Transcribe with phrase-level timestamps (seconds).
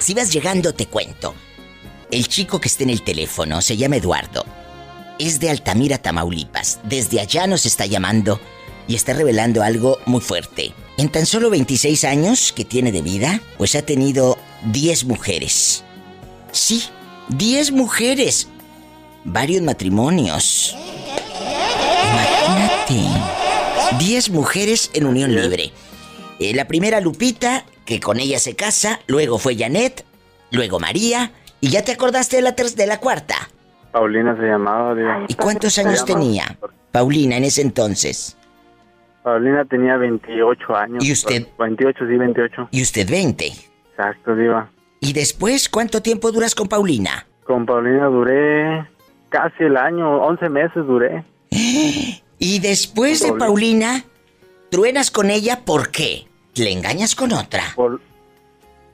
[0.00, 1.34] Si vas llegando, te cuento.
[2.10, 4.46] El chico que está en el teléfono se llama Eduardo.
[5.18, 6.80] Es de Altamira, Tamaulipas.
[6.84, 8.40] Desde allá nos está llamando
[8.88, 10.72] y está revelando algo muy fuerte.
[10.96, 14.38] En tan solo 26 años que tiene de vida, pues ha tenido
[14.72, 15.84] 10 mujeres.
[16.50, 16.82] Sí,
[17.28, 18.48] 10 mujeres.
[19.24, 20.74] Varios matrimonios.
[22.10, 23.04] Imagínate.
[23.98, 25.72] 10 mujeres en unión libre.
[26.40, 30.06] Eh, la primera Lupita, que con ella se casa, luego fue Janet,
[30.50, 33.34] luego María, y ya te acordaste de la, de la cuarta.
[33.92, 35.26] Paulina se llamaba, Diva.
[35.28, 36.56] ¿Y cuántos años tenía
[36.92, 38.38] Paulina en ese entonces?
[39.22, 41.04] Paulina tenía 28 años.
[41.04, 41.46] ¿Y usted?
[41.58, 42.68] 28, sí, 28.
[42.70, 43.46] ¿Y usted 20?
[43.90, 44.70] Exacto, Diva.
[45.00, 47.26] ¿Y después cuánto tiempo duras con Paulina?
[47.44, 48.88] Con Paulina duré
[49.28, 51.22] casi el año, 11 meses duré.
[52.42, 54.02] Y después de Paulina,
[54.70, 56.29] truenas con ella, ¿por qué?
[56.56, 57.62] ¿Le engañas con otra?
[57.74, 58.00] Por...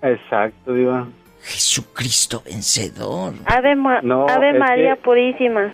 [0.03, 1.09] Exacto, Diva.
[1.43, 3.35] Jesucristo vencedor.
[3.47, 5.73] Ave, María Purísima.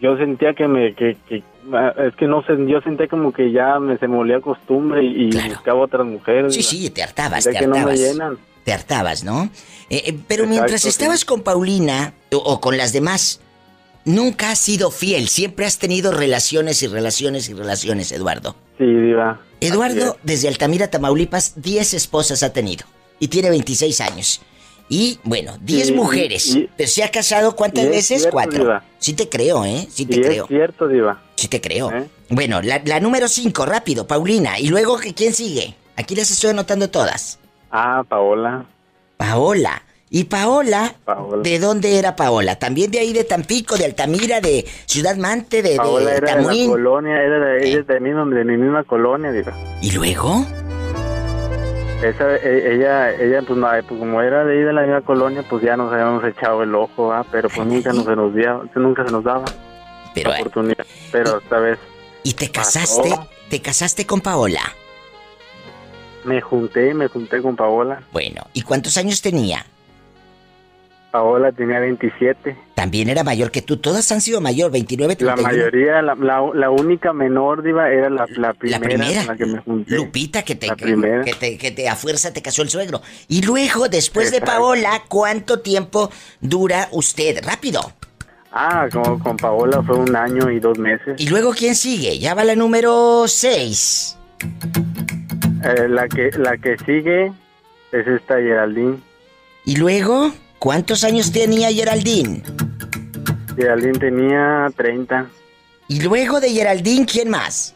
[0.00, 0.94] Yo sentía que me...
[0.94, 5.30] Que, es que no sé, yo sentía como que ya me se molía costumbre y,
[5.48, 6.54] buscaba otras mujeres.
[6.54, 8.00] Sí, sí, te hartabas, te hartabas.
[8.62, 9.44] Te hartabas, ¿no?
[9.90, 13.40] Eh, eh, pero mientras estabas con Paulina o con las demás,
[14.06, 18.54] Nunca has sido fiel, siempre has tenido relaciones y relaciones y relaciones, Eduardo.
[18.78, 19.40] Sí, diva.
[19.60, 22.86] Eduardo, desde Altamira, Tamaulipas, 10 esposas ha tenido
[23.18, 24.40] y tiene 26 años.
[24.88, 26.56] Y bueno, 10 mujeres.
[26.76, 28.28] ¿Pero se ha casado cuántas veces?
[28.30, 28.80] Cuatro.
[28.98, 29.88] Sí te creo, ¿eh?
[29.90, 30.44] Sí te creo.
[30.44, 31.20] Es cierto, Diva.
[31.34, 31.90] Sí te creo.
[31.90, 32.08] ¿Eh?
[32.28, 34.60] Bueno, la, la número 5, rápido, Paulina.
[34.60, 35.74] Y luego, ¿quién sigue?
[35.96, 37.40] Aquí las estoy anotando todas.
[37.72, 38.66] Ah, Paola.
[39.16, 39.82] Paola.
[40.08, 40.94] ¿Y Paola,
[41.42, 42.56] ¿De dónde era Paola?
[42.56, 46.66] ¿También de ahí de Tampico, de Altamira, de Ciudad Mante, de, Paola era de la
[46.68, 49.52] colonia, era de, ella de, mi, de mi misma colonia, diga.
[49.82, 50.46] ¿Y luego?
[52.04, 55.64] Esa, e, ella, ella pues, pues, como era de ahí de la misma colonia, pues
[55.64, 57.26] ya nos habíamos echado el ojo, ¿ah?
[57.32, 59.44] pero pues nunca, nos se nos dio, nunca se nos daba
[60.14, 60.86] pero, la oportunidad.
[61.10, 61.80] Pero esta vez...
[62.22, 63.12] ¿Y te casaste?
[63.50, 64.62] ¿Te casaste con Paola?
[66.24, 68.02] Me junté, me junté con Paola.
[68.12, 69.66] Bueno, ¿y cuántos años tenía?
[71.16, 72.54] Paola tenía 27.
[72.74, 73.78] También era mayor que tú.
[73.78, 75.42] Todas han sido mayor, 29, 31.
[75.42, 78.78] La mayoría, la, la, única menor, Diva, era la, la primera.
[78.78, 79.34] La primera.
[79.34, 79.96] que me junté.
[79.96, 83.00] Lupita, que te, que, que, te, a fuerza te casó el suegro.
[83.28, 86.10] Y luego, después de Paola, ¿cuánto tiempo
[86.42, 87.42] dura usted?
[87.42, 87.80] Rápido.
[88.52, 91.18] Ah, con, con Paola fue un año y dos meses.
[91.18, 92.18] ¿Y luego quién sigue?
[92.18, 94.18] Ya va la número 6.
[95.64, 97.32] Eh, la, que, la que sigue
[97.92, 98.98] es esta Geraldine.
[99.64, 100.30] ¿Y luego?
[100.58, 102.42] ¿Cuántos años tenía Geraldine?
[103.56, 105.26] Geraldine tenía 30.
[105.88, 107.74] ¿Y luego de Geraldine quién más?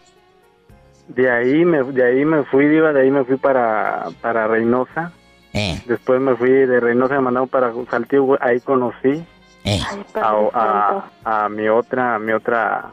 [1.09, 5.13] De ahí me, de ahí me fui, Diva, de ahí me fui para, para Reynosa.
[5.53, 5.83] Eh.
[5.87, 9.25] Después me fui de Reynosa, me mandaron para Saltillo, ahí conocí
[9.65, 9.81] eh.
[10.15, 12.93] a, mi otra, a mi otra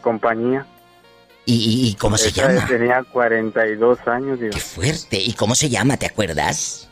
[0.00, 0.66] compañía.
[1.46, 2.64] ¿Y, cómo se llama?
[2.68, 4.52] Tenía 42 años, Diva.
[4.52, 5.18] Qué fuerte.
[5.20, 6.88] ¿Y cómo se llama, te acuerdas?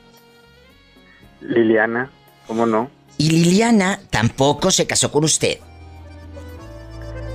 [1.40, 2.10] Liliana.
[2.48, 2.90] ¿Cómo no?
[3.18, 5.58] Y Liliana tampoco se casó con usted.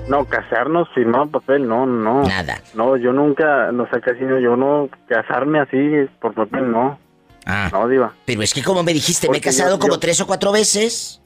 [0.09, 2.23] No, casarnos, firmar papel, no, no.
[2.23, 2.61] Nada.
[2.73, 5.77] No, yo nunca, no sé, casi yo no, casarme así
[6.19, 6.99] por papel, no.
[7.45, 7.69] Ah.
[7.71, 8.13] No, Diva.
[8.25, 11.21] Pero es que como me dijiste, me he casado como tres o cuatro veces.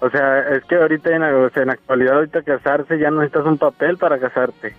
[0.00, 3.58] O sea, es que ahorita en, en la actualidad, ahorita casarse ya no necesitas un
[3.58, 4.74] papel para casarte.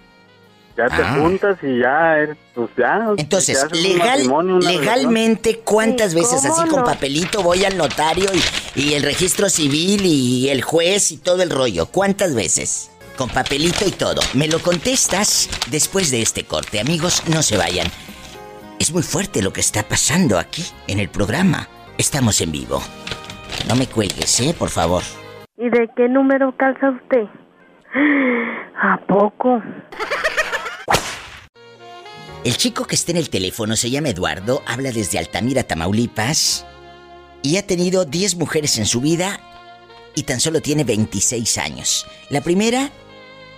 [0.77, 1.17] Ya te ah.
[1.19, 2.15] juntas y ya,
[2.55, 3.13] pues ya.
[3.17, 4.21] Entonces, legal,
[4.61, 8.29] legalmente, ¿cuántas veces así con papelito voy al notario
[8.75, 11.87] y, y, el registro civil y el juez y todo el rollo?
[11.87, 12.91] ¿Cuántas veces?
[13.17, 14.21] Con papelito y todo.
[14.33, 16.79] Me lo contestas después de este corte.
[16.79, 17.87] Amigos, no se vayan.
[18.79, 21.67] Es muy fuerte lo que está pasando aquí en el programa.
[21.97, 22.81] Estamos en vivo.
[23.67, 24.55] No me cuelgues, ¿eh?
[24.57, 25.03] Por favor.
[25.57, 27.27] ¿Y de qué número calza usted?
[28.81, 29.61] ¿A poco?
[32.43, 36.65] El chico que está en el teléfono se llama Eduardo, habla desde Altamira, Tamaulipas,
[37.43, 39.39] y ha tenido 10 mujeres en su vida
[40.15, 42.07] y tan solo tiene 26 años.
[42.31, 42.91] La primera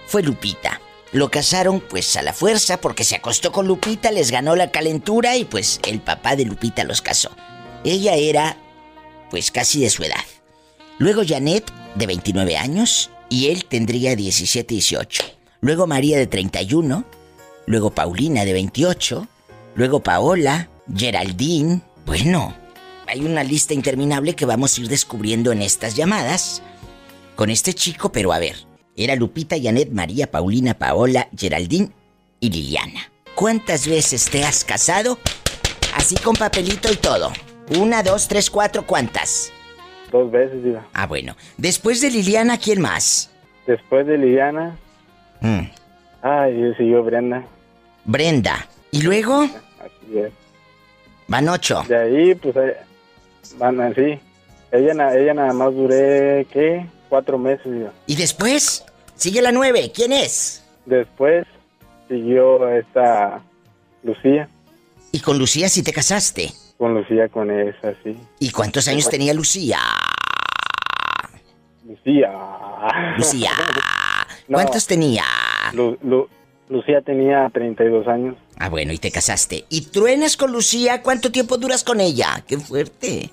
[0.06, 0.82] fue Lupita.
[1.14, 5.38] Lo casaron pues a la fuerza porque se acostó con Lupita, les ganó la calentura
[5.38, 7.32] y pues el papá de Lupita los casó.
[7.86, 8.58] Ella era
[9.30, 10.26] pues casi de su edad.
[10.98, 15.24] Luego Janet, de 29 años, y él tendría 17, 18.
[15.62, 17.23] Luego María, de 31
[17.66, 19.28] luego Paulina de 28,
[19.76, 21.82] luego Paola, Geraldine.
[22.06, 22.54] Bueno,
[23.08, 26.62] hay una lista interminable que vamos a ir descubriendo en estas llamadas
[27.36, 28.56] con este chico, pero a ver,
[28.96, 31.90] era Lupita, Janet, María, Paulina, Paola, Geraldine
[32.40, 33.12] y Liliana.
[33.36, 35.18] ¿Cuántas veces te has casado?
[35.96, 37.32] Así con papelito y todo.
[37.80, 39.52] Una, dos, tres, cuatro, ¿cuántas?
[40.12, 40.86] Dos veces, Diva.
[40.94, 41.36] Ah, bueno.
[41.58, 43.32] Después de Liliana, ¿quién más?
[43.66, 44.78] Después de Liliana.
[45.42, 45.62] Mm.
[46.22, 47.44] Ay, yo siguió Brenda.
[48.06, 48.68] Brenda.
[48.92, 49.44] ¿Y luego?
[49.44, 50.32] Así es.
[51.28, 51.84] Van ocho.
[51.88, 52.78] De ahí, pues, eh,
[53.58, 54.20] van así.
[54.72, 56.86] Ella, ella nada más duré, ¿qué?
[57.10, 57.90] Cuatro meses.
[58.08, 58.86] ¿Y después?
[59.16, 59.92] Sigue la nueve.
[59.94, 60.64] ¿Quién es?
[60.86, 61.46] Después
[62.08, 63.42] siguió esta
[64.04, 64.50] Lucía.
[65.12, 66.52] ¿Y con Lucía sí te casaste?
[66.78, 68.18] Con Lucía, con esa, sí.
[68.40, 69.80] ¿Y cuántos años tenía Lucía?
[71.88, 72.32] Lucía.
[73.18, 73.52] Lucía.
[74.52, 75.24] ¿Cuántos tenía?
[76.74, 78.36] Lucía tenía 32 años.
[78.58, 79.66] Ah, bueno, y te casaste.
[79.70, 81.04] ¿Y truenas con Lucía?
[81.04, 82.44] ¿Cuánto tiempo duras con ella?
[82.48, 83.30] ¡Qué fuerte!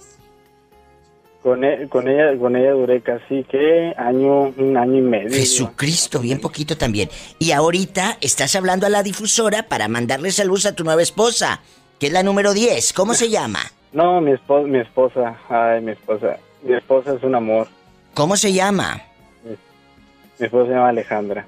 [1.42, 5.30] Con, e, con ella con ella duré casi que año un año y medio.
[5.30, 7.08] Jesucristo, bien poquito también.
[7.38, 11.62] Y ahorita estás hablando a la difusora para mandarle saludos a tu nueva esposa,
[11.98, 12.92] que es la número 10.
[12.92, 13.60] ¿Cómo se llama?
[13.92, 16.36] No, mi esposa, mi esposa, ay, mi esposa.
[16.62, 17.68] Mi esposa es un amor.
[18.12, 19.02] ¿Cómo se llama?
[19.42, 21.46] Mi, esposa se llama Alejandra.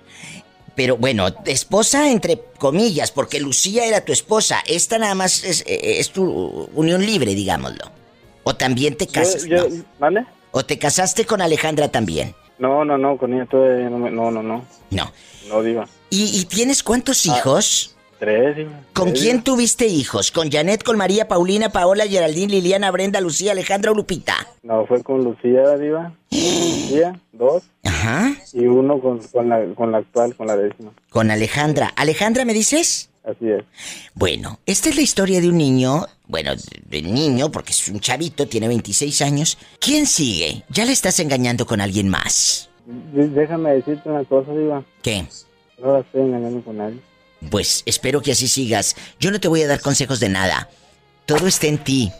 [0.74, 4.62] Pero bueno, esposa entre comillas, porque Lucía era tu esposa.
[4.66, 7.90] Esta nada más es, es tu unión libre, digámoslo.
[8.44, 9.46] ¿O también te casas?
[9.98, 10.26] ¿Vale?
[10.50, 12.34] ¿O te casaste con Alejandra también?
[12.58, 14.64] No, no, no, con ella todavía no, no, no, no.
[14.90, 15.12] No.
[15.48, 15.88] No, diva.
[16.10, 17.91] ¿Y, tienes cuántos hijos?
[18.22, 18.68] Tres.
[18.92, 20.30] ¿Con quién tuviste hijos?
[20.30, 24.46] ¿Con Janet, con María, Paulina, Paola, Geraldine, Liliana, Brenda, Lucía, Alejandra o Lupita?
[24.62, 26.14] No, fue con Lucía, diva.
[26.30, 27.64] Lucía, dos.
[27.82, 28.32] Ajá.
[28.52, 30.92] Y uno con, con, la, con la actual, con la décima.
[31.10, 31.92] Con Alejandra.
[31.96, 33.10] ¿Alejandra me dices?
[33.24, 33.64] Así es.
[34.14, 36.52] Bueno, esta es la historia de un niño, bueno,
[36.88, 39.58] de niño, porque es un chavito, tiene 26 años.
[39.80, 40.62] ¿Quién sigue?
[40.68, 42.70] ¿Ya le estás engañando con alguien más?
[42.86, 44.84] Déjame decirte una cosa, Diva.
[45.02, 45.26] ¿Qué?
[45.80, 47.00] No la estoy engañando con nadie.
[47.50, 48.96] Pues espero que así sigas.
[49.18, 50.68] Yo no te voy a dar consejos de nada.
[51.26, 52.12] Todo está en ti.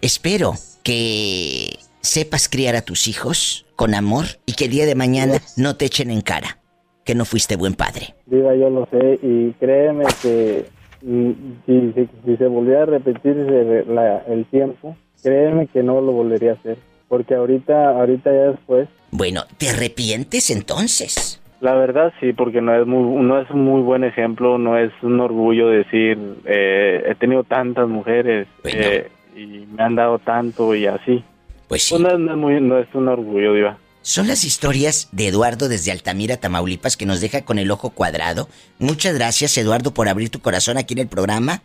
[0.00, 5.42] Espero que sepas criar a tus hijos con amor y que el día de mañana
[5.56, 6.58] no te echen en cara
[7.04, 8.14] que no fuiste buen padre.
[8.26, 10.66] Diga, yo lo sé y créeme que
[11.00, 11.30] mm,
[11.64, 16.76] si, se volviera a repetir el tiempo, créeme que no lo volvería a hacer.
[17.08, 18.88] Porque ahorita, ahorita ya después...
[19.10, 21.40] Bueno, ¿te arrepientes entonces?
[21.60, 24.92] La verdad sí, porque no es muy, no es un muy buen ejemplo, no es
[25.02, 30.86] un orgullo decir, eh, he tenido tantas mujeres eh, y me han dado tanto y
[30.86, 31.24] así.
[31.66, 31.96] Pues sí.
[31.98, 33.76] Pues no, es muy, no es un orgullo, Diva.
[34.02, 38.48] Son las historias de Eduardo desde Altamira, Tamaulipas, que nos deja con el ojo cuadrado.
[38.78, 41.60] Muchas gracias, Eduardo, por abrir tu corazón aquí en el programa.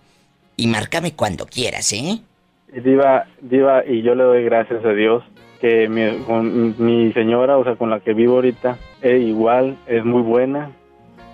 [0.58, 2.20] Y márcame cuando quieras, ¿eh?
[2.74, 5.24] Diva, Diva, y yo le doy gracias a Dios
[5.62, 10.04] que mi, con mi señora, o sea, con la que vivo ahorita, es igual, es
[10.04, 10.72] muy buena.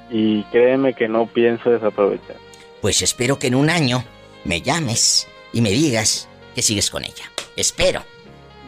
[0.09, 2.35] Y créeme que no pienso desaprovechar.
[2.81, 4.03] Pues espero que en un año
[4.43, 7.31] me llames y me digas que sigues con ella.
[7.55, 8.01] Espero.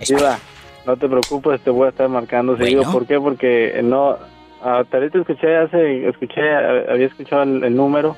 [0.07, 0.39] Diva,
[0.85, 2.83] no te preocupes, te voy a estar marcando seguido.
[2.91, 3.19] ¿Por qué?
[3.19, 4.17] Porque no.
[4.63, 8.15] Hasta ahorita escuché, hace, escuché, había escuchado el, número.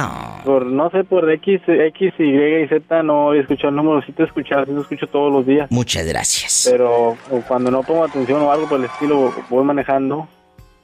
[0.00, 0.42] Ah.
[0.44, 4.00] Por, no sé, por X, X, Y y Z no había escuchado el número.
[4.02, 5.70] Sí te he escuchado, sí te escucho todos los días.
[5.70, 6.68] Muchas gracias.
[6.70, 7.16] Pero
[7.48, 10.28] cuando no pongo atención o algo por el estilo, voy manejando,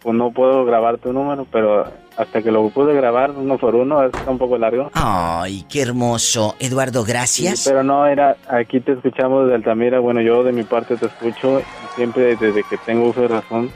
[0.02, 4.04] pues no puedo grabar tu número, pero hasta que lo pude grabar uno por uno,
[4.04, 4.90] está un poco largo.
[4.92, 6.56] Ay, qué hermoso.
[6.58, 7.64] Eduardo, gracias.
[7.66, 11.62] pero no, era, aquí te escuchamos de Altamira, bueno, yo de mi parte te escucho,
[11.94, 13.70] siempre desde que tengo uso de razón,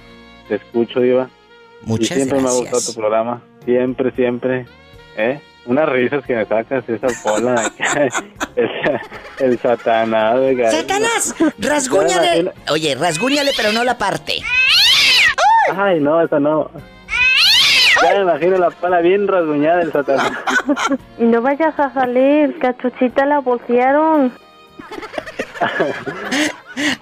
[0.48, 1.28] te escucho, Diva.
[1.82, 4.66] Muchas y siempre me ha gustado tu programa, siempre, siempre,
[5.18, 5.40] ¿eh?
[5.66, 7.70] Unas risas que me sacas, esa pola,
[8.56, 8.70] el,
[9.38, 10.38] el satanás.
[10.70, 11.34] ¡Satanás!
[11.58, 12.52] ¡Rasguñale!
[12.70, 14.40] Oye, rasguñale, pero no la parte.
[15.76, 16.70] Ay, no, esa no.
[18.02, 20.32] Ya me imagino la pala bien rasguñada del satanás.
[21.18, 24.32] no vayas a salir, cachuchita la bolsearon.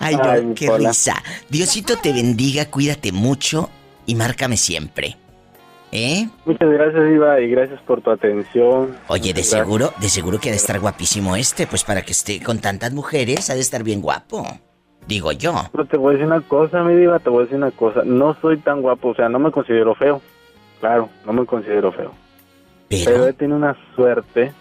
[0.01, 1.23] Ay, no, qué risa.
[1.49, 3.71] Diosito te bendiga, cuídate mucho
[4.07, 5.17] y márcame siempre.
[5.97, 6.29] ¿Eh?
[6.45, 8.95] Muchas gracias, Iva, y gracias por tu atención.
[9.09, 12.43] Oye, de seguro, de seguro que ha de estar guapísimo este, pues para que esté
[12.43, 14.47] con tantas mujeres, ha de estar bien guapo.
[15.09, 15.55] Digo yo.
[15.73, 18.03] Pero te voy a decir una cosa, mi diva, te voy a decir una cosa.
[18.05, 20.21] No soy tan guapo, o sea, no me considero feo.
[20.81, 22.13] Claro, no me considero feo.
[22.91, 24.53] Pero, he tenido una suerte.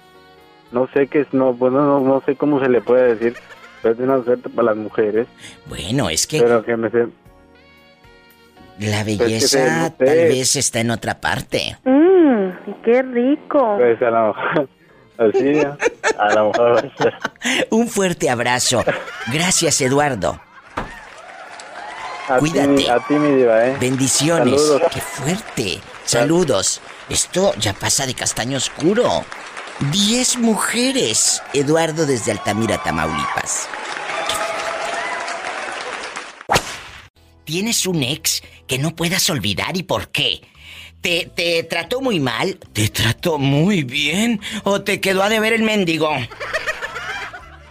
[0.71, 3.35] No sé qué es, no, bueno, no, no sé cómo se le puede decir,
[3.81, 5.27] pero tenido una suerte para las mujeres.
[5.65, 6.39] Bueno, es que...
[6.39, 7.07] Pero que me sé...
[8.79, 11.77] La belleza tal vez está en otra parte.
[11.85, 12.49] Mmm,
[12.83, 13.75] qué rico.
[13.77, 14.69] Pues a lo mejor...
[15.17, 15.61] Así,
[16.19, 16.91] a lo mejor...
[17.69, 18.83] Un fuerte abrazo.
[19.31, 20.41] Gracias, Eduardo.
[22.39, 22.89] Cuídate.
[22.89, 23.77] a ti, mi diva, ¿eh?
[23.79, 24.61] Bendiciones.
[24.91, 25.79] Qué fuerte.
[26.03, 26.81] Saludos.
[27.09, 29.23] Esto ya pasa de castaño oscuro.
[29.91, 33.69] Diez mujeres, Eduardo desde Altamira, Tamaulipas.
[37.43, 40.41] ¿Tienes un ex que no puedas olvidar y por qué?
[41.01, 42.57] ¿Te, ¿Te trató muy mal?
[42.73, 44.39] ¿Te trató muy bien?
[44.63, 46.09] ¿O te quedó a deber el mendigo?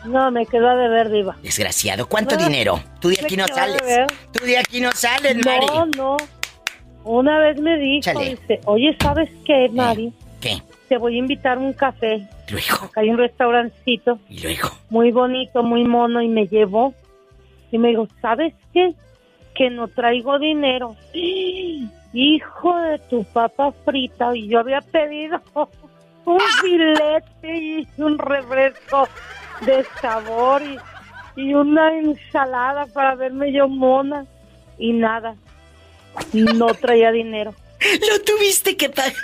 [0.05, 1.37] No, me quedó a deber, Diva.
[1.43, 2.07] Desgraciado.
[2.09, 2.83] ¿Cuánto dinero?
[3.01, 3.81] Tú de aquí no sales.
[4.33, 5.67] Tú de aquí no sales, Mari.
[5.67, 6.17] No, no.
[7.05, 10.13] Una vez me dijo, dice, oye, ¿sabes qué, Mari?
[10.41, 10.63] ¿Qué?
[10.89, 12.29] Te voy a invitar a un café.
[12.51, 12.85] Luego.
[12.85, 14.19] Acá hay un restaurancito.
[14.29, 14.71] Y luego.
[14.91, 16.95] Muy bonito, muy mono, y me llevó.
[17.73, 18.95] Y me dijo, ¿sabes qué?
[19.55, 20.97] Que no traigo dinero.
[22.13, 24.37] Hijo de tu papa frita.
[24.37, 25.41] Y yo había pedido
[26.25, 29.09] un filete y un refresco
[29.65, 30.79] de sabor y,
[31.41, 34.27] y una ensalada para verme yo mona.
[34.79, 35.37] Y nada.
[36.33, 37.55] No traía dinero.
[38.11, 39.15] Lo tuviste que pagar.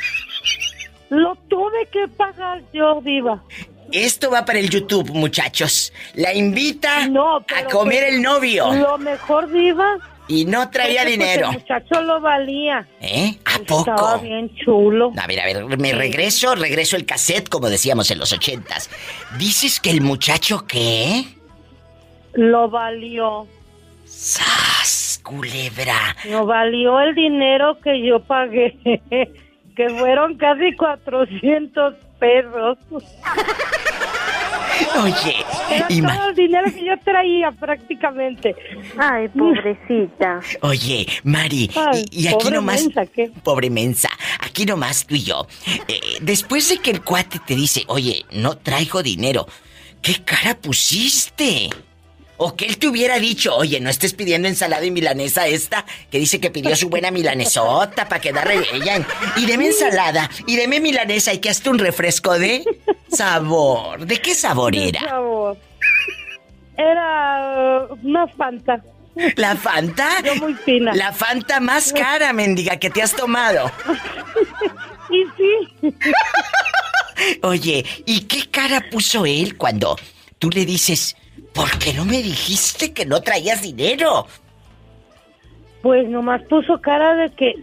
[1.11, 3.43] Lo tuve que pagar yo, viva.
[3.91, 5.93] Esto va para el YouTube, muchachos.
[6.15, 8.73] La invita a comer el novio.
[8.73, 9.99] Lo mejor, viva.
[10.31, 11.49] Y no traía dinero.
[11.49, 12.87] El muchacho lo valía.
[13.01, 13.37] ¿Eh?
[13.45, 13.91] ¿A poco?
[13.91, 15.13] Estaba bien chulo.
[15.21, 18.91] A ver, a ver, me regreso, regreso el cassette, como decíamos en los ochentas.
[19.39, 21.25] ¿Dices que el muchacho qué?
[22.35, 23.49] Lo valió.
[24.05, 26.15] ¡Sas, culebra!
[26.29, 28.79] No valió el dinero que yo pagué,
[29.77, 32.79] que fueron casi 400 pesos.
[35.03, 35.37] Oye,
[35.71, 38.55] Era todo el dinero que yo traía prácticamente.
[38.99, 40.41] Ay, pobrecita.
[40.63, 41.71] Oye, Mari,
[42.11, 42.89] y, aquí nomás.
[43.43, 44.09] Pobre mensa.
[44.41, 45.47] Aquí nomás tú y yo.
[45.89, 49.47] Eh, después de que el cuate te dice, oye, no traigo dinero,
[50.03, 51.71] ¿qué cara pusiste?
[52.43, 56.19] O que él te hubiera dicho, oye, no estés pidiendo ensalada y milanesa esta, que
[56.19, 59.07] dice que pidió su buena milanesota para quedarle ella.
[59.37, 62.65] Y deme ensalada, y deme milanesa, y que hasta un refresco de
[63.13, 64.07] sabor.
[64.07, 65.01] ¿De qué sabor era?
[65.01, 65.59] sabor.
[66.79, 68.83] Era uh, una Fanta.
[69.37, 70.23] ¿La Fanta?
[70.25, 70.95] Yo muy fina.
[70.95, 73.71] La Fanta más cara, mendiga, que te has tomado.
[75.11, 75.93] y sí.
[77.43, 79.99] Oye, ¿y qué cara puso él cuando
[80.39, 81.17] tú le dices,
[81.52, 84.26] ¿Por qué no me dijiste que no traías dinero?
[85.83, 87.54] Pues nomás puso cara de que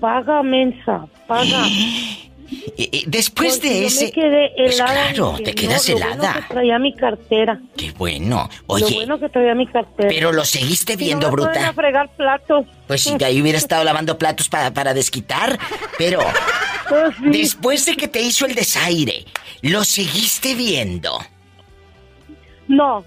[0.00, 1.64] paga mensa, paga.
[3.06, 4.06] Después de ese.
[4.06, 6.14] me quedé pues claro, te quedas helada.
[6.14, 7.60] Lo bueno que traía mi cartera.
[7.76, 8.48] Qué bueno.
[8.66, 8.88] Oye.
[8.88, 10.08] Lo bueno que traía mi cartera.
[10.08, 11.68] Pero lo seguiste viendo, no bruta.
[11.68, 12.64] A fregar platos.
[12.86, 15.58] Pues si ahí hubiera estado lavando platos para, para desquitar.
[15.96, 16.20] Pero.
[16.88, 19.26] Pues después de que te hizo el desaire,
[19.60, 21.18] ¿lo seguiste viendo?
[22.66, 23.04] No,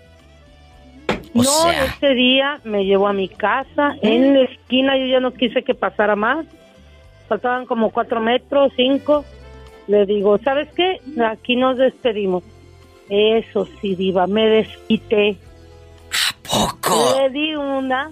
[1.33, 3.95] no, ese día me llevó a mi casa.
[4.01, 6.45] En la esquina yo ya no quise que pasara más.
[7.27, 9.23] Faltaban como cuatro metros, cinco.
[9.88, 11.00] Le digo, ¿sabes qué?
[11.25, 12.43] Aquí nos despedimos.
[13.09, 15.38] Eso sí, diva, me desquité.
[16.11, 17.17] ¿A poco?
[17.17, 18.11] Le di una,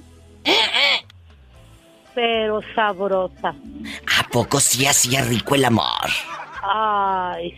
[2.14, 3.50] pero sabrosa.
[3.50, 6.10] ¿A poco sí hacía rico el amor?
[6.62, 7.58] Ay,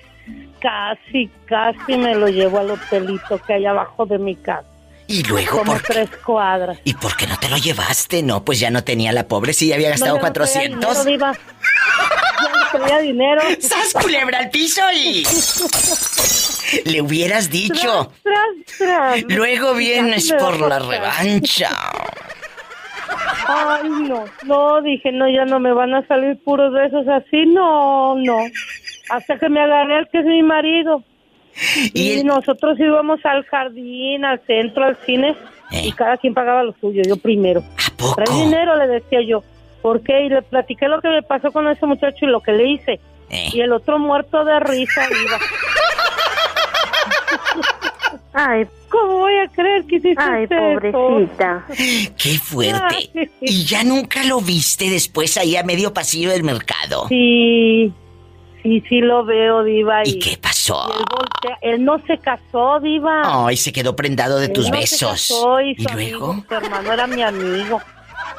[0.60, 4.71] casi, casi me lo llevo al hotelito que hay abajo de mi casa.
[5.12, 6.80] Y luego, Como tres cuadras.
[6.86, 8.24] ¿Y por qué no te lo llevaste?
[8.24, 11.06] No, pues ya no tenía la pobre, sí, había gastado no, 400.
[11.06, 11.34] No ya
[12.50, 13.42] no tenía dinero.
[13.60, 15.26] ¡Sas culebra al piso y...
[16.90, 18.14] Le hubieras dicho.
[18.24, 21.70] Tras, tras, Luego vienes por la revancha.
[23.48, 28.16] Ay, no, no, dije, no, ya no me van a salir puros besos así, no,
[28.16, 28.38] no.
[29.10, 31.04] Hasta que me agarré al que es mi marido.
[31.94, 35.36] Y, nosotros íbamos al jardín, al centro, al cine,
[35.72, 35.94] y eh.
[35.96, 37.62] cada quien pagaba lo suyo, yo primero.
[37.62, 38.16] ¿A poco?
[38.16, 39.44] Trae dinero, le decía yo.
[39.82, 40.26] ¿Por qué?
[40.26, 43.00] Y le platiqué lo que me pasó con ese muchacho y lo que le hice.
[43.30, 43.50] Eh.
[43.54, 45.40] Y el otro muerto de risa iba.
[48.34, 51.66] Ay, ¿cómo voy a creer que hiciste Ay, pobrecita.
[52.18, 53.30] Qué fuerte.
[53.42, 57.08] ¿Y ya nunca lo viste después ahí a medio pasillo del mercado?
[57.10, 57.94] Sí,
[58.62, 60.02] Sí, sí lo veo, Diva.
[60.06, 60.92] ¿Y, qué pasó?
[61.62, 63.22] Él, no se casó, Diva.
[63.48, 65.32] Ay, se quedó prendado de tus besos.
[65.66, 66.36] y, luego?
[66.48, 67.82] su hermano era mi amigo.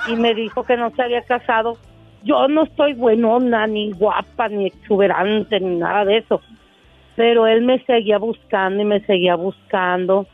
[0.08, 1.76] Y me dijo que no se había casado.
[2.24, 6.40] Yo no estoy buenona, ni guapa, ni exuberante, ni nada de eso.
[7.16, 10.26] Pero él me seguía buscando y me seguía buscando.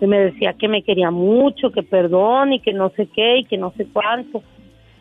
[0.00, 3.44] Y me decía que me quería mucho, que perdón y que no sé qué y
[3.44, 4.42] que no sé cuánto.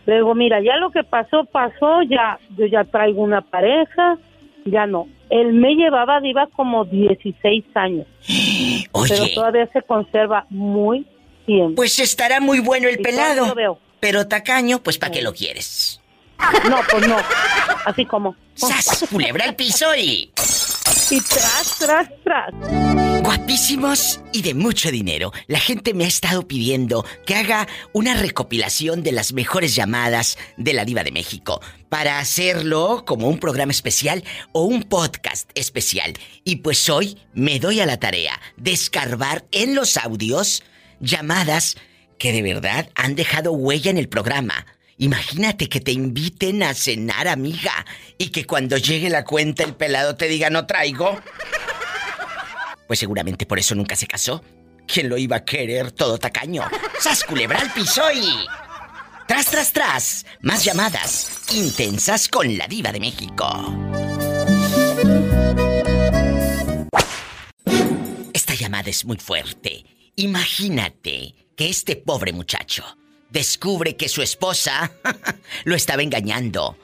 [0.06, 4.18] Luego, mira, ya lo que pasó, pasó, ya yo ya traigo una pareja,
[4.66, 5.08] ya no.
[5.30, 8.08] Él me llevaba diva como 16 años.
[8.92, 9.16] Oye.
[9.16, 11.06] Pero todavía se conserva muy
[11.46, 11.76] bien.
[11.76, 13.78] Pues estará muy bueno el pelado.
[14.00, 16.02] Pero tacaño, pues ¿para qué lo quieres?
[16.70, 17.18] No, pues no.
[17.86, 18.36] Así como.
[18.54, 19.06] ¡Sas!
[19.12, 20.32] Culebra al piso y.
[21.12, 22.54] y tras, tras, tras.
[23.22, 25.32] Guapísimos y de mucho dinero.
[25.48, 30.74] La gente me ha estado pidiendo que haga una recopilación de las mejores llamadas de
[30.74, 36.14] la Diva de México para hacerlo como un programa especial o un podcast especial.
[36.44, 40.64] Y pues hoy me doy a la tarea de escarbar en los audios
[41.00, 41.76] llamadas
[42.18, 44.66] que de verdad han dejado huella en el programa.
[44.98, 47.86] Imagínate que te inviten a cenar, amiga,
[48.18, 51.20] y que cuando llegue la cuenta el pelado te diga no traigo.
[52.88, 54.44] Pues seguramente por eso nunca se casó.
[54.86, 56.64] ¿Quién lo iba a querer todo tacaño?
[57.00, 58.04] ¡Sas culebra al piso.
[59.30, 60.26] Tras, tras, tras.
[60.42, 63.46] Más llamadas intensas con la diva de México.
[68.34, 69.86] Esta llamada es muy fuerte.
[70.16, 72.84] Imagínate que este pobre muchacho
[73.30, 74.94] descubre que su esposa
[75.64, 76.76] lo estaba engañando.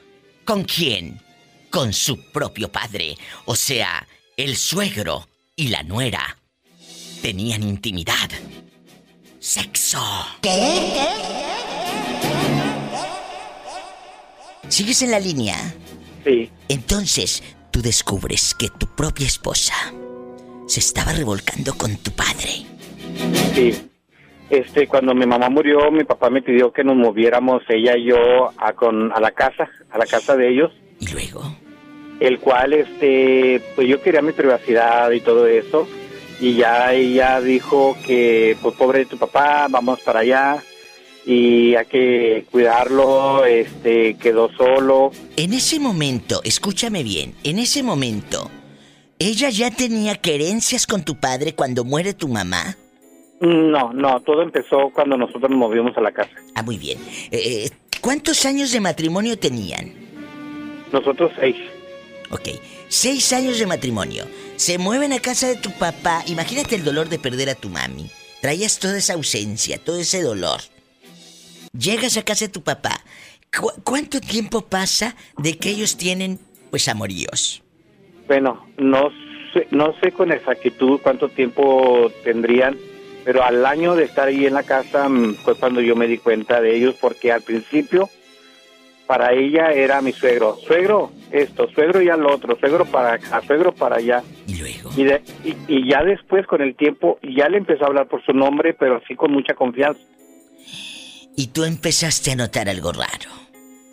[0.44, 1.20] ¿Con quién?
[1.68, 6.38] Con su propio padre, o sea, el suegro y la nuera.
[7.22, 8.30] Tenían intimidad.
[9.40, 10.00] Sexo.
[10.42, 10.92] ¿Qué?
[10.94, 11.55] ¿Qué?
[14.68, 15.56] ¿Sigues en la línea?
[16.24, 16.50] Sí.
[16.68, 19.74] Entonces, tú descubres que tu propia esposa
[20.66, 22.66] se estaba revolcando con tu padre.
[23.54, 23.88] Sí.
[24.50, 28.52] Este, cuando mi mamá murió, mi papá me pidió que nos moviéramos ella y yo
[28.56, 30.72] a, con, a la casa, a la casa de ellos.
[31.00, 31.42] ¿Y luego?
[32.20, 35.88] El cual, este, pues yo quería mi privacidad y todo eso.
[36.40, 40.62] Y ya ella dijo que, pues pobre de tu papá, vamos para allá
[41.26, 45.10] y hay que cuidarlo, este, quedó solo.
[45.36, 48.48] En ese momento, escúchame bien, en ese momento,
[49.18, 52.76] ¿ella ya tenía querencias con tu padre cuando muere tu mamá?
[53.40, 56.30] No, no, todo empezó cuando nosotros nos movimos a la casa.
[56.54, 56.98] Ah, muy bien.
[57.32, 57.68] Eh,
[58.00, 59.92] ¿Cuántos años de matrimonio tenían?
[60.92, 61.56] Nosotros seis.
[62.30, 62.48] Ok,
[62.88, 64.24] seis años de matrimonio.
[64.54, 66.22] Se mueven a casa de tu papá.
[66.26, 68.10] Imagínate el dolor de perder a tu mami.
[68.40, 70.60] Traías toda esa ausencia, todo ese dolor.
[71.78, 73.00] Llegas a casa de tu papá.
[73.84, 76.38] ¿Cuánto tiempo pasa de que ellos tienen,
[76.70, 77.62] pues, amoríos?
[78.26, 79.10] Bueno, no
[79.52, 82.76] sé, no sé con exactitud cuánto tiempo tendrían
[83.26, 86.16] pero al año de estar ahí en la casa mm, fue cuando yo me di
[86.16, 88.08] cuenta de ellos, porque al principio
[89.08, 90.54] para ella era mi suegro.
[90.64, 94.22] Suegro, esto, suegro y al otro, suegro para acá, suegro para allá.
[94.46, 94.90] ¿Y luego?
[95.66, 99.00] Y, ya después, con el tiempo, ya le empezó a hablar por su nombre, pero
[99.02, 100.00] así con mucha confianza.
[101.36, 103.30] ¿Y tú empezaste a notar algo raro?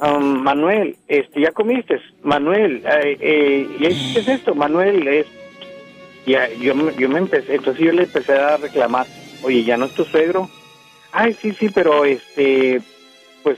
[0.01, 1.99] Um, Manuel, este, ¿ya comiste?
[2.23, 4.55] Manuel, eh, eh, ¿qué es esto?
[4.55, 5.27] Manuel, es...
[6.25, 9.05] Ya, yo, yo me empecé, entonces yo le empecé a reclamar
[9.43, 10.49] oye, ¿ya no es tu suegro?
[11.11, 12.81] Ay, sí, sí, pero este,
[13.43, 13.57] pues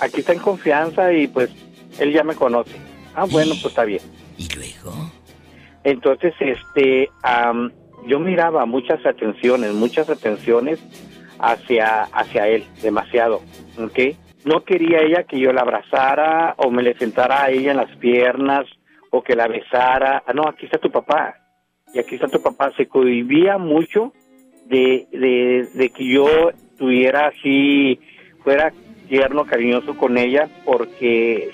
[0.00, 1.50] aquí está en confianza y pues
[1.98, 2.76] él ya me conoce.
[3.14, 4.02] Ah, bueno, pues está bien.
[4.38, 5.10] ¿Y luego?
[5.84, 7.10] Entonces, este,
[8.06, 10.78] yo miraba muchas atenciones, muchas atenciones
[11.38, 13.42] hacia, hacia él, demasiado,
[13.78, 14.16] ¿ok?
[14.44, 17.96] No quería ella que yo la abrazara o me le sentara a ella en las
[17.96, 18.64] piernas
[19.10, 20.22] o que la besara.
[20.24, 21.34] Ah, no, aquí está tu papá.
[21.92, 22.72] Y aquí está tu papá.
[22.76, 24.12] Se cohibía mucho
[24.66, 25.06] de,
[25.74, 27.98] de, que yo tuviera así,
[28.44, 28.72] fuera
[29.08, 31.50] tierno, cariñoso con ella, porque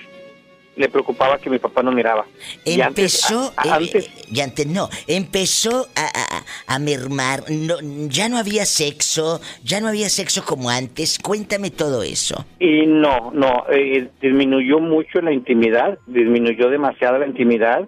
[0.75, 2.25] le preocupaba que mi papá no miraba.
[2.65, 4.09] Empezó, y antes,
[4.41, 7.75] antes, no, empezó a, mermar, no,
[8.07, 12.45] ya no había sexo, ya no había sexo como antes, cuéntame todo eso.
[12.59, 17.87] Y no, no, eh, disminuyó mucho la intimidad, disminuyó demasiado la intimidad.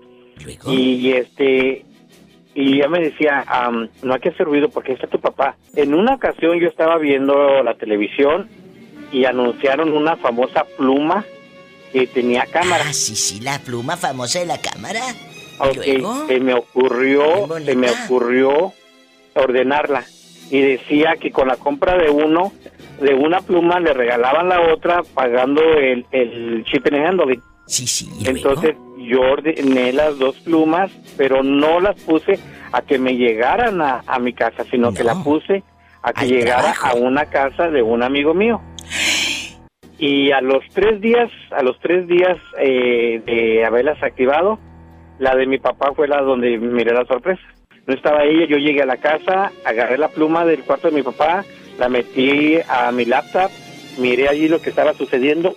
[0.67, 1.85] Y este,
[2.53, 3.45] y ella me decía,
[4.03, 5.57] no hay que hacer ruido porque está tu papá.
[5.75, 8.47] En una ocasión yo estaba viendo la televisión
[9.11, 11.25] y anunciaron una famosa pluma
[11.95, 12.83] que tenía cámara.
[12.89, 14.99] Ah, sí, sí, la pluma famosa de la cámara.
[15.59, 18.73] Ok, se me ocurrió, se me ocurrió
[19.33, 20.03] ordenarla.
[20.51, 22.51] Y decía que con la compra de uno,
[22.99, 27.41] de una pluma, le regalaban la otra pagando el, el chip en handling.
[27.65, 28.09] Sí, sí.
[28.25, 32.39] Entonces yo ordené las dos plumas, pero no las puse
[32.73, 35.63] a que me llegaran a, mi casa, sino que la puse
[36.03, 38.61] a que llegara a una casa de un amigo mío.
[39.97, 44.59] Y a los tres días, a los tres días eh, de haberlas activado,
[45.19, 47.43] la de mi papá fue la donde miré la sorpresa.
[47.87, 51.03] No estaba ella, yo llegué a la casa, agarré la pluma del cuarto de mi
[51.03, 51.45] papá,
[51.77, 53.51] la metí a mi laptop,
[53.99, 55.55] miré allí lo que estaba sucediendo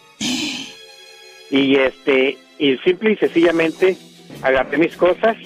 [1.51, 3.97] y este y simple y sencillamente
[4.43, 5.37] agarré mis cosas,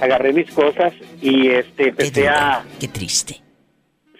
[0.00, 2.64] agarré mis cosas y este empecé a...
[2.80, 3.40] Qué triste.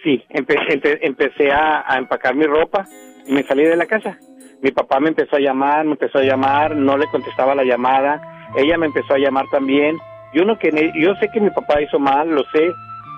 [0.03, 2.87] Sí, empecé a, empacar mi ropa
[3.27, 4.17] me salí de la casa.
[4.61, 8.21] Mi papá me empezó a llamar, me empezó a llamar, no le contestaba la llamada,
[8.55, 9.97] ella me empezó a llamar también.
[10.33, 12.71] Yo no que yo sé que mi papá hizo mal, lo sé,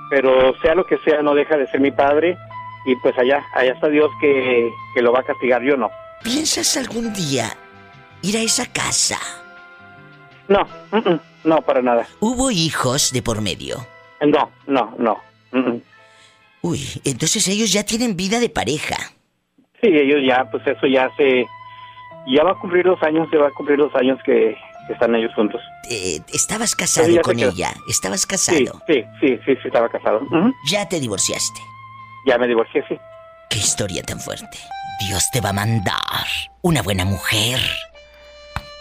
[0.10, 2.38] pero sea lo que sea, no deja de ser mi padre
[2.86, 5.90] y pues allá, allá está Dios que, que lo va a castigar, yo no.
[6.24, 7.46] ¿Piensas algún día
[8.22, 9.20] ir a esa casa?
[10.48, 10.68] No,
[11.44, 12.08] no, para nada.
[12.20, 13.86] ¿Hubo hijos de por medio?
[14.22, 15.22] No, no, no.
[16.62, 18.98] Uy, entonces ellos ya tienen vida de pareja.
[19.86, 21.46] Sí, ellos ya, pues eso ya se...
[22.28, 24.58] Ya va a cumplir los años, se va a cumplir los años que,
[24.90, 25.62] están ellos juntos.
[25.90, 27.74] Eh, ¿Estabas casado con ella?
[27.88, 28.82] ¿Estabas casado?
[28.88, 30.22] Sí, sí, sí, sí, estaba casado.
[30.68, 31.60] ¿Ya te divorciaste?
[32.26, 32.98] Ya me divorcié, sí.
[33.50, 34.58] Qué historia tan fuerte.
[35.08, 36.26] Dios te va a mandar
[36.62, 37.60] una buena mujer.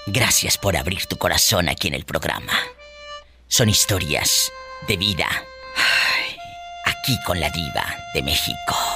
[0.06, 2.52] Gracias por abrir tu corazón aquí en el programa.
[3.48, 4.50] Son historias
[4.88, 5.26] de vida.
[6.86, 8.93] aquí con la diva de México.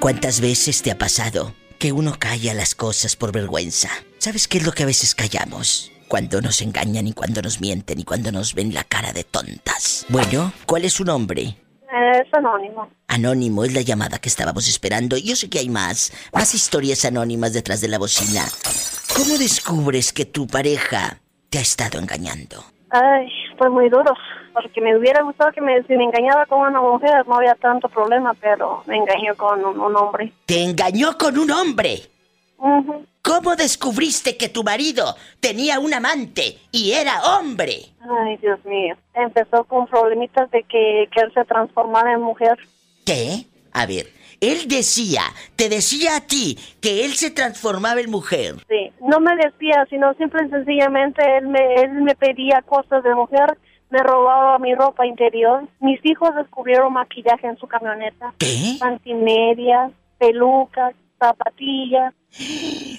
[0.00, 3.90] ¿Cuántas veces te ha pasado que uno calla las cosas por vergüenza?
[4.16, 5.92] ¿Sabes qué es lo que a veces callamos?
[6.08, 10.06] Cuando nos engañan y cuando nos mienten y cuando nos ven la cara de tontas.
[10.08, 11.54] Bueno, ¿cuál es su nombre?
[12.14, 12.88] Es anónimo.
[13.08, 15.18] Anónimo es la llamada que estábamos esperando.
[15.18, 18.46] Yo sé que hay más, más historias anónimas detrás de la bocina.
[19.14, 22.64] ¿Cómo descubres que tu pareja te ha estado engañando?
[22.88, 24.14] Ay, pues muy duro.
[24.60, 27.88] Porque me hubiera gustado que me, si me engañaba con una mujer no había tanto
[27.88, 30.32] problema, pero me engañó con un, hombre.
[30.44, 32.02] ¿Te engañó con un hombre?
[33.22, 37.86] ¿Cómo descubriste que tu marido tenía un amante y era hombre?
[38.00, 38.96] Ay, Dios mío.
[39.14, 42.58] Empezó con problemitas de que, que él se transformara en mujer.
[43.06, 43.46] ¿Qué?
[43.72, 44.06] A ver,
[44.40, 45.22] él decía,
[45.56, 48.56] te decía a ti que él se transformaba en mujer.
[48.68, 53.14] Sí, no me decía, sino simple y sencillamente él me, él me pedía cosas de
[53.14, 53.56] mujer,
[53.90, 55.68] me robaba mi ropa interior.
[55.80, 58.32] Mis hijos descubrieron maquillaje en su camioneta.
[58.38, 58.76] ¿Qué?
[58.78, 62.14] Pantimedias, pelucas, zapatillas.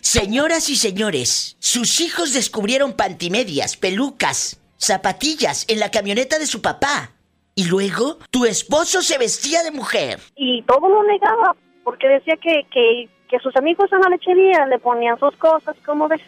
[0.01, 7.11] Señoras y señores, sus hijos descubrieron pantimedias, pelucas, zapatillas en la camioneta de su papá.
[7.55, 10.19] Y luego, tu esposo se vestía de mujer.
[10.35, 14.79] Y todo lo negaba, porque decía que, que, que sus amigos en la lechería le
[14.79, 16.21] ponían sus cosas, ¿cómo ves?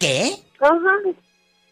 [0.00, 0.32] ¿Qué?
[0.60, 1.14] Ajá.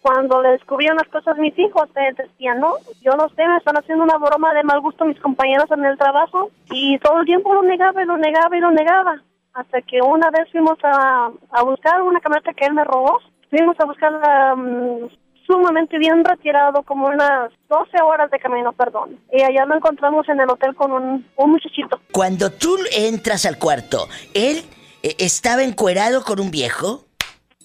[0.03, 4.05] Cuando le descubrían las cosas mis hijos, decían, no, yo no sé, me están haciendo
[4.05, 6.51] una broma de mal gusto mis compañeros en el trabajo.
[6.71, 9.23] Y todo el tiempo lo negaba y lo negaba y lo negaba
[9.55, 13.21] hasta que una vez fuimos a, a buscar una camioneta que él me robó.
[13.51, 15.09] Fuimos a buscarla mm,
[15.47, 19.19] sumamente bien retirado, como unas 12 horas de camino, perdón.
[19.33, 22.01] Y allá lo encontramos en el hotel con un, un muchachito.
[22.13, 24.65] Cuando tú entras al cuarto, ¿él
[25.03, 27.05] eh, estaba encuerado con un viejo?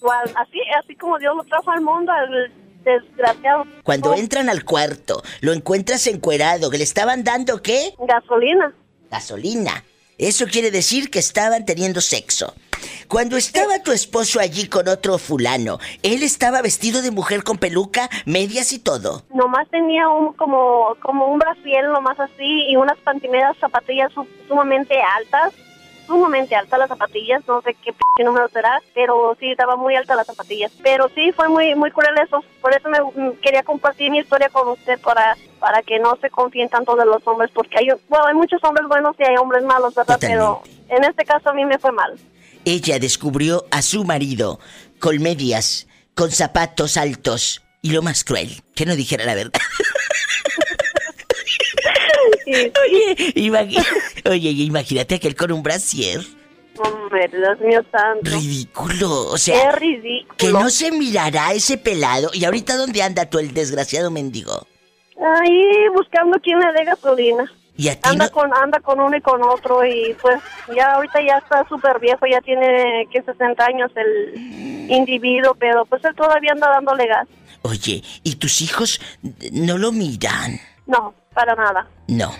[0.00, 2.52] Igual, así, así como Dios lo trajo al mundo, al
[2.84, 3.64] desgraciado.
[3.82, 7.94] Cuando entran al cuarto, lo encuentras encuerado, ¿que le estaban dando qué?
[7.98, 8.72] Gasolina.
[9.10, 9.84] Gasolina.
[10.18, 12.54] Eso quiere decir que estaban teniendo sexo.
[13.08, 18.08] Cuando estaba tu esposo allí con otro fulano, ¿él estaba vestido de mujer con peluca,
[18.26, 19.22] medias y todo?
[19.32, 24.12] Nomás tenía un como, como un brasier, nomás así, y unas pantineras zapatillas
[24.48, 25.54] sumamente altas
[26.08, 30.16] sumamente altas las zapatillas, no sé qué p número será, pero sí estaba muy alta
[30.16, 30.72] las zapatillas.
[30.82, 34.48] Pero sí fue muy muy cruel eso, por eso me mm, quería compartir mi historia
[34.48, 38.26] con usted para para que no se confíen tanto de los hombres, porque hay bueno,
[38.26, 40.18] hay muchos hombres buenos y hay hombres malos, ¿verdad?
[40.20, 42.18] Pero en este caso a mí me fue mal.
[42.64, 44.58] Ella descubrió a su marido
[44.98, 49.60] con medias, con zapatos altos y lo más cruel, que no dijera la verdad.
[52.48, 53.32] Oye,
[54.28, 56.20] oye, imagínate aquel con un brasier.
[56.78, 58.30] Hombre, Dios mío santo.
[58.30, 59.70] Ridículo, o sea.
[59.70, 60.36] Es ridículo.
[60.36, 62.30] Que no se mirará ese pelado.
[62.32, 64.66] ¿Y ahorita dónde anda tú, el desgraciado mendigo?
[65.20, 67.50] Ahí buscando quién le dé gasolina.
[67.76, 70.40] ¿Y a anda, con, anda con uno y con otro y pues
[70.74, 76.04] ya ahorita ya está súper viejo, ya tiene que 60 años el individuo, pero pues
[76.04, 77.28] él todavía anda dándole gas.
[77.62, 79.00] Oye, ¿y tus hijos
[79.52, 80.58] no lo miran?
[80.86, 81.88] No, para nada.
[82.08, 82.32] No.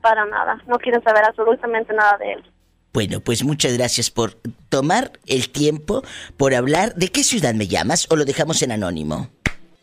[0.00, 0.62] Para nada.
[0.66, 2.44] No quieren saber absolutamente nada de él.
[2.92, 4.34] Bueno, pues muchas gracias por
[4.68, 6.02] tomar el tiempo,
[6.36, 6.94] por hablar.
[6.96, 9.28] ¿De qué ciudad me llamas o lo dejamos en anónimo?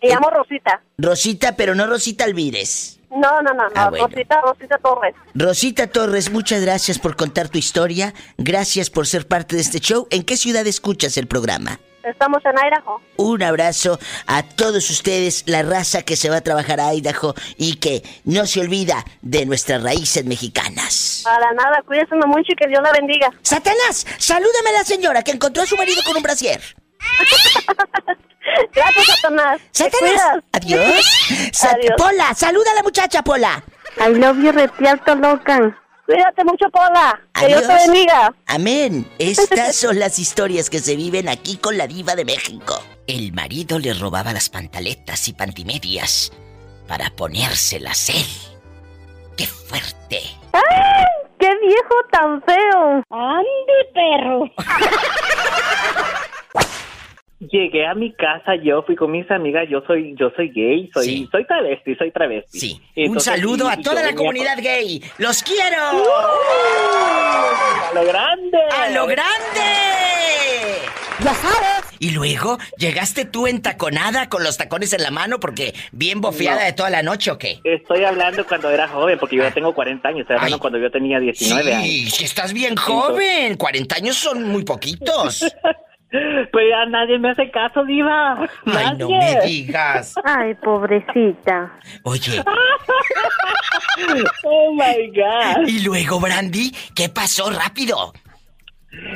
[0.02, 0.82] Me llamo Rosita.
[0.98, 3.00] Rosita, pero no Rosita Alvírez.
[3.10, 3.72] No, no, no, no.
[3.76, 5.16] Ah, Rosita, Rosita Torres.
[5.34, 8.14] Rosita Torres, muchas gracias por contar tu historia.
[8.38, 10.08] Gracias por ser parte de este show.
[10.12, 11.80] ¿En qué ciudad escuchas el programa?
[12.10, 13.02] Estamos en Idaho.
[13.18, 17.76] Un abrazo a todos ustedes, la raza que se va a trabajar a Idaho y
[17.76, 21.22] que no se olvida de nuestras raíces mexicanas.
[21.24, 23.30] Para nada, cuídense mucho y que Dios la bendiga.
[23.42, 26.62] Satanás, salúdame a la señora que encontró a su marido con un brasier.
[28.74, 29.62] Gracias, Satanás.
[29.72, 30.44] Satanás.
[30.54, 31.52] Adiós.
[31.64, 31.96] Adiós.
[31.98, 33.64] Pola, saluda a la muchacha, Pola.
[34.00, 35.87] I love you, loca.
[36.08, 37.20] Cuídate mucho, Pola.
[37.38, 38.34] Que Dios te bendiga.
[38.46, 39.06] Amén.
[39.20, 42.82] Estas son las historias que se viven aquí con la diva de México.
[43.08, 46.32] El marido le robaba las pantaletas y pantimedias
[46.88, 48.26] para ponérselas él.
[49.36, 50.22] ¡Qué fuerte!
[50.54, 51.06] ¡Ay!
[51.40, 53.04] ¡Qué viejo tan feo!
[53.10, 54.50] ¡Ande, perro!
[57.40, 61.30] Llegué a mi casa, yo fui con mis amigas, yo soy, yo soy gay, soy,
[61.32, 62.60] soy travesti, soy travesti.
[62.60, 62.82] Sí.
[62.96, 65.04] Un saludo a toda la comunidad gay.
[65.20, 65.78] ¡Los quiero!
[65.78, 65.94] ¡A
[67.94, 68.58] lo grande!
[68.72, 69.62] ¡A lo grande!
[71.24, 71.88] Ya sabes.
[72.00, 76.74] Y luego, ¿llegaste tú entaconada con los tacones en la mano porque bien bofeada de
[76.74, 77.60] toda la noche o qué?
[77.64, 80.90] Estoy hablando cuando era joven, porque yo ya tengo 40 años, estoy hablando cuando yo
[80.90, 82.14] tenía 19 sí, años.
[82.16, 85.46] Sí, estás bien joven, 40 años son muy poquitos.
[86.10, 88.48] Pues ya nadie me hace caso, Diva.
[88.66, 90.16] Ay, no me digas.
[90.24, 91.78] Ay, pobrecita.
[92.04, 92.42] Oye.
[94.46, 95.68] oh my God.
[95.68, 98.14] Y luego, Brandy, ¿qué pasó rápido?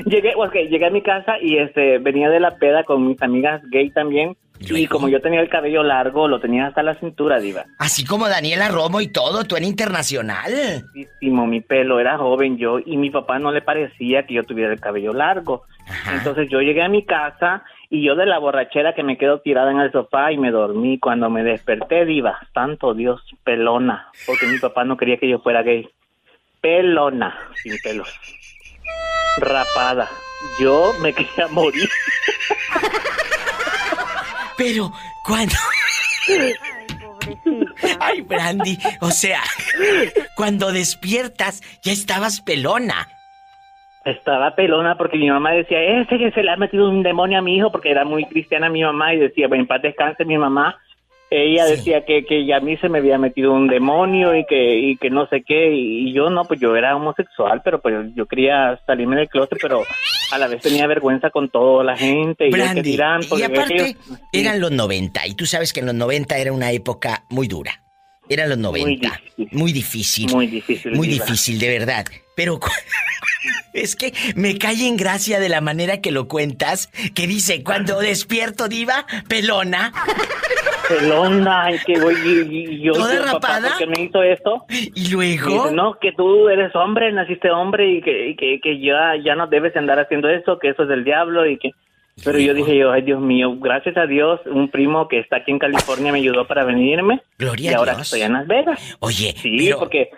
[0.05, 3.61] Llegué, okay, llegué a mi casa y este venía de la peda con mis amigas
[3.71, 4.35] gay también.
[4.59, 7.65] Y, como yo tenía el cabello largo, lo tenía hasta la cintura, diva.
[7.79, 10.83] Así como Daniela Romo y todo, tú eres internacional.
[11.19, 14.79] mi pelo, era joven yo y mi papá no le parecía que yo tuviera el
[14.79, 15.63] cabello largo.
[16.11, 19.71] Entonces yo llegué a mi casa y yo de la borrachera que me quedo tirada
[19.71, 20.99] en el sofá y me dormí.
[20.99, 25.61] Cuando me desperté, diva, santo Dios, pelona, porque mi papá no quería que yo fuera
[25.61, 25.89] gay.
[26.61, 28.19] Pelona, sin pelos.
[29.37, 30.09] Rapada.
[30.59, 31.89] Yo me quería morir.
[34.57, 34.91] Pero,
[35.25, 35.55] cuando...
[37.99, 39.41] Ay, Brandy, o sea,
[40.35, 43.07] cuando despiertas ya estabas pelona.
[44.03, 47.41] Estaba pelona porque mi mamá decía, ese que se le ha metido un demonio a
[47.41, 50.77] mi hijo, porque era muy cristiana mi mamá y decía, en paz descanse mi mamá.
[51.29, 54.97] Ella decía que, que a mí se me había metido un demonio y que, y
[54.97, 58.77] que no sé qué, y, yo no, pues yo era homosexual, pero pues yo quería
[58.85, 59.83] salirme del closet, pero
[60.31, 62.47] a la vez tenía vergüenza con toda la gente.
[62.47, 63.95] Y, Brandy, y aparte,
[64.33, 67.81] eran los 90, y tú sabes que en los 90 era una época muy dura.
[68.27, 69.21] Eran los 90.
[69.51, 70.29] Muy difícil.
[70.31, 70.91] Muy difícil.
[70.93, 72.05] Muy difícil, de verdad.
[72.41, 72.59] Pero
[73.73, 77.99] es que me cae en gracia de la manera que lo cuentas, que dice, cuando
[77.99, 79.93] despierto diva, pelona.
[80.89, 83.77] Pelona, y que voy y, yo ¿Toda rapada?
[83.77, 84.65] ¿por me hizo esto?
[84.69, 85.69] Y luego...
[85.69, 89.75] no, que tú eres hombre, naciste hombre y que, que, que ya, ya no debes
[89.77, 91.71] andar haciendo eso, que eso es del diablo y que...
[92.25, 95.51] Pero yo dije yo, ay Dios mío, gracias a Dios, un primo que está aquí
[95.51, 97.21] en California me ayudó para venirme.
[97.37, 98.07] Gloria y ahora Dios.
[98.07, 98.97] estoy en Las Vegas.
[98.99, 100.09] Oye, sí, porque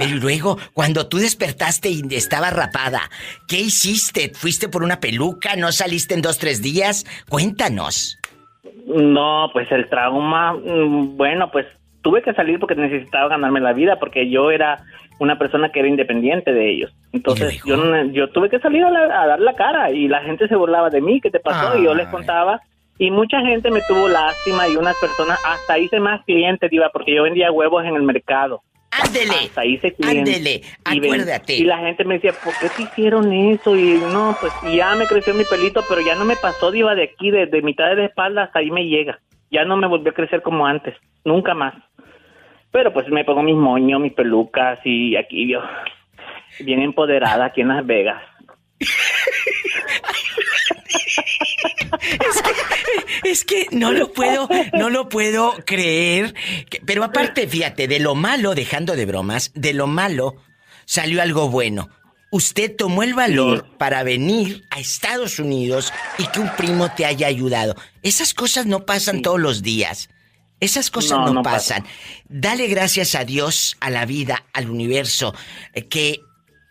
[0.00, 3.02] pero luego, cuando tú despertaste y estaba rapada,
[3.46, 4.30] ¿qué hiciste?
[4.34, 5.56] ¿Fuiste por una peluca?
[5.56, 7.04] ¿No saliste en dos, tres días?
[7.28, 8.18] Cuéntanos.
[8.86, 11.66] No, pues el trauma, mm, bueno, pues
[12.02, 14.82] tuve que salir porque necesitaba ganarme la vida, porque yo era
[15.18, 16.94] una persona que era independiente de ellos.
[17.12, 20.88] Entonces yo, yo tuve que salir a, dar la cara y la gente se burlaba
[20.88, 21.78] de mí, ¿qué te pasó?
[21.78, 22.62] Y yo les contaba
[23.00, 27.14] y mucha gente me tuvo lástima y unas personas, hasta hice más clientes, iba porque
[27.14, 28.62] yo vendía huevos en el mercado.
[28.90, 29.50] Ándele.
[30.02, 31.54] Ándele, acuérdate.
[31.54, 33.76] Y, la gente me decía, ¿por qué te hicieron eso?
[33.76, 37.04] Y no, pues ya me creció mi pelito, pero ya no me pasó, diva, de
[37.04, 39.20] aquí, de, mitad de la espalda hasta ahí me llega.
[39.50, 41.74] Ya no me volvió a crecer como antes, nunca más.
[42.72, 45.60] Pero pues me pongo mis moños, mis pelucas y aquí yo,
[46.60, 48.22] bien empoderada aquí en Las Vegas.
[53.24, 56.34] Es que, no lo puedo, no lo puedo creer.
[56.86, 60.36] pero aparte, fíjate, de lo malo, dejando de bromas, de lo malo
[60.84, 61.88] salió algo bueno.
[62.32, 67.26] Usted tomó el valor para venir a Estados Unidos y que un primo te haya
[67.26, 67.74] ayudado.
[68.02, 70.08] Esas cosas no pasan todos los días.
[70.60, 71.84] Esas cosas no, pasan.
[72.28, 75.34] Dale gracias a Dios, a la vida, al universo,
[75.72, 76.20] eh, que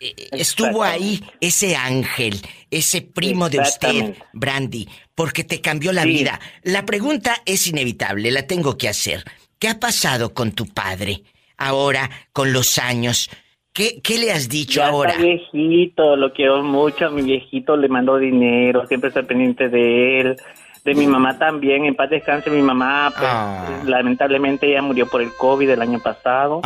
[0.00, 6.40] estuvo ahí ese ángel, ese primo de usted, Brandy, porque te cambió la vida.
[6.62, 9.24] La pregunta es inevitable, la tengo que hacer.
[9.58, 11.22] ¿Qué ha pasado con tu padre
[11.58, 13.30] ahora, con los años?
[13.72, 15.12] ¿Qué, qué le has dicho ahora?
[15.12, 20.20] Está viejito, lo quiero mucho, a mi viejito le mando dinero, siempre estoy pendiente de
[20.20, 20.36] él
[20.84, 23.82] de mi mamá también, en paz descanse mi mamá, pues, ah.
[23.84, 26.62] lamentablemente ella murió por el COVID el año pasado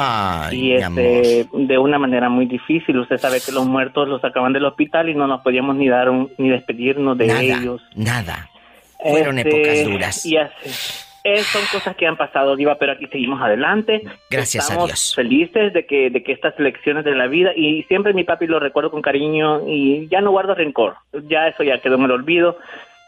[0.52, 4.64] y este, de una manera muy difícil, usted sabe que los muertos los sacaban del
[4.64, 7.82] hospital y no nos podíamos ni dar un, ni despedirnos de ellos.
[7.96, 8.50] Nada,
[8.98, 10.26] fueron este, épocas duras.
[10.26, 11.04] Y así.
[11.26, 14.02] Eh, son cosas que han pasado, Diva, pero aquí seguimos adelante.
[14.30, 15.14] Gracias Estamos a Dios.
[15.16, 18.60] felices de que, de que estas lecciones de la vida, y siempre mi papi lo
[18.60, 20.96] recuerdo con cariño y ya no guardo rencor,
[21.26, 22.58] ya eso ya quedó en el olvido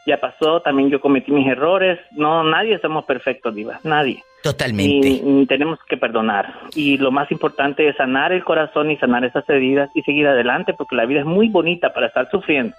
[0.07, 1.99] ya pasó, también yo cometí mis errores.
[2.13, 4.23] No, nadie somos perfectos, Diva, nadie.
[4.43, 5.09] Totalmente.
[5.09, 6.55] Y, tenemos que perdonar.
[6.75, 10.75] Y lo más importante es sanar el corazón y sanar esas heridas y seguir adelante,
[10.75, 12.75] porque la vida es muy bonita para estar sufriendo.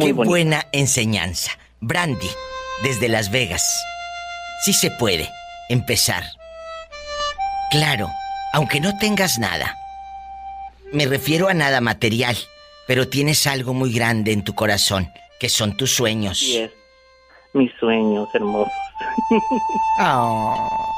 [0.00, 1.52] Qué buena enseñanza.
[1.80, 2.28] Brandy,
[2.82, 3.64] desde Las Vegas.
[4.64, 5.28] Sí se puede
[5.68, 6.24] empezar.
[7.70, 8.08] Claro,
[8.52, 9.76] aunque no tengas nada.
[10.92, 12.36] Me refiero a nada material,
[12.86, 15.08] pero tienes algo muy grande en tu corazón
[15.42, 16.38] que son tus sueños.
[16.38, 16.70] Sí es.
[17.52, 18.72] Mis sueños hermosos.
[19.98, 20.94] Oh.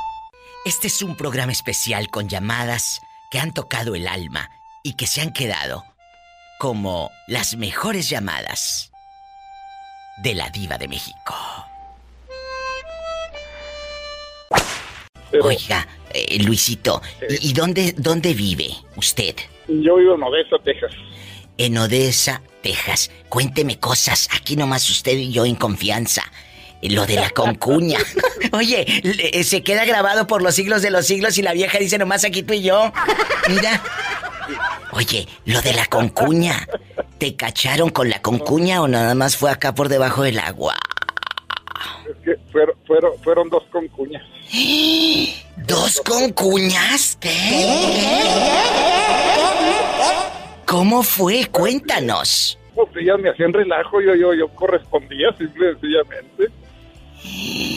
[0.66, 4.50] Este es un programa especial con llamadas que han tocado el alma
[4.82, 5.82] y que se han quedado
[6.58, 8.92] como las mejores llamadas
[10.22, 11.34] de la diva de México.
[15.42, 17.00] Oiga, eh, Luisito,
[17.40, 19.36] ¿y, dónde, dónde vive usted?
[19.68, 20.92] Yo vivo en Odessa, Texas.
[21.58, 23.10] En Odessa, Texas.
[23.28, 24.28] Cuénteme cosas.
[24.34, 26.22] Aquí nomás usted y yo en confianza.
[26.82, 27.98] Lo de la concuña.
[28.52, 31.96] Oye, eh, se queda grabado por los siglos de los siglos y la vieja dice
[31.96, 32.92] nomás aquí tú y yo.
[33.48, 33.82] Mira.
[34.92, 36.68] Oye, lo de la concuña.
[37.18, 40.74] ¿Te cacharon con la concuña o nada más fue acá por debajo del agua?
[42.10, 44.22] Es que fueron, fueron, fueron dos concuñas.
[45.56, 47.16] ¿Dos concuñas?
[47.20, 47.30] ¿Qué?
[50.66, 51.46] ¿Cómo fue?
[51.50, 52.58] Cuéntanos.
[52.74, 56.48] Pues ellas me hacían relajo, yo, yo, yo correspondía simple y sencillamente.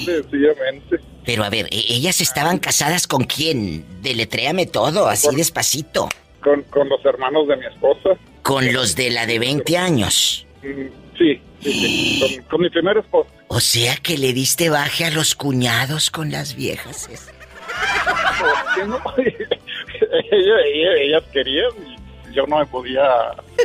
[0.05, 0.99] sencillamente.
[1.25, 3.85] Pero a ver, ¿e-, ¿ellas estaban casadas con quién?
[4.01, 6.09] Deletréame todo, así despacito.
[6.41, 8.11] Con, con los hermanos de mi esposa.
[8.41, 10.47] ¿Con los de la de 20 años?
[10.63, 13.29] Mm, sí, sí, Con, mi primer esposa.
[13.49, 17.09] O sea que le diste baje a los cuñados con las viejas.
[18.87, 18.99] no?
[20.31, 21.96] ellas, querían
[22.37, 23.03] yo no me podía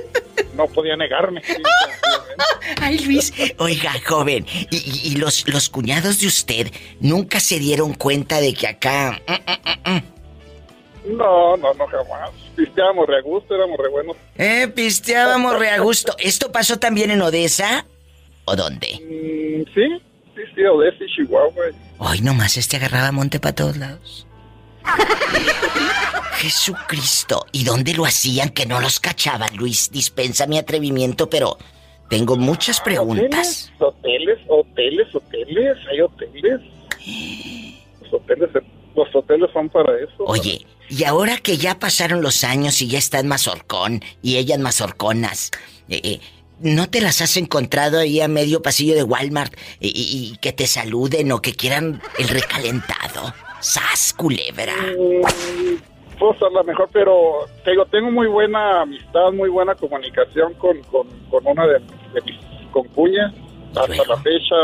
[0.57, 1.43] no podía negarme.
[2.81, 8.55] Ay, Luis, oiga, joven, ¿y, los, los cuñados de usted nunca se dieron cuenta de
[8.55, 9.21] que acá...
[9.29, 12.31] Mm, mm, mm, no, no, no, jamás.
[12.57, 14.17] Pisteábamos re a gusto, éramos re buenos.
[14.37, 16.15] Eh, pisteábamos re a gusto.
[16.19, 17.85] ¿Esto pasó también en Odessa?
[18.45, 18.87] ¿O dónde?
[18.87, 19.85] sí,
[20.35, 21.65] sí, sí, Odessa y Chihuahua.
[21.99, 24.27] Ay, nomás este agarraba monte para todos lados.
[26.43, 27.47] Jesucristo.
[27.53, 29.91] ¿Y dónde lo hacían que no los cachaban, Luis?
[29.93, 31.57] Dispensa mi atrevimiento, pero
[32.09, 33.73] tengo muchas preguntas.
[33.79, 36.61] Hoteles, hoteles, hoteles, hay hoteles.
[38.01, 38.51] Los hoteles,
[38.97, 40.25] los hoteles son para eso.
[40.27, 45.53] Oye, y ahora que ya pasaron los años y ya están mazorcón y ellas mazorconas,
[45.89, 46.21] eh, eh,
[46.61, 51.31] ¿no te las has encontrado ahí a medio pasillo de Walmart y que te saluden
[51.31, 53.33] o que quieran el recalentado?
[53.63, 54.75] ¡Sas, culebra!
[56.19, 61.07] Pues a lo mejor, pero tengo, tengo muy buena amistad, muy buena comunicación con, con,
[61.47, 61.81] una de,
[62.27, 62.41] mis
[62.73, 63.33] concuñas.
[63.77, 64.57] Hasta la fecha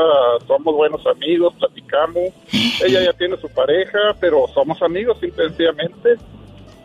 [0.49, 2.31] somos buenos amigos, platicamos.
[2.85, 6.17] Ella ya tiene su pareja, pero somos amigos simplemente.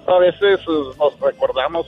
[0.05, 1.87] A veces eh, nos recordamos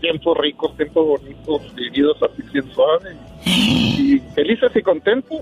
[0.00, 3.16] tiempos ricos, tiempos bonitos, vividos así bien suave.
[3.96, 5.40] Y felices y contentos.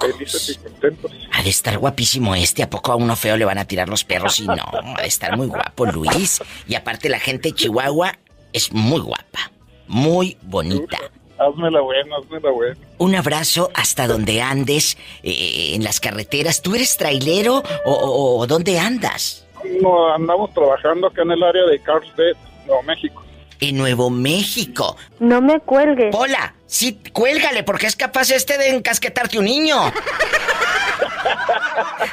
[0.00, 1.12] Felices y contentos.
[1.32, 2.62] Ha de estar guapísimo este.
[2.62, 4.40] ¿A poco a uno feo le van a tirar los perros?
[4.40, 6.40] Y no, ha de estar muy guapo Luis.
[6.66, 8.14] Y aparte la gente de Chihuahua
[8.52, 9.50] es muy guapa.
[9.88, 10.98] Muy bonita.
[11.38, 12.76] Hazme la buena, hazme la buena.
[12.98, 16.62] Un abrazo hasta donde andes, eh, en las carreteras.
[16.62, 19.46] ¿Tú eres trailero o, o, dónde andas?
[19.82, 23.25] No, andamos trabajando acá en el área de Carlsbad, Nuevo México
[23.60, 24.96] en Nuevo México.
[25.20, 26.14] No me cuelgues.
[26.14, 29.92] Hola, sí, cuélgale, porque es capaz este de encasquetarte un niño.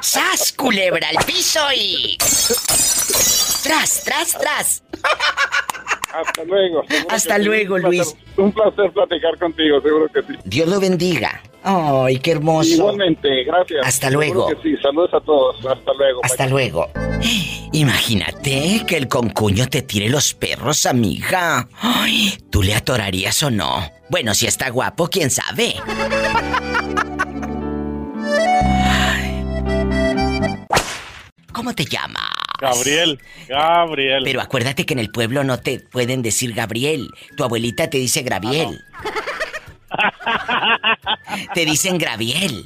[0.01, 2.17] ¡Sas, culebra, al piso y...
[3.63, 4.83] ¡Tras, tras, tras!
[6.13, 6.83] Hasta luego.
[7.09, 8.15] Hasta luego, Luis.
[8.37, 10.39] Un placer platicar contigo, seguro que sí.
[10.43, 11.41] Dios lo bendiga.
[11.63, 12.73] ¡Ay, qué hermoso!
[12.73, 13.87] Igualmente, gracias.
[13.87, 14.49] Hasta luego.
[14.61, 15.65] sí, saludos a todos.
[15.65, 16.19] Hasta luego.
[16.23, 16.89] Hasta luego.
[17.71, 21.67] Imagínate que el concuño te tire los perros, amiga.
[21.79, 23.89] Ay, ¿tú le atorarías o no?
[24.09, 25.75] Bueno, si está guapo, quién sabe.
[31.53, 32.29] ¿Cómo te llamas?
[32.59, 34.23] Gabriel, Gabriel.
[34.23, 37.09] Pero acuérdate que en el pueblo no te pueden decir Gabriel.
[37.37, 38.79] Tu abuelita te dice Gabriel.
[41.53, 42.65] Te dicen Gabriel.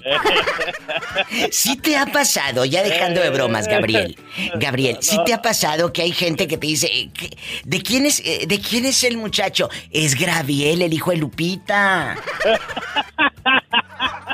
[1.51, 4.17] ¿Sí te ha pasado, ya dejando de bromas, Gabriel?
[4.55, 7.09] Gabriel, ¿sí te ha pasado que hay gente que te dice, eh,
[7.63, 9.69] ¿de quién es, eh, de quién es el muchacho?
[9.91, 12.15] Es Gabriel, el hijo de Lupita.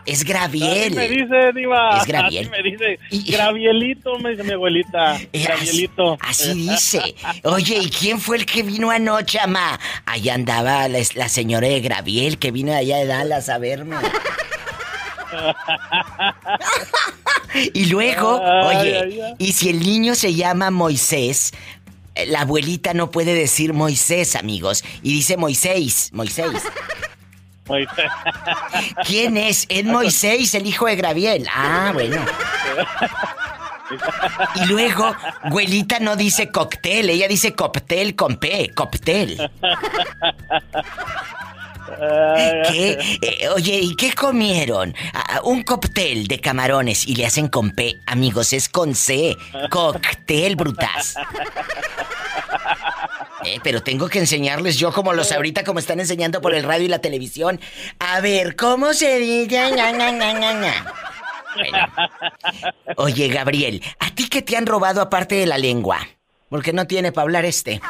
[0.06, 0.96] Es Graviel.
[0.96, 1.98] me dice, Diva.
[1.98, 2.50] Es Graviel.
[2.50, 3.00] me dice.
[3.32, 5.20] Gravielito, me dice mi abuelita.
[5.32, 6.18] Gravielito.
[6.20, 7.16] Así, dice.
[7.44, 9.80] Oye, ¿y quién fue el que vino anoche, mamá?
[10.06, 13.97] Allá andaba la, señora de Graviel que vino allá de Dallas a verme.
[17.73, 21.53] y luego, oye, y si el niño se llama Moisés,
[22.27, 26.63] la abuelita no puede decir Moisés, amigos, y dice Moisés, Moisés.
[27.67, 28.11] Moisés.
[29.05, 29.65] ¿Quién es?
[29.69, 31.47] Es Moisés, el hijo de Graviel.
[31.53, 32.17] Ah, bueno.
[34.55, 39.49] Y luego, abuelita no dice cóctel, ella dice cóctel con P, cóctel.
[42.70, 42.97] ¿Qué?
[43.22, 44.95] Eh, oye, ¿y qué comieron?
[45.43, 47.99] Un cóctel de camarones y le hacen con P.
[48.06, 49.36] Amigos, es con C.
[49.70, 51.16] Cóctel, brutas.
[53.45, 56.86] Eh, pero tengo que enseñarles yo como los ahorita como están enseñando por el radio
[56.86, 57.60] y la televisión.
[57.99, 59.60] A ver, ¿cómo se dice?
[62.97, 65.99] Oye, Gabriel, ¿a ti qué te han robado aparte de la lengua?
[66.49, 67.82] Porque no tiene para hablar este.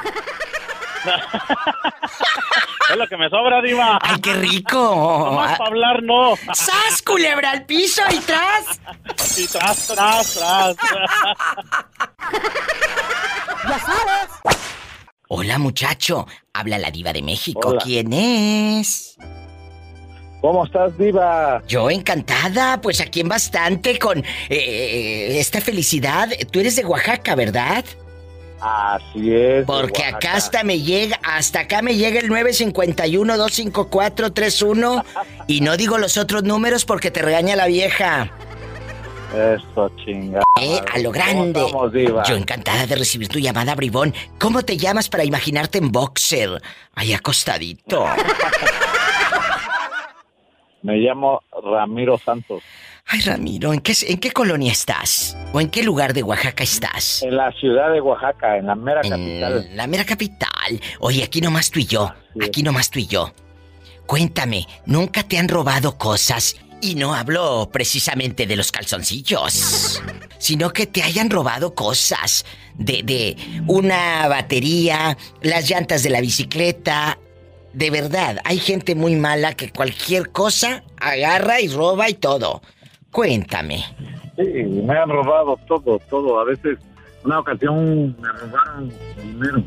[2.90, 4.00] es lo que me sobra, Diva.
[4.02, 5.30] ¡Ay, qué rico!
[5.32, 6.36] No para hablar, no.
[6.54, 8.80] ¡Sas, culebra al piso y tras!
[9.36, 10.76] Y tras, tras, tras.
[13.68, 14.58] ¡Ya sabes!
[15.28, 16.28] Hola, muchacho.
[16.54, 17.78] Habla la Diva de México.
[17.84, 19.18] ¿Quién es?
[20.42, 21.64] ¿Cómo estás, Diva?
[21.68, 26.30] Yo encantada, pues aquí en bastante con eh, eh, esta felicidad.
[26.52, 27.86] Tú eres de Oaxaca, ¿verdad?
[28.64, 29.66] Así es.
[29.66, 35.04] Porque acá hasta me llega, hasta acá me llega el 951-254-31
[35.48, 38.32] y no digo los otros números porque te regaña la vieja.
[39.36, 40.46] Eso, chingada.
[40.62, 41.66] Eh, a lo grande.
[42.26, 44.14] Yo encantada de recibir tu llamada, bribón.
[44.40, 46.62] ¿Cómo te llamas para imaginarte en boxer?
[46.96, 48.06] Ahí acostadito.
[50.84, 52.62] Me llamo Ramiro Santos.
[53.06, 55.38] Ay, Ramiro, ¿en qué, ¿en qué colonia estás?
[55.52, 57.22] ¿O en qué lugar de Oaxaca estás?
[57.22, 59.70] En la ciudad de Oaxaca, en la mera capital.
[59.76, 60.82] La mera capital.
[61.00, 62.12] Oye, aquí nomás tú y yo.
[62.42, 63.34] Aquí nomás tú y yo.
[64.06, 66.56] Cuéntame, ¿nunca te han robado cosas?
[66.82, 70.02] Y no hablo precisamente de los calzoncillos,
[70.38, 72.46] sino que te hayan robado cosas.
[72.76, 73.38] De, de
[73.68, 77.20] una batería, las llantas de la bicicleta,
[77.74, 82.62] de verdad, hay gente muy mala que cualquier cosa agarra y roba y todo.
[83.14, 83.86] Cuéntame.
[84.36, 86.40] Sí, me han robado todo, todo.
[86.40, 86.80] A veces,
[87.24, 88.92] una ocasión me robaron
[89.22, 89.64] dinero.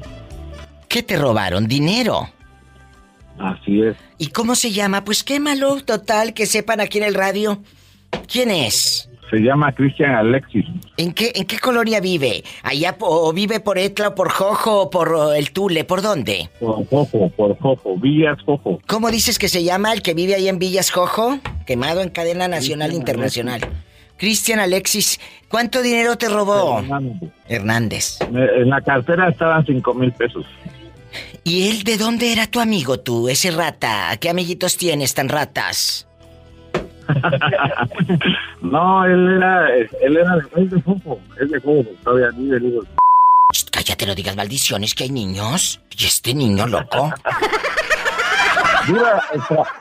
[0.88, 1.68] ¿Qué te robaron?
[1.68, 2.28] ¿Dinero?
[3.38, 3.97] Así es.
[4.18, 5.05] ¿Y cómo se llama?
[5.05, 7.62] Pues qué malo, total, que sepan aquí en el radio.
[8.26, 9.09] ¿Quién es?
[9.30, 10.64] Se llama Cristian Alexis.
[10.96, 12.44] ¿En qué, ¿En qué colonia vive?
[12.62, 15.84] ¿Allá o vive por Etla o por Jojo o por el Tule?
[15.84, 16.48] ¿Por dónde?
[16.60, 18.80] Por Jojo, por Jojo, Villas Jojo.
[18.86, 21.38] ¿Cómo dices que se llama el que vive ahí en Villas Jojo?
[21.66, 23.60] Quemado en cadena nacional e internacional.
[24.16, 26.82] Cristian Alexis, ¿cuánto dinero te robó?
[27.48, 28.18] Hernández.
[28.20, 30.46] En la cartera estaban cinco mil pesos.
[31.44, 34.16] ¿Y él de dónde era tu amigo tú, ese rata?
[34.20, 36.05] ¿Qué amiguitos tienes tan ratas?
[38.62, 42.82] no, él era, él era de Jojo, es de Jojo, todavía ni de digo.
[43.70, 45.80] Cállate, no digas maldiciones que hay niños.
[45.96, 47.12] ¿Y este niño loco?
[48.88, 49.22] Mira,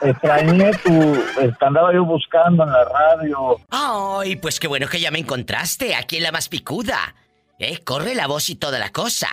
[0.02, 1.24] extrañé tu...
[1.62, 3.58] Andaba yo buscando en la radio.
[3.70, 5.96] Ay, pues qué bueno que ya me encontraste.
[5.96, 7.16] Aquí en la más picuda.
[7.60, 9.30] Eh, corre la voz y toda la cosa.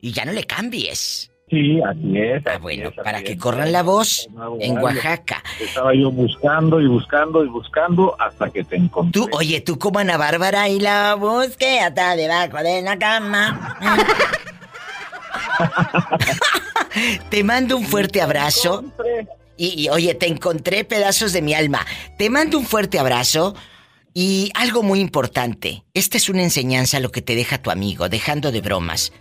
[0.00, 1.31] Y ya no le cambies.
[1.52, 2.42] Sí, así es.
[2.46, 4.26] ah, bueno, para que corran la voz
[4.58, 5.44] en Oaxaca.
[5.60, 9.20] Estaba yo buscando y buscando y buscando hasta que te encontré.
[9.20, 13.76] Tú, oye, tú como Ana Bárbara y la busqué hasta debajo de la cama.
[17.28, 18.82] te mando un fuerte abrazo.
[19.58, 21.84] Y, y, oye, te encontré pedazos de mi alma.
[22.16, 23.54] Te mando un fuerte abrazo.
[24.14, 25.84] Y algo muy importante.
[25.92, 29.12] Esta es una enseñanza lo que te deja tu amigo, dejando de bromas.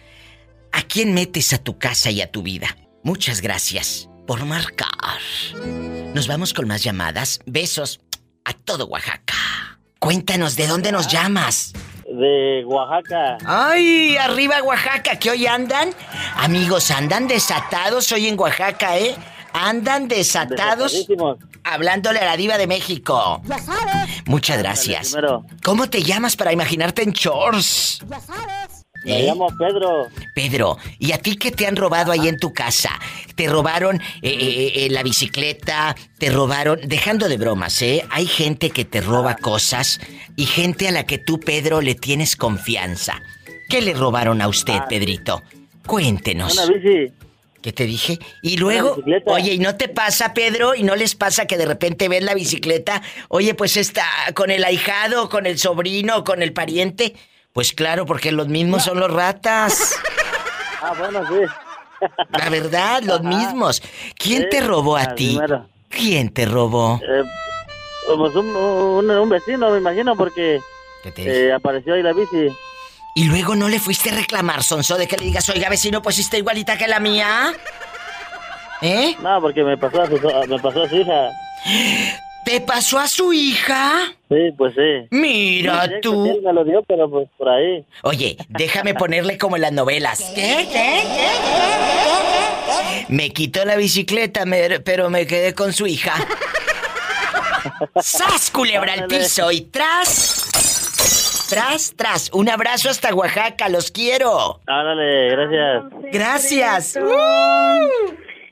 [0.72, 2.78] ¿A quién metes a tu casa y a tu vida?
[3.04, 4.88] Muchas gracias por marcar.
[6.14, 7.40] Nos vamos con más llamadas.
[7.46, 8.00] Besos
[8.46, 9.34] a todo Oaxaca.
[10.00, 11.74] Cuéntanos, ¿de dónde nos llamas?
[12.06, 13.38] De Oaxaca.
[13.46, 14.18] ¡Ay!
[14.18, 15.90] Arriba Oaxaca, que hoy andan.
[16.36, 19.16] Amigos, andan desatados hoy en Oaxaca, ¿eh?
[19.54, 21.08] Andan desatados.
[21.64, 23.42] Hablándole a la diva de México.
[23.46, 24.24] Ya sabes.
[24.26, 25.16] Muchas gracias.
[25.64, 28.00] ¿Cómo te llamas para imaginarte en chores?
[28.08, 28.81] Ya sabes.
[29.04, 29.26] Me ¿Eh?
[29.26, 30.10] llamo Pedro.
[30.34, 32.92] Pedro, ¿y a ti qué te han robado ahí en tu casa?
[33.36, 35.96] ¿Te robaron eh, eh, la bicicleta?
[36.18, 36.80] ¿Te robaron?
[36.84, 38.06] Dejando de bromas, ¿eh?
[38.12, 40.00] Hay gente que te roba cosas
[40.36, 43.22] y gente a la que tú, Pedro, le tienes confianza.
[43.70, 44.86] ¿Qué le robaron a usted, ah.
[44.88, 45.42] Pedrito?
[45.88, 46.54] Cuéntenos.
[46.54, 47.14] Una bici.
[47.62, 48.18] ¿Qué te dije?
[48.42, 50.74] Y luego, oye, ¿y no te pasa, Pedro?
[50.74, 53.04] ¿Y no les pasa que de repente ven la bicicleta?
[53.30, 57.14] Oye, pues está con el ahijado, con el sobrino, con el pariente.
[57.54, 59.96] Pues claro, porque los mismos son los ratas.
[60.84, 62.08] Ah, bueno, sí.
[62.32, 63.84] La verdad, los mismos.
[64.18, 65.40] ¿Quién te robó a ti?
[65.90, 67.00] ¿Quién te robó?
[67.08, 67.24] Eh,
[68.08, 70.60] Pues un, un, vecino, me imagino, porque
[71.18, 72.48] eh, apareció ahí la bici.
[73.14, 76.18] Y luego no le fuiste a reclamar, Sonso, de que le digas, oiga, vecino, pues
[76.18, 77.54] está igualita que la mía.
[78.82, 79.16] ¿Eh?
[79.22, 81.30] No, porque me pasó a su, me pasó a su hija.
[82.46, 84.14] ¿Te pasó a su hija?
[84.30, 85.08] Sí, pues sí.
[85.12, 86.26] Mira tú.
[86.26, 87.86] Sí, me lo dio, pero pues por ahí.
[88.04, 90.32] Oye, déjame ponerle como en las novelas.
[90.36, 90.68] ¿Qué?
[90.72, 91.04] ¿Qué?
[93.10, 94.46] Me quitó la bicicleta,
[94.84, 96.14] pero me quedé con su hija.
[98.02, 99.52] ¡Sas, culebra al piso!
[99.52, 100.48] Y tras...
[101.50, 102.30] Tras, tras.
[102.32, 104.62] Un abrazo hasta Oaxaca, los quiero.
[104.66, 105.84] Ándale, gracias.
[106.14, 106.98] Gracias.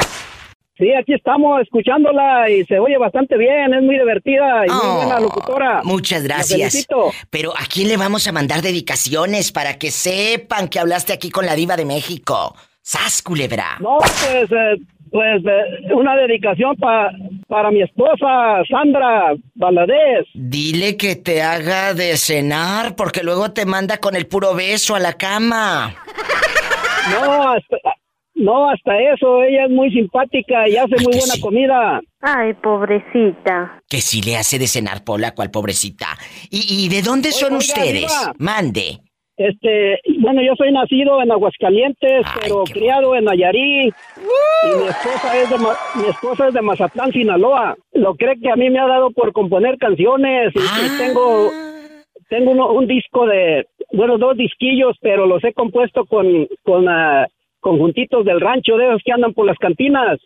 [0.80, 4.96] Sí, aquí estamos escuchándola y se oye bastante bien, es muy divertida y muy oh,
[4.96, 5.82] buena locutora.
[5.84, 6.88] Muchas gracias.
[7.30, 11.46] Pero ¿a quién le vamos a mandar dedicaciones para que sepan que hablaste aquí con
[11.46, 12.56] la diva de México?
[12.82, 13.76] ¡Sas, culebra!
[13.82, 14.78] No, pues, eh,
[15.12, 20.28] pues eh, una dedicación para mi esposa, Sandra Valadez.
[20.34, 25.00] Dile que te haga de cenar porque luego te manda con el puro beso a
[25.00, 25.94] la cama.
[27.12, 27.78] No, hasta,
[28.40, 32.00] no, hasta eso, ella es muy simpática y hace muy buena comida.
[32.22, 33.82] Ay, pobrecita.
[33.90, 36.08] Que si le hace de cenar, Pola, cual pobrecita.
[36.50, 38.12] ¿Y, de dónde son ustedes?
[38.38, 39.00] Mande.
[39.36, 43.94] Este, bueno, yo soy nacido en Aguascalientes, pero criado en Nayarit.
[44.64, 47.76] Y mi esposa es de mi esposa es de Mazatlán, Sinaloa.
[47.94, 50.98] Lo cree que a mí me ha dado por componer canciones y, ah.
[50.98, 51.52] tengo
[52.30, 57.26] tengo un disco de bueno, dos disquillos, pero los he compuesto con con ah,
[57.60, 60.20] conjuntitos del rancho, de esos que andan por las cantinas.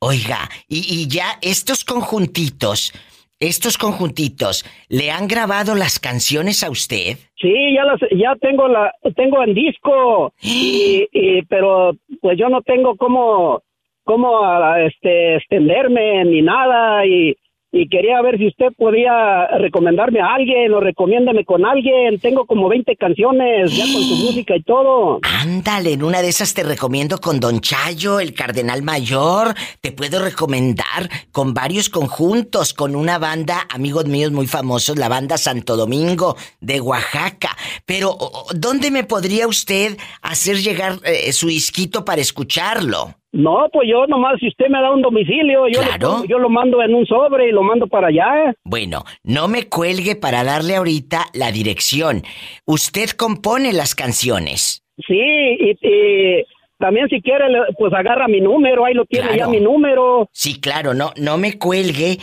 [0.00, 2.92] Oiga, y, ya estos conjuntitos,
[3.38, 7.18] estos conjuntitos, ¿le han grabado las canciones a usted?
[7.36, 11.06] Sí, ya las, ya tengo la, tengo en disco, y,
[11.48, 13.62] pero pues yo no tengo cómo,
[14.04, 17.36] cómo este, extenderme ni nada y
[17.72, 22.18] y quería ver si usted podía recomendarme a alguien o recomiéndame con alguien.
[22.18, 25.20] Tengo como 20 canciones ya con su música y todo.
[25.22, 29.54] Ándale, en una de esas te recomiendo con Don Chayo, el Cardenal Mayor.
[29.80, 35.38] Te puedo recomendar con varios conjuntos, con una banda, amigos míos muy famosos, la banda
[35.38, 37.56] Santo Domingo de Oaxaca.
[37.86, 38.16] Pero,
[38.52, 43.19] ¿dónde me podría usted hacer llegar eh, su disquito para escucharlo?
[43.32, 46.82] No, pues yo nomás, si usted me da un domicilio, yo, lo, yo lo mando
[46.82, 48.54] en un sobre y lo mando para allá.
[48.64, 52.22] Bueno, no me cuelgue para darle ahorita la dirección.
[52.66, 54.82] Usted compone las canciones.
[55.06, 56.44] Sí, y,
[56.78, 57.44] también si quiere,
[57.78, 60.28] pues agarra mi número, ahí lo tiene ya mi número.
[60.32, 62.18] Sí, claro, no, no me cuelgue.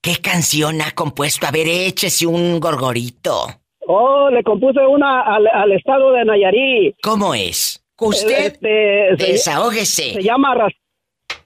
[0.00, 1.46] ¿Qué canción ha compuesto?
[1.46, 3.48] A ver, échese un gorgorito.
[3.88, 6.96] Oh, le compuse una al, al estado de Nayarit.
[7.02, 7.84] ¿Cómo es?
[7.98, 10.12] Usted este, desahógese.
[10.14, 10.54] Se, llama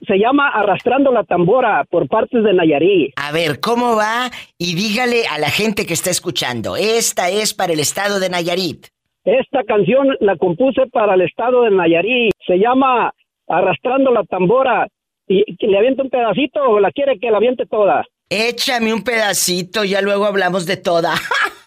[0.05, 3.13] se llama Arrastrando la Tambora por partes de Nayarit.
[3.15, 4.29] A ver, ¿cómo va?
[4.57, 8.87] Y dígale a la gente que está escuchando, esta es para el estado de Nayarit.
[9.23, 12.33] Esta canción la compuse para el estado de Nayarit.
[12.45, 13.13] Se llama
[13.47, 14.87] Arrastrando la Tambora.
[15.27, 18.03] ¿Y le aviente un pedacito o la quiere que la aviente toda?
[18.29, 21.13] Échame un pedacito, ya luego hablamos de toda.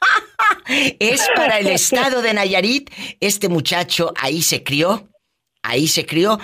[0.99, 2.91] es para el estado de Nayarit.
[3.21, 5.09] Este muchacho ahí se crió.
[5.63, 6.39] Ahí se crió.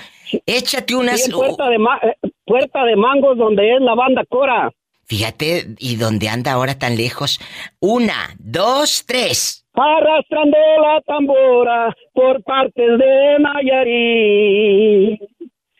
[0.46, 1.28] Échate unas.
[1.30, 4.70] puerta, de eh, puerta de Mangos, donde es la banda Cora.
[5.07, 7.40] Fíjate, ¿y dónde anda ahora tan lejos?
[7.80, 9.66] Una, dos, tres.
[9.74, 15.20] Arrastrando la tambora por partes de Nayarit.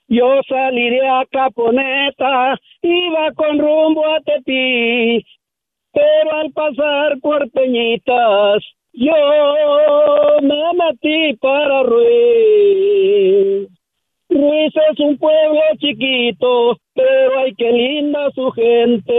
[0.09, 1.01] Yo salí de
[1.31, 5.25] Caponeta, iba con rumbo a Tepi,
[5.93, 7.51] pero al pasar por
[8.93, 9.13] yo
[10.43, 13.69] me metí para Ruiz.
[14.29, 19.15] Ruiz es un pueblo chiquito, pero ay, qué linda su gente.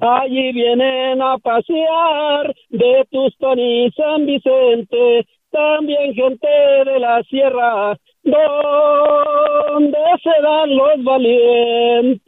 [0.00, 6.48] Allí vienen a pasear de Tuston y San Vicente, también gente
[6.84, 12.20] de la sierra, donde se dan los valientes.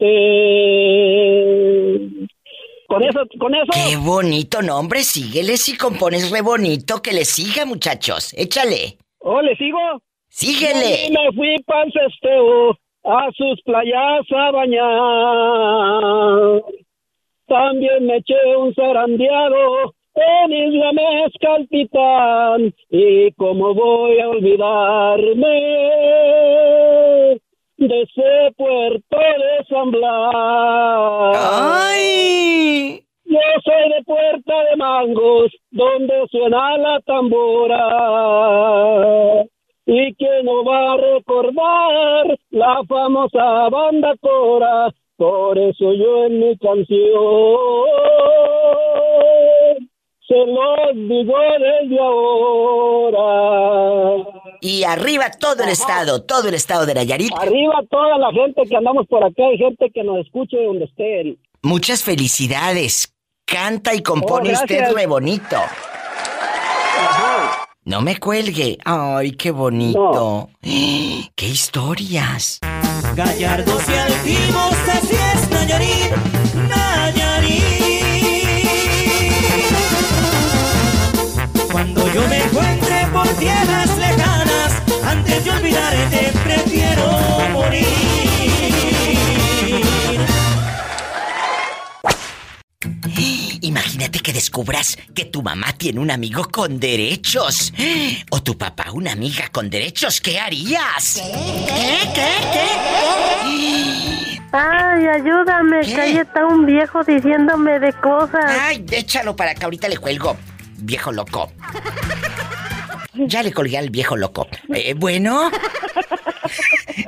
[2.87, 3.73] Con eso, con eso.
[3.73, 8.35] Qué bonito nombre, síguele si compones re bonito, que le siga, muchachos.
[8.37, 8.99] Échale.
[9.21, 9.79] Oh, ¿le sigo?
[10.29, 11.07] Síguele.
[11.07, 11.93] Y me fui para el
[13.05, 16.63] a sus playas a bañar.
[17.47, 22.75] También me eché un zarandeado en Isla Mezcal Titán.
[22.91, 25.59] Y cómo voy a olvidarme
[27.77, 31.37] de ese puerto de San Blas.
[31.85, 33.03] ¡Ay!
[33.25, 37.89] Yo soy de Puerta de Mangos, donde suena la tambora.
[39.87, 46.57] Y que no va a recordar la famosa banda Cora, por eso yo en mi
[46.59, 47.89] canción
[50.27, 53.23] se los digo desde ahora.
[54.61, 57.33] Y arriba todo el estado, todo el estado de Nayarit.
[57.39, 61.39] Arriba toda la gente que andamos por acá, hay gente que nos escuche donde estén.
[61.63, 63.15] Muchas felicidades.
[63.45, 65.57] Canta y compone oh, usted re bonito.
[67.85, 68.79] No me cuelgue.
[68.85, 70.49] Ay, qué bonito.
[70.63, 72.61] ¡Qué historias!
[73.17, 76.13] Gallardos y altivos, así es Nayarit,
[76.55, 76.82] Nayarit.
[83.43, 87.07] Tierras lejanas, antes de olvidarte prefiero
[87.53, 87.87] morir.
[93.63, 97.73] Imagínate que descubras que tu mamá tiene un amigo con derechos.
[98.31, 100.21] O tu papá una amiga con derechos.
[100.21, 101.15] ¿Qué harías?
[101.15, 101.99] ¿Qué?
[102.15, 102.31] ¿Qué?
[102.53, 102.67] ¿Qué?
[104.53, 108.45] Ay, ayúdame, que ahí está un viejo diciéndome de cosas.
[108.61, 110.37] Ay, échalo para que ahorita le cuelgo,
[110.77, 111.51] viejo loco.
[113.15, 114.47] Ya le colgué al viejo loco.
[114.75, 115.51] Eh, bueno.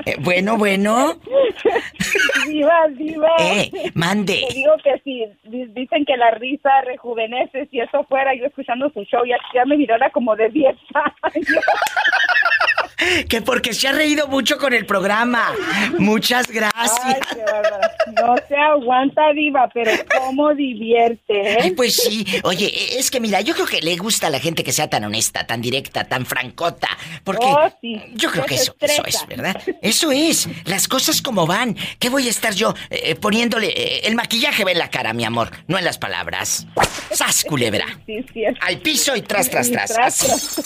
[0.07, 1.19] Eh, bueno, bueno.
[2.47, 3.29] Diva, diva.
[3.39, 4.45] Eh, mande.
[4.49, 9.03] Te digo que si dicen que la risa rejuvenece, si eso fuera yo escuchando su
[9.05, 11.47] show, ya, ya me mirara como de 10 años.
[13.29, 15.53] que porque se ha reído mucho con el programa.
[15.99, 17.19] Muchas gracias.
[18.17, 21.73] no se aguanta, Diva, pero cómo divierte, ¿eh?
[21.77, 22.27] pues sí.
[22.43, 25.05] Oye, es que mira, yo creo que le gusta a la gente que sea tan
[25.05, 26.89] honesta, tan directa, tan francota.
[27.23, 27.71] Porque oh,
[28.15, 29.61] yo creo que eso, eso es, ¿verdad?
[29.83, 30.49] Eso es.
[30.65, 31.77] Las cosas como van.
[31.99, 33.69] ¿Qué voy a estar yo eh, poniéndole?
[33.69, 36.67] Eh, el maquillaje ve en la cara, mi amor, no en las palabras.
[37.11, 37.87] ¡Sas, culebra!
[38.07, 40.59] Sí, sí, Al piso y tras, tras, tras.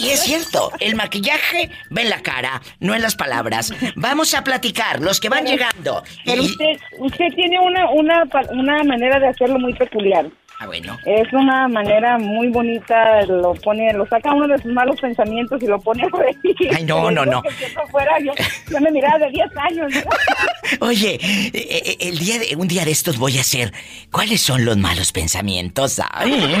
[0.00, 3.72] y es cierto, el maquillaje Ven la cara, no en las palabras.
[3.96, 6.02] Vamos a platicar, los que van llegando.
[6.24, 10.26] Pero usted, usted tiene una, una, una manera de hacerlo muy peculiar.
[10.58, 10.98] Ah, bueno.
[11.04, 15.66] Es una manera muy bonita, lo pone, lo saca uno de sus malos pensamientos y
[15.66, 16.70] lo pone a reír.
[16.74, 17.42] Ay, no, no, no.
[17.90, 18.32] fuera, yo,
[18.80, 19.92] me miraba de 10 años.
[20.80, 23.72] Oye, eh, eh, el día de, un día de estos voy a hacer,
[24.10, 26.00] ¿cuáles son los malos pensamientos?
[26.10, 26.56] Ay,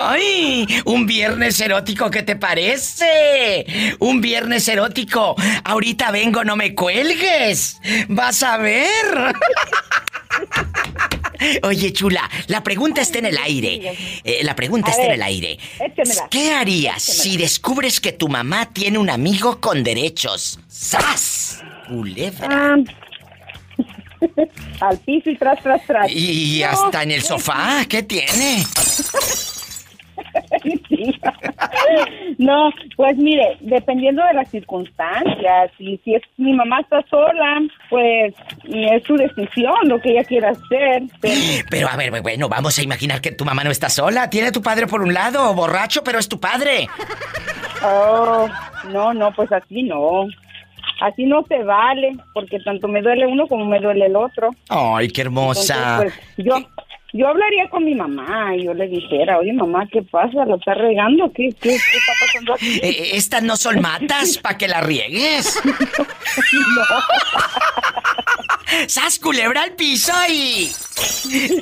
[0.00, 3.96] ay, un viernes erótico, ¿qué te parece?
[4.00, 5.36] Un viernes erótico.
[5.62, 7.80] Ahorita vengo, no me cuelgues.
[8.08, 8.88] Vas a ver.
[11.62, 13.96] Oye, chula, la pregunta está en el aire.
[14.24, 15.58] Eh, la pregunta está en el aire.
[16.30, 20.60] ¿Qué harías si descubres que tu mamá tiene un amigo con derechos?
[20.68, 21.62] ¡Sas!
[21.88, 22.48] Culebra.
[22.50, 22.76] Ah,
[24.80, 26.10] al piso y tras, tras, tras.
[26.10, 28.64] Y hasta en el sofá, ¿qué tiene?
[32.38, 38.34] No, pues mire, dependiendo de las circunstancias, y si es mi mamá está sola, pues
[38.64, 41.02] es su decisión lo que ella quiera hacer.
[41.70, 41.88] Pero...
[41.92, 44.86] a ver, bueno, vamos a imaginar que tu mamá no está sola, tiene tu padre
[44.86, 46.88] por un lado, borracho, pero es tu padre.
[47.84, 48.48] Oh,
[48.90, 50.26] no, no, pues así no.
[51.00, 54.50] Así no se vale, porque tanto me duele uno como me duele el otro.
[54.68, 55.96] Ay, qué hermosa.
[55.98, 56.54] pues, yo,
[57.12, 60.44] yo hablaría con mi mamá y yo le dijera, oye mamá, ¿qué pasa?
[60.46, 61.30] ¿Lo está regando?
[61.32, 62.76] ¿Qué, qué, está pasando aquí?
[62.76, 65.60] Eh, eh, estas no son matas para que la riegues.
[65.64, 66.84] no.
[68.88, 70.70] ¡Sas culebra al piso y.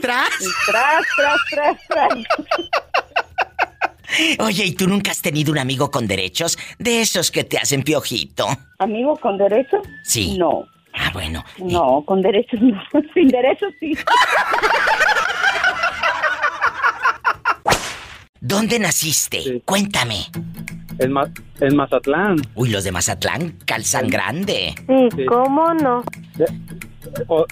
[0.01, 0.31] ¡Tras!
[0.67, 2.15] ¡Tras, tras, tras, tras!
[4.39, 6.59] Oye, ¿y tú nunca has tenido un amigo con derechos?
[6.79, 8.47] De esos que te hacen piojito.
[8.79, 9.81] ¿Amigo con derechos?
[10.05, 10.37] Sí.
[10.39, 10.67] No.
[10.93, 11.45] Ah, bueno.
[11.59, 12.81] No, con derechos no.
[13.15, 13.93] Sin derechos sí.
[18.41, 19.63] ¿Dónde naciste?
[19.67, 20.25] Cuéntame.
[20.99, 21.15] En,
[21.61, 22.37] en, Mazatlán.
[22.55, 24.75] Uy, los de Mazatlán calzan grande.
[24.87, 26.03] Sí, ¿cómo no?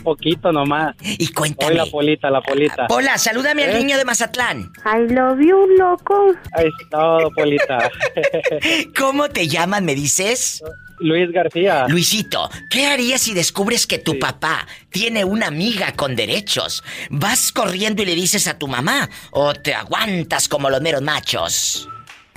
[0.03, 0.95] Poquito nomás.
[1.03, 1.75] Y cuéntame.
[1.75, 2.87] la polita, la polita.
[2.91, 3.79] Hola, salúdame al ¿Eh?
[3.79, 4.71] niño de Mazatlán.
[4.85, 6.35] I love you, loco.
[6.53, 7.91] Ahí está, polita.
[8.99, 10.63] ¿Cómo te llaman, me dices?
[11.01, 11.87] Luis García.
[11.89, 16.83] Luisito, ¿qué harías si descubres que tu papá tiene una amiga con derechos?
[17.11, 21.89] ¿Vas corriendo y le dices a tu mamá o te aguantas como los meros machos?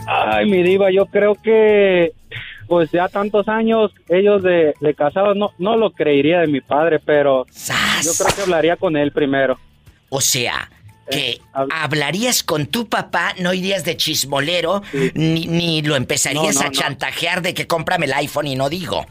[0.07, 2.13] Ay, mi diva, yo creo que
[2.71, 7.45] pues ya tantos años ellos de, casados no, no lo creería de mi padre, pero
[8.01, 9.59] yo creo que hablaría con él primero.
[10.07, 10.71] O sea,
[11.09, 14.83] que eh, hablarías con tu papá, no irías de chismolero,
[15.15, 19.05] ni, ni, lo empezarías a chantajear de que cómprame el iPhone y no digo.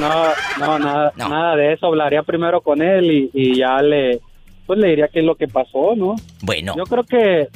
[0.00, 0.24] No,
[0.58, 1.86] no, nada, nada de eso.
[1.86, 4.20] Hablaría primero con él y, ya le,
[4.66, 6.16] pues le diría qué es lo que pasó, ¿no?
[6.42, 6.74] Bueno.
[6.76, 7.46] Yo creo que,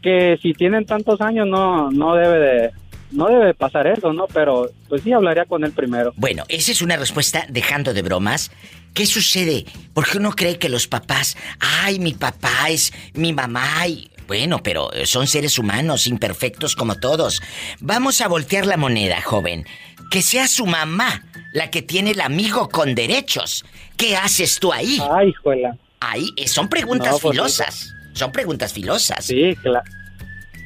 [0.00, 2.70] que si tienen tantos años no, no debe de,
[3.10, 4.26] no debe pasar eso, ¿no?
[4.26, 6.12] Pero pues sí hablaría con él primero.
[6.16, 8.50] Bueno, esa es una respuesta dejando de bromas.
[8.92, 9.64] ¿Qué sucede?
[9.92, 14.10] Porque uno cree que los papás, ay, mi papá es mi mamá y...
[14.26, 17.42] Bueno, pero son seres humanos, imperfectos como todos.
[17.80, 19.66] Vamos a voltear la moneda, joven.
[20.10, 23.66] Que sea su mamá la que tiene el amigo con derechos.
[23.96, 24.98] ¿Qué haces tú ahí?
[25.12, 25.76] Ay, juela.
[26.00, 27.94] Ahí, eh, son preguntas pues, filosas.
[28.14, 29.24] Son preguntas filosas.
[29.24, 29.84] Sí, claro.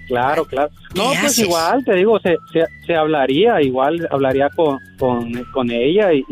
[0.08, 0.70] Claro, claro.
[0.94, 2.38] No, pues igual, te digo, se,
[2.86, 6.24] se, hablaría, igual hablaría con, con, ella y,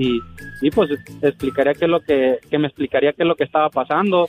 [0.62, 3.68] y, pues explicaría qué es lo que, que me explicaría qué es lo que estaba
[3.68, 4.28] pasando.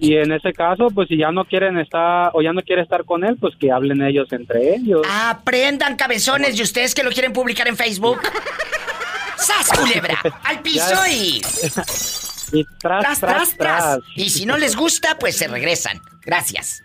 [0.00, 3.04] Y en ese caso, pues si ya no quieren estar o ya no quiere estar
[3.04, 5.06] con él, pues que hablen ellos entre ellos.
[5.10, 8.20] Aprendan cabezones y ustedes que lo quieren publicar en Facebook.
[9.36, 10.18] ¡Sas, culebra!
[10.44, 11.42] ¡Al piso y...
[12.58, 16.00] y tras, tras, tras, Y si no les gusta, pues se regresan.
[16.24, 16.82] Gracias.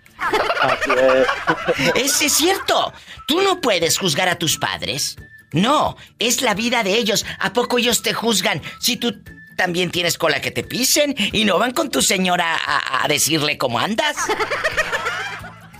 [1.96, 2.94] Ese es cierto.
[3.28, 5.18] Tú no puedes juzgar a tus padres.
[5.52, 7.26] No, es la vida de ellos.
[7.40, 9.14] ¿A poco ellos te juzgan si tú
[9.56, 13.80] también tienes cola que te pisen y no van con tu señora a, decirle cómo
[13.80, 14.16] andas?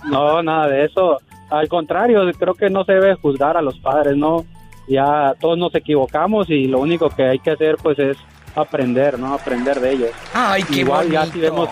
[0.04, 1.18] No, nada de eso.
[1.48, 4.44] Al contrario, creo que no se debe juzgar a los padres, ¿no?
[4.86, 8.18] Ya todos nos equivocamos y lo único que hay que hacer pues es
[8.54, 9.32] aprender, ¿no?
[9.32, 10.10] Aprender de ellos.
[10.34, 11.70] Ay, qué Igual ya si vemos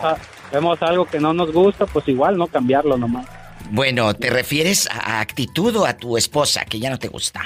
[0.52, 3.26] vemos algo que no nos gusta, pues igual no cambiarlo nomás.
[3.70, 7.40] Bueno, ¿te refieres a actitud o a tu esposa que ya no te gusta?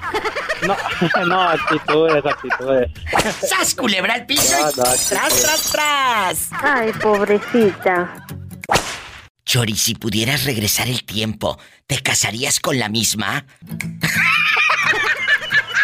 [0.66, 0.76] No,
[1.26, 2.90] no, actitudes, actitudes.
[3.48, 4.56] ¡Sas, culebra al piso!
[4.74, 6.48] ¡Tras, tras, tras!
[6.52, 8.26] Ay, pobrecita.
[9.44, 13.46] Chori, si pudieras regresar el tiempo, ¿te casarías con la misma?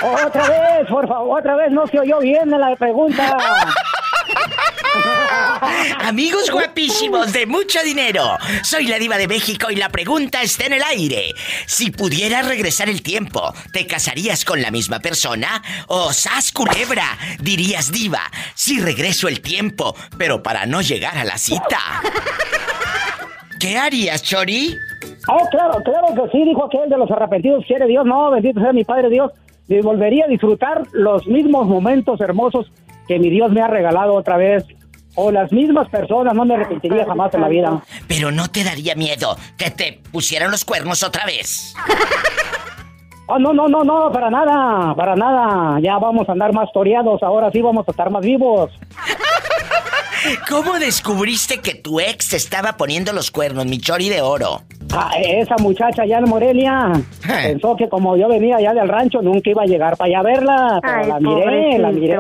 [0.02, 3.38] Otra vez, por favor, otra vez no se oyó bien la pregunta.
[6.00, 8.22] Amigos guapísimos de mucho dinero,
[8.62, 11.34] soy la diva de México y la pregunta está en el aire.
[11.66, 15.62] Si pudieras regresar el tiempo, ¿te casarías con la misma persona?
[15.88, 17.04] ¿O sas culebra?
[17.40, 18.22] Dirías diva,
[18.54, 21.78] si regreso el tiempo, pero para no llegar a la cita.
[23.60, 24.76] ¿Qué harías, Chori?
[25.28, 28.72] Oh, claro, claro que sí, dijo aquel de los arrepentidos, quiere Dios, no, bendito sea
[28.72, 29.30] mi Padre Dios.
[29.68, 32.72] Y volvería a disfrutar los mismos momentos hermosos
[33.06, 34.64] que mi Dios me ha regalado otra vez
[35.14, 37.82] o las mismas personas, no me arrepentiría jamás en la vida.
[38.08, 41.74] Pero no te daría miedo que te pusieran los cuernos otra vez.
[43.26, 45.80] Oh, no, no, no, no, para nada, para nada.
[45.80, 48.70] Ya vamos a andar más toreados, ahora sí vamos a estar más vivos.
[50.48, 54.62] ¿Cómo descubriste que tu ex estaba poniendo los cuernos, mi chori de oro?
[54.92, 56.92] Ah, esa muchacha allá en Morelia
[57.28, 57.52] eh.
[57.52, 60.22] pensó que como yo venía allá del rancho nunca iba a llegar para allá a
[60.22, 62.16] verla, pero la miré, la miré.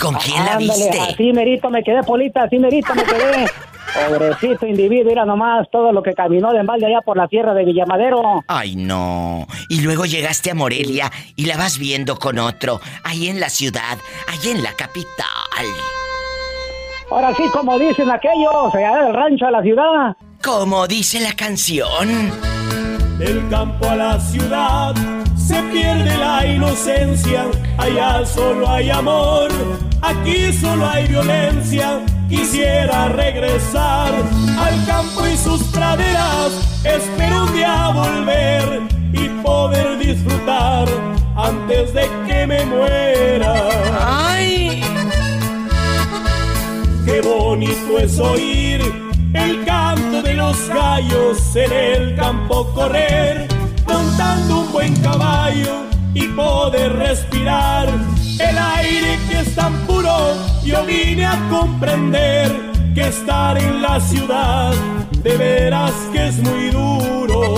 [0.00, 0.98] ¿Con quién la viste?
[1.00, 3.46] Así merito me quedé, Polita, así merito me quedé.
[4.08, 7.64] Pobrecito individuo, mira nomás todo lo que caminó de embalde allá por la tierra de
[7.64, 8.42] Villamadero.
[8.46, 9.46] Ay, no.
[9.68, 13.98] Y luego llegaste a Morelia y la vas viendo con otro, ahí en la ciudad,
[14.28, 15.66] ahí en la capital.
[17.12, 20.16] Ahora sí, como dicen aquellos, allá del rancho a la ciudad.
[20.42, 22.08] Como dice la canción.
[23.18, 24.94] Del campo a la ciudad
[25.36, 27.44] se pierde la inocencia,
[27.76, 29.50] allá solo hay amor,
[30.00, 32.00] aquí solo hay violencia.
[32.30, 34.10] Quisiera regresar
[34.58, 38.80] al campo y sus praderas, espero un día volver
[39.12, 40.88] y poder disfrutar
[41.36, 43.54] antes de que me muera.
[44.00, 44.71] ¡Ay!
[47.12, 48.80] Qué bonito es oír
[49.34, 53.48] el canto de los gallos en el campo correr
[53.86, 55.82] montando un buen caballo
[56.14, 57.90] y poder respirar
[58.40, 60.10] el aire que es tan puro.
[60.64, 62.50] Yo vine a comprender
[62.94, 64.72] que estar en la ciudad
[65.22, 67.56] de veras que es muy duro.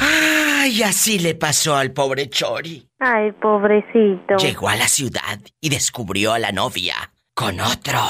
[0.00, 2.90] Ay, así le pasó al pobre Chori.
[2.98, 4.36] Ay, pobrecito.
[4.36, 6.94] Llegó a la ciudad y descubrió a la novia
[7.36, 8.00] con otro.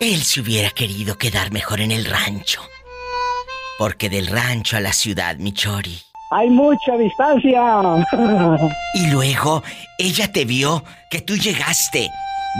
[0.00, 2.62] Él se hubiera querido quedar mejor en el rancho.
[3.78, 6.00] Porque del rancho a la ciudad, Michori.
[6.30, 7.62] Hay mucha distancia.
[8.94, 9.62] y luego
[9.98, 12.08] ella te vio que tú llegaste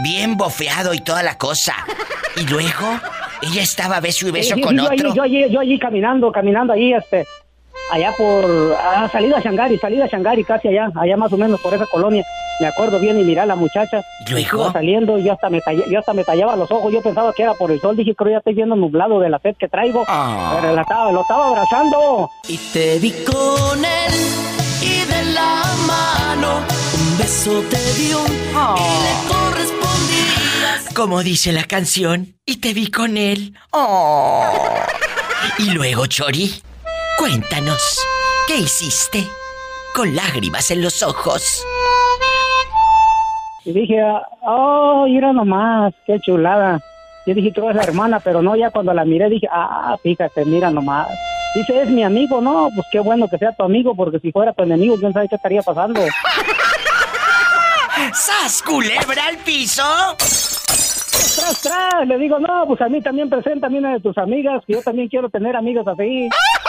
[0.03, 1.73] bien bofeado y toda la cosa.
[2.35, 2.99] Y luego
[3.41, 5.15] ella estaba beso y beso con otro.
[5.15, 7.25] yo, allí, yo allí caminando, caminando ahí, este,
[7.93, 11.61] allá por, ah, salida a Shangari, salida a Shangari, casi allá, allá más o menos
[11.61, 12.25] por esa colonia.
[12.59, 14.03] Me acuerdo bien y miré a la muchacha.
[14.29, 14.71] Luego.
[14.71, 16.91] saliendo y yo hasta, me yo hasta me tallaba los ojos.
[16.91, 17.95] Yo pensaba que era por el sol.
[17.95, 20.05] Dije, creo ya estoy viendo nublado de la sed que traigo.
[20.07, 20.57] Ah.
[20.59, 22.29] Pero estaba, lo estaba abrazando.
[22.47, 24.13] Y te vi con él
[24.81, 26.61] y de la mano
[26.95, 28.53] un beso te dio y
[29.03, 30.93] le correspondías.
[30.95, 33.53] Como dice la canción, y te vi con él.
[33.71, 34.45] Oh.
[35.59, 36.53] Y luego, Chori,
[37.17, 37.99] cuéntanos,
[38.47, 39.27] ¿qué hiciste?
[39.93, 41.65] Con lágrimas en los ojos.
[43.65, 44.03] Y dije,
[44.41, 46.81] oh, mira nomás, qué chulada.
[47.25, 50.43] Yo dije, tú eres la hermana, pero no, ya cuando la miré dije, ah, fíjate,
[50.45, 51.07] mira nomás.
[51.55, 54.53] Dice, es mi amigo, no, pues qué bueno que sea tu amigo, porque si fuera
[54.53, 56.01] tu enemigo, quién sabe qué estaría pasando.
[58.13, 59.83] ¡Sas, culebra al piso!
[60.17, 62.07] ¡Tras, tras!
[62.07, 64.81] Le digo, no, pues a mí también presenta a una de tus amigas, que yo
[64.81, 66.27] también quiero tener amigas así.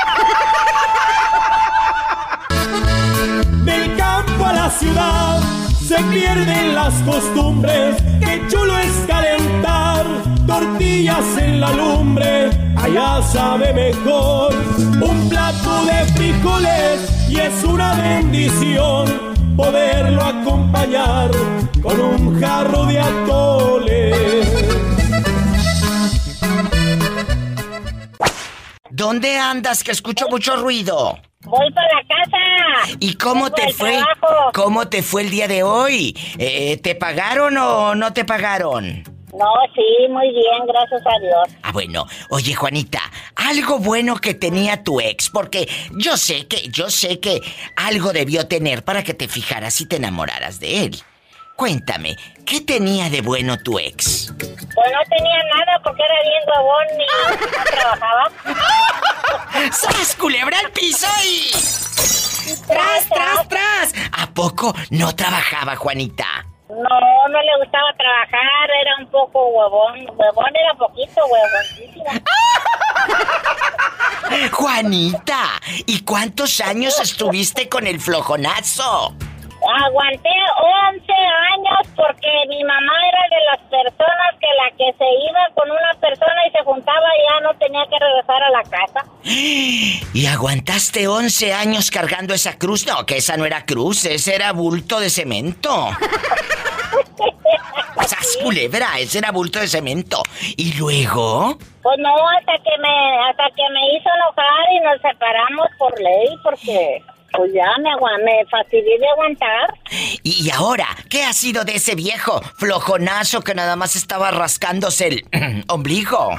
[3.64, 5.40] Del campo a la ciudad
[5.86, 10.06] se pierden las costumbres, qué chulo es calentar
[10.46, 14.54] tortillas en la lumbre, allá sabe mejor
[15.00, 21.30] un plato de frijoles y es una bendición poderlo acompañar
[21.82, 24.43] con un jarro de atole.
[29.04, 29.84] ¿Dónde andas?
[29.84, 31.18] Que escucho mucho ruido.
[31.42, 32.96] Voy para la casa.
[33.00, 33.98] ¿Y cómo te fue?
[34.54, 36.16] ¿Cómo te fue el día de hoy?
[36.38, 39.02] Eh, ¿Te pagaron o no te pagaron?
[39.34, 41.58] No, sí, muy bien, gracias a Dios.
[41.62, 42.06] Ah, bueno.
[42.30, 43.02] Oye, Juanita,
[43.36, 47.42] algo bueno que tenía tu ex, porque yo sé que, yo sé que
[47.76, 51.02] algo debió tener para que te fijaras y te enamoraras de él.
[51.56, 54.32] Cuéntame, ¿qué tenía de bueno tu ex?
[54.36, 57.06] Pues no tenía nada porque era bien huevón y
[57.56, 58.30] no trabajaba.
[59.72, 61.52] ¡Sas, culebra al piso y...
[62.66, 63.94] ¡Tras, tras, tras!
[64.12, 66.24] ¿A poco no trabajaba, Juanita?
[66.68, 70.06] No, no le gustaba trabajar, era un poco huevón.
[70.16, 72.04] Huevón era poquito, huevoncísimo.
[74.52, 79.14] Juanita, ¿y cuántos años estuviste con el flojonazo?
[79.66, 80.30] Aguanté
[80.92, 85.70] 11 años porque mi mamá era de las personas que la que se iba con
[85.70, 89.04] una persona y se juntaba ya no tenía que regresar a la casa.
[89.24, 92.86] ¿Y aguantaste 11 años cargando esa cruz?
[92.86, 95.88] No, que esa no era cruz, ese era bulto de cemento.
[98.06, 98.98] ¡Sas culebra!
[98.98, 100.22] Ese era bulto de cemento.
[100.56, 101.56] ¿Y luego?
[101.82, 106.28] Pues no, hasta que me, hasta que me hizo enojar y nos separamos por ley
[106.42, 107.02] porque...
[107.36, 107.90] Pues ya me,
[108.24, 109.74] me fastidié de aguantar.
[110.22, 110.86] ¿Y ahora?
[111.10, 116.30] ¿Qué ha sido de ese viejo flojonazo que nada más estaba rascándose el ombligo?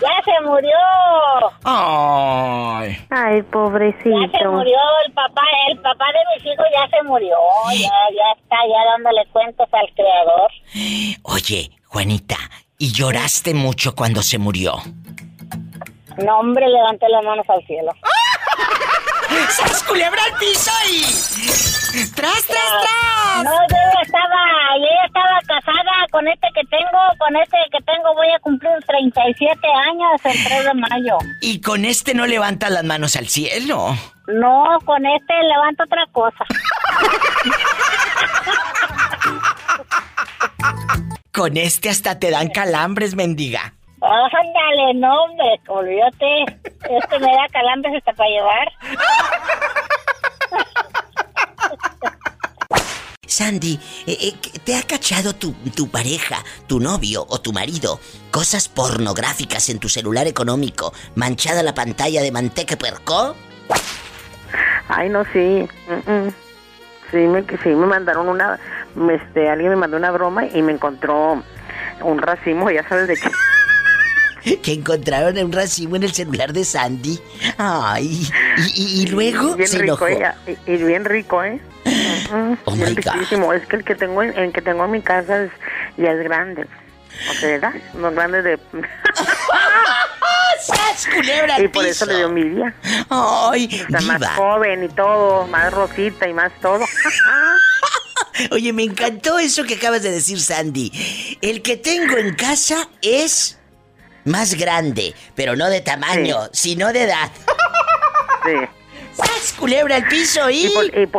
[0.00, 0.76] ¡Ya se murió!
[1.64, 2.98] ¡Ay!
[3.10, 4.10] Ay, pobrecito.
[4.10, 7.36] Ya se murió el papá, el papá de mis hijos ya se murió.
[7.72, 10.50] Ya, ya está ya dándole cuentos al creador.
[11.22, 12.36] Oye, Juanita,
[12.78, 14.74] ¿y lloraste mucho cuando se murió?
[16.18, 17.90] No, hombre, levanté las manos al cielo.
[19.50, 21.02] ¡Sas culebra al piso y...
[22.14, 23.44] ¡Tras, tras, tras!
[23.44, 24.36] No, yo ya estaba,
[24.78, 28.72] yo ya estaba casada con este que tengo, con este que tengo voy a cumplir
[28.86, 29.58] 37
[29.90, 31.18] años el 3 de mayo.
[31.40, 33.96] ¿Y con este no levanta las manos al cielo?
[34.26, 36.44] No, con este levanto otra cosa.
[41.32, 43.74] con este hasta te dan calambres, mendiga.
[44.04, 46.44] Ándale, no, hombre, olvídate.
[46.64, 48.72] Este me da calambres hasta para llevar.
[53.26, 54.32] Sandy, eh, eh,
[54.64, 56.36] ¿te ha cachado tu, tu, pareja,
[56.68, 57.98] tu novio o tu marido
[58.30, 63.34] cosas pornográficas en tu celular económico, manchada la pantalla de manteca percó?
[64.88, 65.66] Ay, no, sí.
[67.10, 68.60] Sí, me, sí, me mandaron una...
[69.10, 71.42] Este, alguien me mandó una broma y me encontró
[72.02, 73.28] un racimo, ya sabes de qué
[74.62, 77.18] que encontraron un racimo en el celular de Sandy.
[77.56, 78.28] Ay,
[78.74, 80.06] y, luego bien se rico,
[80.66, 81.60] y, bien rico, ¿eh?
[82.64, 83.52] Oh my riquísimo.
[83.52, 85.50] Es que el que tengo en, el que tengo en mi casa es,
[85.96, 86.66] ya es grande.
[87.30, 87.74] O sea, ¿verdad?
[87.94, 88.58] No grande de.
[91.14, 92.74] culebra y por eso le dio envidia.
[93.08, 96.84] Ay, Está más joven y todo, más rosita y más todo.
[98.50, 101.38] Oye, me encantó eso que acabas de decir, Sandy.
[101.40, 103.58] El que tengo en casa es
[104.24, 107.30] más grande, pero no de tamaño, sino de edad.
[108.44, 108.68] Sí.
[109.14, 110.66] ¡Sas, culebra al piso y...
[110.66, 110.72] y,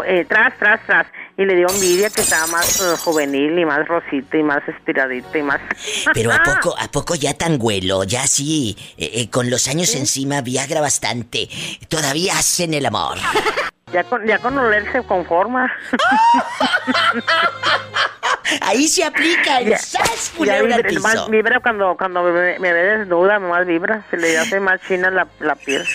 [0.06, 1.08] eh, tras, tras, tras.
[1.38, 5.38] y le dio envidia que estaba más eh, juvenil y más rosita y más estiradita
[5.38, 5.62] y más...
[6.14, 8.04] Pero ¿a poco, a poco ya tan güelo?
[8.04, 11.48] Ya sí, eh, eh, con los años encima, Viagra bastante.
[11.88, 13.18] Todavía hacen el amor.
[13.96, 15.72] Ya con, ya con oler se conforma.
[18.60, 20.80] Ahí se aplica el sas vibra,
[21.30, 24.06] vibra cuando, cuando me, ve desnuda, más vibra.
[24.12, 25.88] Se le hace más china la, la piel.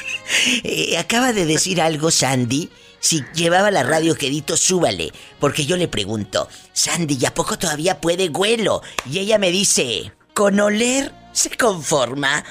[0.99, 5.13] acaba de decir algo, Sandy, si llevaba la radio quedito, súbale.
[5.39, 8.81] Porque yo le pregunto, Sandy, ¿y a poco todavía puede güelo?
[9.11, 12.45] Y ella me dice, con oler se conforma.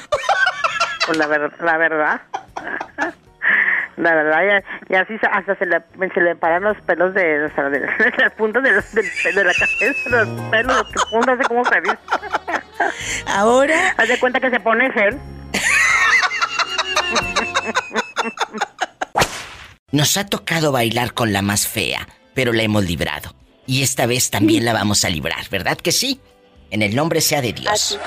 [1.08, 2.22] Pues la, la verdad.
[4.00, 5.82] La verdad, ya, así hasta se le,
[6.14, 7.82] se le paran los pelos de, o sea, de,
[8.18, 11.66] las puntas de, los, de, de, la cabeza, los pelos, los puntos, no sé cómo
[11.66, 11.98] se dice.
[13.28, 13.94] Ahora.
[13.98, 15.20] Haz de cuenta que se pone gel.
[19.92, 23.36] Nos ha tocado bailar con la más fea, pero la hemos librado.
[23.66, 26.22] Y esta vez también la vamos a librar, ¿verdad que sí?
[26.72, 28.00] En el nombre sea de Dios.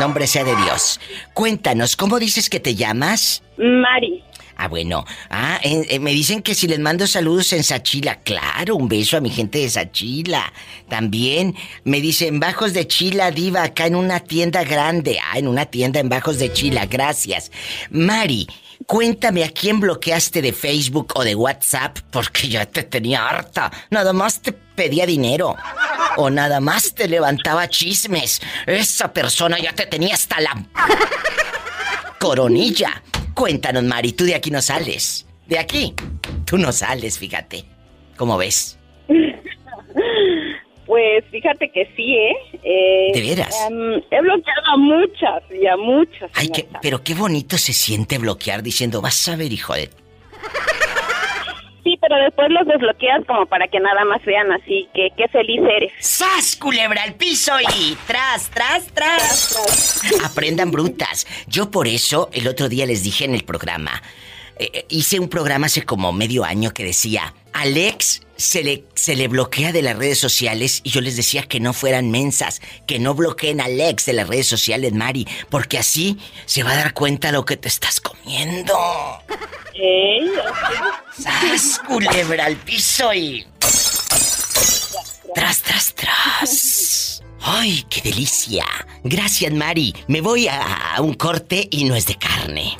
[0.00, 1.00] Nombre sea de Dios.
[1.32, 3.44] Cuéntanos, ¿cómo dices que te llamas?
[3.56, 4.24] Mari.
[4.56, 5.04] Ah, bueno.
[5.28, 8.16] Ah, eh, me dicen que si les mando saludos en Sachila.
[8.20, 10.52] Claro, un beso a mi gente de Sachila.
[10.88, 11.54] También
[11.84, 15.18] me dicen Bajos de Chila, Diva, acá en una tienda grande.
[15.22, 16.86] Ah, en una tienda en Bajos de Chila.
[16.86, 17.50] Gracias.
[17.90, 18.46] Mari,
[18.84, 23.72] Cuéntame a quién bloqueaste de Facebook o de WhatsApp porque ya te tenía harta.
[23.90, 25.56] Nada más te pedía dinero.
[26.18, 28.40] O nada más te levantaba chismes.
[28.66, 30.64] Esa persona ya te tenía hasta la...
[32.20, 33.02] Coronilla.
[33.36, 35.26] Cuéntanos, Mari, tú de aquí no sales.
[35.46, 35.92] De aquí,
[36.46, 37.66] tú no sales, fíjate.
[38.16, 38.78] ¿Cómo ves?
[40.86, 42.36] Pues fíjate que sí, ¿eh?
[42.62, 43.60] eh de veras?
[43.68, 46.30] Em, he bloqueado a muchas y a muchas.
[46.32, 49.90] Ay, que, pero qué bonito se siente bloquear diciendo, vas a ver, hijo de...
[52.08, 55.92] Pero después los desbloqueas como para que nada más vean así, que qué feliz eres.
[55.98, 60.22] ¡Sas, culebra al piso y tras, tras, tras!
[60.24, 61.26] Aprendan brutas.
[61.48, 64.02] Yo por eso el otro día les dije en el programa,
[64.56, 69.16] eh, eh, hice un programa hace como medio año que decía, Alex se le, se
[69.16, 72.98] le bloquea de las redes sociales y yo les decía que no fueran mensas, que
[72.98, 76.92] no bloqueen a Alex de las redes sociales, Mari, porque así se va a dar
[76.92, 78.74] cuenta lo que te estás comiendo.
[79.74, 80.30] ¿Eh?
[81.18, 83.46] ¡Sas, culebra al piso y...
[85.34, 87.22] Tras, tras, tras.
[87.40, 88.66] ¡Ay, qué delicia!
[89.02, 89.94] Gracias, Mari.
[90.08, 92.76] Me voy a un corte y no es de carne.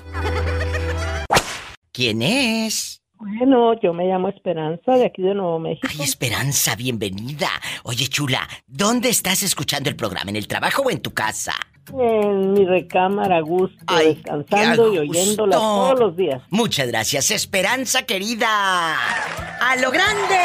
[1.92, 2.95] ¿Quién es?
[3.18, 5.88] Bueno, yo me llamo Esperanza de aquí de Nuevo México.
[5.90, 7.48] Ay, Esperanza, bienvenida.
[7.84, 10.30] Oye, chula, ¿dónde estás escuchando el programa?
[10.30, 11.54] ¿En el trabajo o en tu casa?
[11.92, 16.42] En mi recámara a gusto, descansando y oyéndola todos los días.
[16.50, 18.94] Muchas gracias, Esperanza querida.
[19.60, 20.38] ¡A lo grande!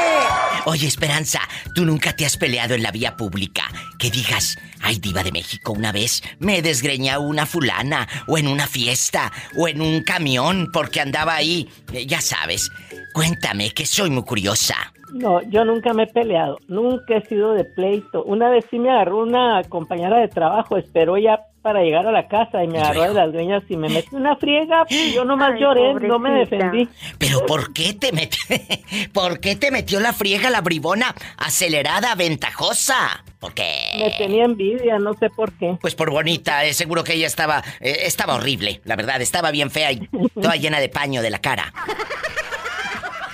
[0.65, 1.39] Oye, Esperanza,
[1.75, 3.63] tú nunca te has peleado en la vía pública.
[3.97, 8.67] Que digas, ay, diva de México, una vez me desgreña una fulana, o en una
[8.67, 11.67] fiesta, o en un camión, porque andaba ahí.
[11.91, 12.69] Eh, ya sabes.
[13.13, 14.93] Cuéntame, que soy muy curiosa.
[15.13, 18.23] No, yo nunca me he peleado, nunca he sido de pleito.
[18.23, 22.27] Una vez sí me agarró una compañera de trabajo, esperó ya para llegar a la
[22.27, 25.59] casa y me agarró de las dueñas y me metió una friega, y yo nomás
[25.59, 26.87] lloré, no me defendí.
[27.17, 28.39] Pero ¿por qué te metió,
[29.13, 33.23] por qué te metió la friega la bribona acelerada, ventajosa?
[33.39, 33.63] Porque
[33.97, 35.77] me tenía envidia, no sé por qué.
[35.81, 39.69] Pues por bonita, eh, seguro que ella estaba eh, estaba horrible, la verdad, estaba bien
[39.69, 41.73] fea y toda llena de paño de la cara.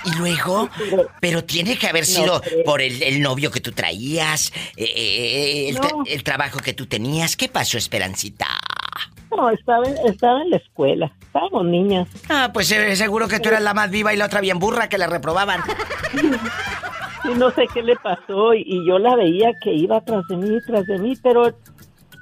[0.07, 0.69] Y luego,
[1.19, 5.75] pero tiene que haber sido por el, novio que tú traías, eh, eh,
[6.07, 7.35] el, trabajo que tú tenías.
[7.35, 8.47] ¿Qué pasó, Esperancita?
[9.35, 11.11] No, estaba, estaba en la escuela.
[11.21, 12.07] Estábamos niñas.
[12.29, 14.87] Ah, pues eh, seguro que tú eras la más viva y la otra bien burra
[14.87, 15.61] que la reprobaban.
[17.25, 20.57] Y no sé qué le pasó y, yo la veía que iba tras de mí,
[20.65, 21.53] tras de mí, pero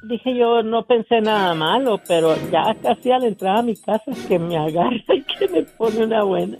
[0.03, 4.39] dije yo, no pensé nada malo, pero ya casi al entrar a mi casa que
[4.39, 6.57] me agarra y que me pone una buena.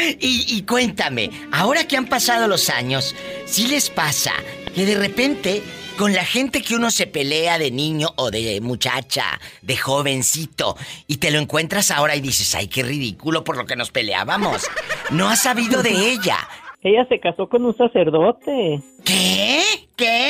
[0.20, 4.32] y, cuéntame, ahora que han pasado los años, ¿sí les pasa
[4.74, 5.62] que de repente
[5.96, 10.74] con la gente que uno se pelea de niño o de muchacha, de jovencito,
[11.06, 14.66] y te lo encuentras ahora y dices, ay, qué ridículo por lo que nos peleábamos.
[15.10, 16.38] No has sabido de ella.
[16.82, 18.80] Ella se casó con un sacerdote.
[19.04, 19.62] ¿Qué?
[19.94, 20.28] ¿Qué?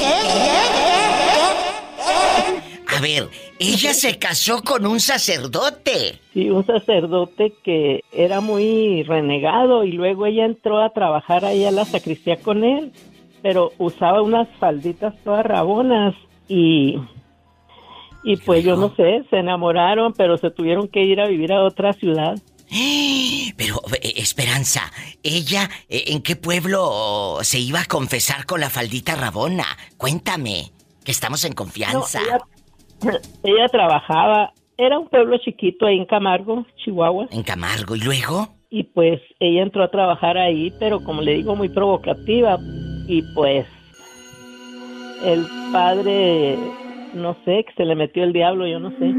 [0.00, 0.80] ¿Qué?
[2.96, 3.28] A ver,
[3.58, 6.18] ella se casó con un sacerdote.
[6.32, 11.70] Sí, un sacerdote que era muy renegado y luego ella entró a trabajar ahí a
[11.70, 12.92] la sacristía con él,
[13.42, 16.14] pero usaba unas falditas todas rabonas
[16.48, 16.96] y
[18.22, 21.62] y pues yo no sé, se enamoraron, pero se tuvieron que ir a vivir a
[21.62, 22.38] otra ciudad.
[23.56, 29.16] Pero, eh, Esperanza, ¿ella eh, en qué pueblo se iba a confesar con la faldita
[29.16, 29.66] rabona?
[29.96, 30.70] Cuéntame,
[31.04, 32.20] que estamos en confianza.
[32.20, 32.38] ella,
[33.70, 37.28] trabajaba, era un pueblo chiquito ahí en Camargo, Chihuahua.
[37.30, 38.48] En Camargo, ¿y luego?
[38.70, 42.58] Y pues ella entró a trabajar ahí, pero como le digo, muy provocativa.
[43.08, 43.66] Y pues
[45.24, 46.56] el padre
[47.14, 49.12] no sé, que se le metió el diablo, yo no sé.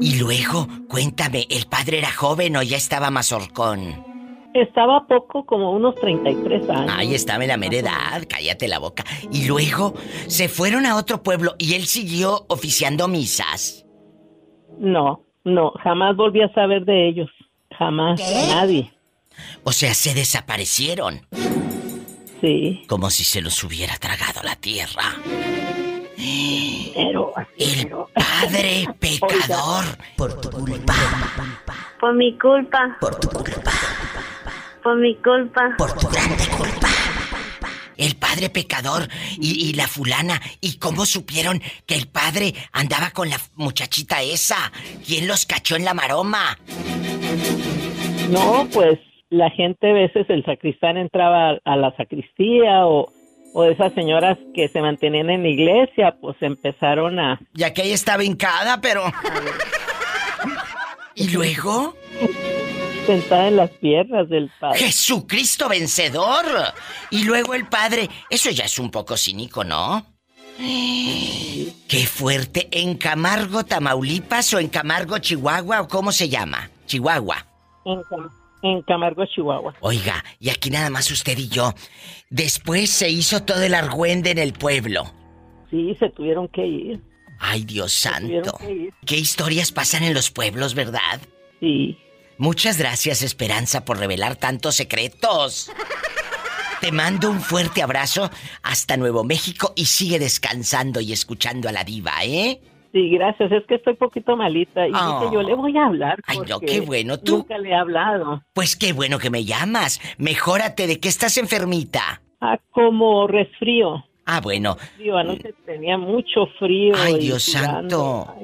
[0.00, 4.15] Y luego, cuéntame, ¿el padre era joven o ya estaba más horcón?
[4.62, 6.92] Estaba poco, como unos 33 años.
[6.96, 9.04] Ahí estaba en la mera edad, cállate la boca.
[9.30, 9.92] Y luego,
[10.28, 13.84] se fueron a otro pueblo y él siguió oficiando misas.
[14.78, 17.30] No, no, jamás volví a saber de ellos.
[17.78, 18.90] Jamás, nadie.
[19.64, 21.20] O sea, se desaparecieron.
[22.40, 22.84] Sí.
[22.88, 25.16] Como si se los hubiera tragado la tierra.
[26.94, 29.84] Pero, el padre pecador
[30.16, 30.94] por tu culpa.
[32.00, 32.96] Por mi culpa.
[33.00, 33.70] Por tu culpa.
[34.86, 35.74] Por mi culpa.
[35.76, 36.86] Por tu grande culpa.
[37.96, 40.40] El padre pecador y, y, la fulana.
[40.60, 44.70] ¿Y cómo supieron que el padre andaba con la muchachita esa?
[45.04, 46.56] ¿Quién los cachó en la maroma?
[48.30, 53.12] No, pues la gente a veces el sacristán entraba a la sacristía o,
[53.54, 57.40] o esas señoras que se mantenían en la iglesia, pues empezaron a...
[57.54, 59.02] Ya que ella estaba hincada, pero...
[61.16, 61.96] ¿Y luego?
[63.06, 64.78] Sentada en las piernas del padre.
[64.78, 66.44] ¡Jesucristo vencedor!
[67.10, 68.08] Y luego el padre...
[68.28, 70.04] Eso ya es un poco cínico, ¿no?
[70.58, 72.68] ¡Qué fuerte!
[72.72, 76.70] ¿En Camargo, Tamaulipas o en Camargo, Chihuahua o cómo se llama?
[76.86, 77.46] Chihuahua.
[77.84, 78.02] En
[78.62, 79.74] en Camargo, Chihuahua.
[79.80, 81.74] Oiga, y aquí nada más usted y yo.
[82.30, 85.04] Después se hizo todo el argüende en el pueblo.
[85.70, 87.00] Sí, se tuvieron que ir.
[87.38, 88.58] Ay, Dios santo.
[89.04, 91.20] ¿Qué historias pasan en los pueblos, verdad?
[91.60, 91.98] Sí.
[92.38, 95.70] Muchas gracias, Esperanza, por revelar tantos secretos.
[96.80, 98.30] Te mando un fuerte abrazo
[98.62, 102.60] hasta Nuevo México y sigue descansando y escuchando a la diva, ¿eh?
[102.92, 103.50] Sí, gracias.
[103.52, 106.18] Es que estoy poquito malita y dije yo le voy a hablar.
[106.26, 107.18] Ay, no, qué bueno.
[107.18, 107.38] ¿Tú?
[107.38, 108.42] Nunca le he hablado.
[108.52, 110.00] Pues qué bueno que me llamas.
[110.18, 110.86] Mejórate.
[110.86, 112.22] ¿De qué estás enfermita?
[112.40, 114.04] Ah, como resfrío.
[114.24, 114.76] Ah, bueno.
[114.96, 116.94] Frío, anoche tenía mucho frío.
[116.96, 118.34] Ay, Dios santo.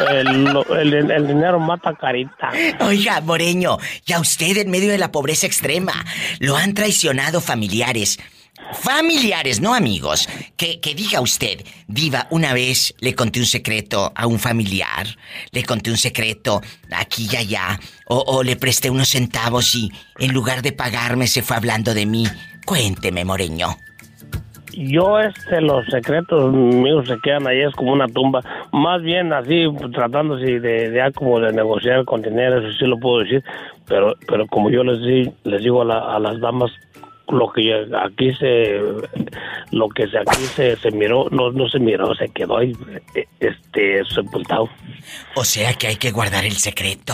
[0.09, 2.51] El, el, dinero mata carita.
[2.79, 5.93] Oiga, Moreño, ya usted en medio de la pobreza extrema
[6.39, 8.19] lo han traicionado familiares.
[8.73, 10.27] Familiares, no amigos.
[10.57, 15.07] Que, que, diga usted, Diva, una vez le conté un secreto a un familiar,
[15.51, 16.61] le conté un secreto
[16.91, 21.41] aquí y allá, o, o le presté unos centavos y en lugar de pagarme se
[21.41, 22.25] fue hablando de mí.
[22.65, 23.77] Cuénteme, Moreño.
[24.77, 28.41] Yo, este, los secretos míos se quedan ahí, es como una tumba.
[28.73, 33.19] Más bien así, tratándose de, de, como de negociar con dinero, eso sí lo puedo
[33.19, 33.41] decir.
[33.87, 36.71] Pero, pero como yo les, les digo a, a las damas,
[37.29, 38.79] lo que aquí se
[39.71, 42.73] lo que se aquí se, se miró no no se miró se quedó ahí
[43.39, 44.69] este sepultado
[45.35, 47.13] o sea que hay que guardar el secreto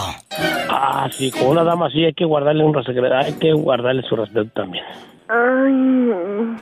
[0.70, 4.16] ah sí con una dama sí hay que guardarle un secreto hay que guardarle su
[4.16, 4.84] respeto también
[5.30, 6.58] ay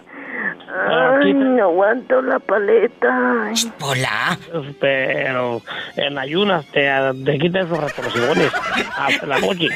[0.71, 3.51] Ay, no aguanto la paleta.
[3.81, 4.37] Hola.
[4.79, 5.61] Pero
[5.95, 6.87] en ayunas te,
[7.25, 8.51] te quitan esos retorcijones
[8.95, 9.67] hasta la noche.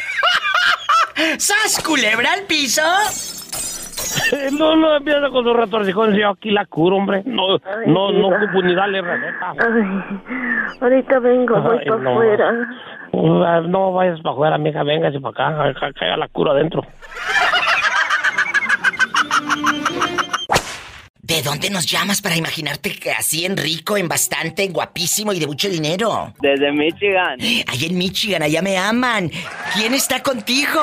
[1.38, 2.82] ¡Sas, culebra al piso!
[4.58, 6.18] no, no empieza con sus retorcijones.
[6.20, 7.24] Yo aquí la curo, hombre.
[7.26, 9.52] No, no, no ocupo ni darle receta.
[9.52, 10.20] Ay,
[10.82, 12.54] ahorita vengo, voy para afuera.
[13.68, 14.84] No vayas para afuera, amiga.
[14.84, 15.94] Véngase para acá.
[15.94, 16.82] Caiga la cura adentro.
[21.22, 25.40] ¿De dónde nos llamas para imaginarte que así en rico, en bastante, en guapísimo y
[25.40, 26.34] de mucho dinero?
[26.42, 27.40] Desde Michigan.
[27.42, 29.32] Ahí en Michigan, allá me aman.
[29.74, 30.82] ¿Quién está contigo?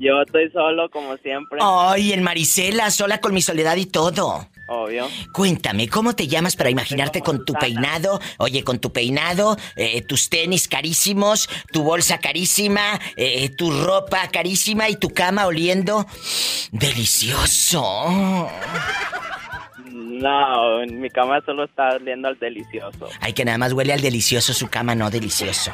[0.00, 1.58] Yo estoy solo, como siempre.
[1.62, 4.48] Ay, en Marisela, sola con mi soledad y todo.
[4.66, 5.06] Obvio.
[5.34, 8.18] Cuéntame, ¿cómo te llamas para imaginarte con tu peinado?
[8.38, 14.88] Oye, con tu peinado, eh, tus tenis carísimos, tu bolsa carísima, eh, tu ropa carísima
[14.88, 16.06] y tu cama oliendo
[16.72, 18.48] delicioso.
[19.84, 23.06] No, en mi cama solo está oliendo al delicioso.
[23.20, 25.72] Ay, que nada más huele al delicioso su cama, no delicioso.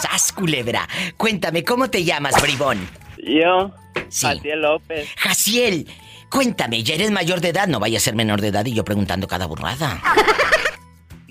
[0.00, 0.88] ¡Sas, culebra!
[1.18, 2.88] Cuéntame, ¿cómo te llamas, bribón?
[3.26, 3.72] Yo,
[4.10, 5.08] Jaciel López.
[5.16, 5.86] Jaciel,
[6.30, 8.84] cuéntame, ya eres mayor de edad, no vaya a ser menor de edad y yo
[8.84, 10.00] preguntando cada burrada.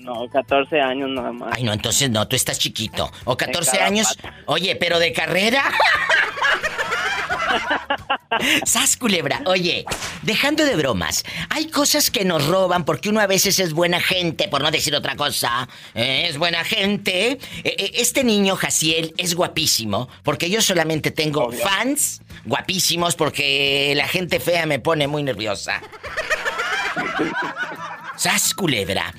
[0.00, 1.50] No, 14 años nada más.
[1.52, 3.12] Ay, no, entonces no, tú estás chiquito.
[3.26, 4.18] O 14 años.
[4.46, 5.62] Oye, pero de carrera.
[8.64, 9.84] Sas culebra, oye,
[10.22, 14.48] dejando de bromas, hay cosas que nos roban porque uno a veces es buena gente,
[14.48, 15.68] por no decir otra cosa.
[15.94, 16.26] ¿eh?
[16.28, 17.32] es buena gente.
[17.32, 24.08] Eh, eh, este niño, Jaciel, es guapísimo porque yo solamente tengo fans guapísimos porque la
[24.08, 25.80] gente fea me pone muy nerviosa.
[28.20, 29.14] ¡Sas, culebra!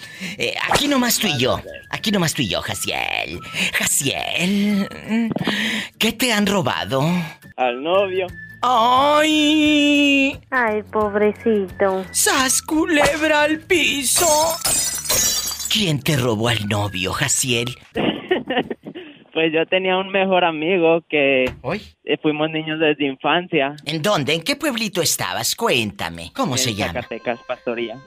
[0.70, 1.60] aquí nomás tú y yo.
[1.90, 3.40] Aquí nomás tú y yo, Jaciel.
[3.74, 4.88] Jaciel.
[5.98, 7.02] ¿Qué te han robado?
[7.58, 8.28] Al novio.
[8.62, 10.40] ¡Ay!
[10.52, 12.06] Ay, pobrecito.
[12.12, 14.28] ¡Sas, culebra al piso!
[15.74, 17.76] ¿Quién te robó al novio, Jaciel?
[19.34, 21.82] pues yo tenía un mejor amigo que ¿Hoy?
[22.04, 23.76] Eh, fuimos niños desde infancia.
[23.86, 24.34] ¿En dónde?
[24.34, 25.56] ¿En qué pueblito estabas?
[25.56, 26.32] Cuéntame.
[26.36, 26.92] ¿Cómo se llama?
[26.92, 27.98] En Zacatecas, Pastoría.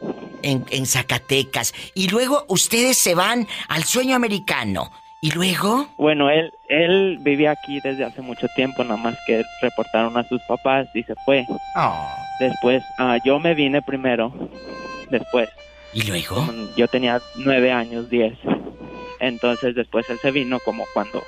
[0.43, 1.75] En, en Zacatecas.
[1.95, 4.91] Y luego ustedes se van al sueño americano.
[5.23, 5.89] ¿Y luego?
[5.97, 10.43] Bueno, él, él vivía aquí desde hace mucho tiempo, nada más que reportaron a sus
[10.43, 11.47] papás y se fue.
[11.77, 12.15] Ah.
[12.41, 14.31] Después, uh, yo me vine primero,
[15.09, 15.49] después.
[15.95, 16.47] ¿Y luego?
[16.77, 18.35] Yo tenía nueve años, diez.
[19.27, 21.23] Entonces después él se vino como cuando,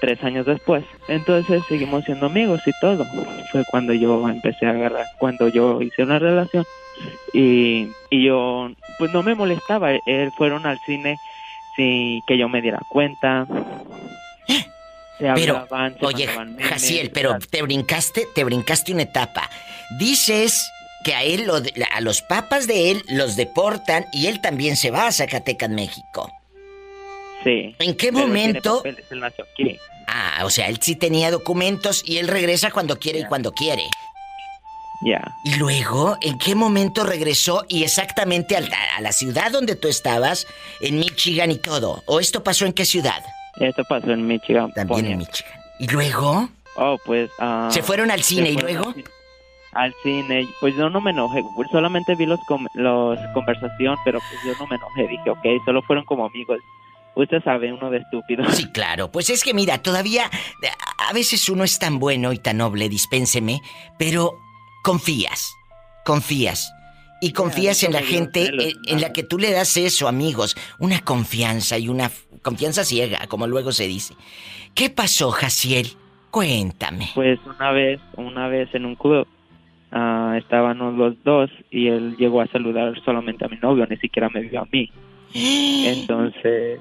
[0.00, 0.84] tres años después.
[1.08, 3.06] Entonces seguimos siendo amigos y todo.
[3.50, 6.64] Fue cuando yo empecé a agarrar, cuando yo hice una relación.
[7.32, 9.92] Y, y yo, pues no me molestaba.
[9.92, 11.16] Él fueron al cine
[11.76, 13.46] sin que yo me diera cuenta.
[15.18, 15.66] pero,
[16.02, 16.28] oye,
[16.60, 19.48] Jaciel, pero te brincaste, te brincaste una etapa.
[19.98, 20.70] Dices
[21.04, 21.50] que a él,
[21.90, 26.30] a los papas de él, los deportan y él también se va a Zacatecas, México.
[27.44, 27.74] Sí.
[27.78, 28.82] ¿En qué momento?
[30.06, 33.84] Ah, o sea, él sí tenía documentos y él regresa cuando quiere y cuando quiere.
[35.02, 35.34] Ya.
[35.44, 40.46] Y luego, ¿en qué momento regresó y exactamente a la, ciudad donde tú estabas,
[40.80, 42.02] en Michigan y todo?
[42.06, 43.24] ¿O esto pasó en qué ciudad?
[43.58, 44.70] Esto pasó en Michigan.
[44.72, 45.52] También en Michigan.
[45.78, 46.50] ¿Y luego?
[46.76, 47.30] Oh, pues...
[47.38, 48.94] Ah, ¿Se fueron al cine y luego?
[49.72, 52.40] Al cine, pues yo no me enojé, solamente vi los,
[52.74, 56.58] los conversación, pero pues yo no me enojé, dije, ok, solo fueron como amigos.
[57.14, 58.44] Usted sabe, uno de estúpido.
[58.50, 59.10] Sí, claro.
[59.10, 60.30] Pues es que mira, todavía
[61.08, 63.60] a veces uno es tan bueno y tan noble, dispénseme,
[63.98, 64.38] pero
[64.82, 65.54] confías,
[66.04, 66.72] confías.
[67.22, 70.56] Y confías en la gente en, en la que tú le das eso, amigos.
[70.78, 72.10] Una confianza y una
[72.40, 74.14] confianza ciega, como luego se dice.
[74.74, 75.88] ¿Qué pasó, Jaciel?
[76.30, 77.08] Cuéntame.
[77.14, 79.26] Pues una vez, una vez en un club,
[79.92, 84.28] uh, estábamos los dos y él llegó a saludar solamente a mi novio, ni siquiera
[84.28, 84.90] me vio a mí.
[85.34, 86.80] Entonces,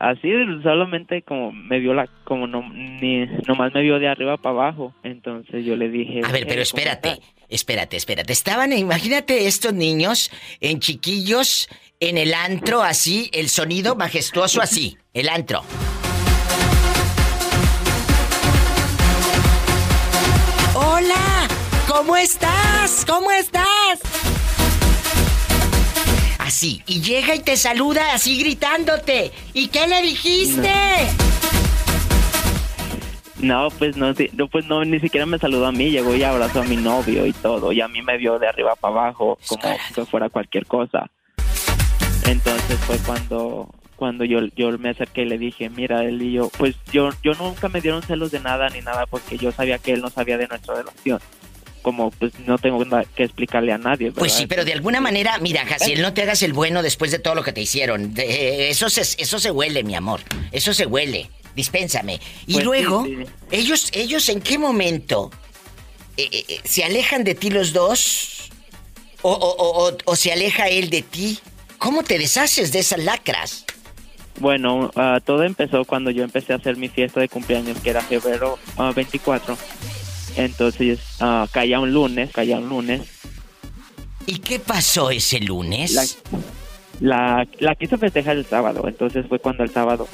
[0.00, 0.30] así
[0.62, 4.94] solamente como me vio la como no ni nomás me vio de arriba para abajo.
[5.02, 7.18] Entonces yo le dije a ver pero espérate
[7.48, 8.32] espérate espérate.
[8.32, 10.30] Estaban imagínate estos niños
[10.60, 11.68] en chiquillos
[12.00, 15.62] en el antro así el sonido majestuoso así el antro.
[20.74, 21.48] Hola
[21.88, 23.77] cómo estás cómo estás
[26.58, 26.82] Así.
[26.88, 29.30] Y llega y te saluda así gritándote.
[29.54, 30.72] ¿Y qué le dijiste?
[33.38, 33.68] No.
[33.78, 36.64] pues no, no, pues no, ni siquiera me saludó a mí, llegó y abrazó a
[36.64, 40.04] mi novio y todo, y a mí me vio de arriba para abajo, como si
[40.06, 41.08] fuera cualquier cosa.
[42.26, 46.50] Entonces fue cuando, cuando yo, yo me acerqué y le dije, mira, él y yo,
[46.58, 49.92] pues yo, yo nunca me dieron celos de nada ni nada porque yo sabía que
[49.92, 51.20] él no sabía de nuestra relación
[51.82, 54.12] como pues no tengo nada que explicarle a nadie.
[54.12, 57.18] Pues sí, pero de alguna manera, mira, Jaciel, no te hagas el bueno después de
[57.18, 58.14] todo lo que te hicieron.
[58.16, 60.20] eso, se, eso se huele, mi amor.
[60.52, 61.30] Eso se huele.
[61.54, 62.20] Dispénsame.
[62.46, 63.06] Y pues luego,
[63.50, 65.30] ellos, ellos en qué momento
[66.18, 68.50] eh, eh, ¿se alejan de ti los dos?
[69.22, 71.38] O, se aleja él de ti?
[71.78, 73.64] ¿Cómo te deshaces de esas lacras?
[74.40, 78.00] Bueno, ah, todo empezó cuando yo empecé a hacer mi fiesta de cumpleaños, que era
[78.00, 78.58] febrero
[78.94, 79.56] 24.
[80.38, 83.02] Entonces, uh, caía un lunes, caía un lunes.
[84.24, 86.22] ¿Y qué pasó ese lunes?
[87.00, 90.06] La, la, quise festejar el sábado, entonces fue cuando el sábado,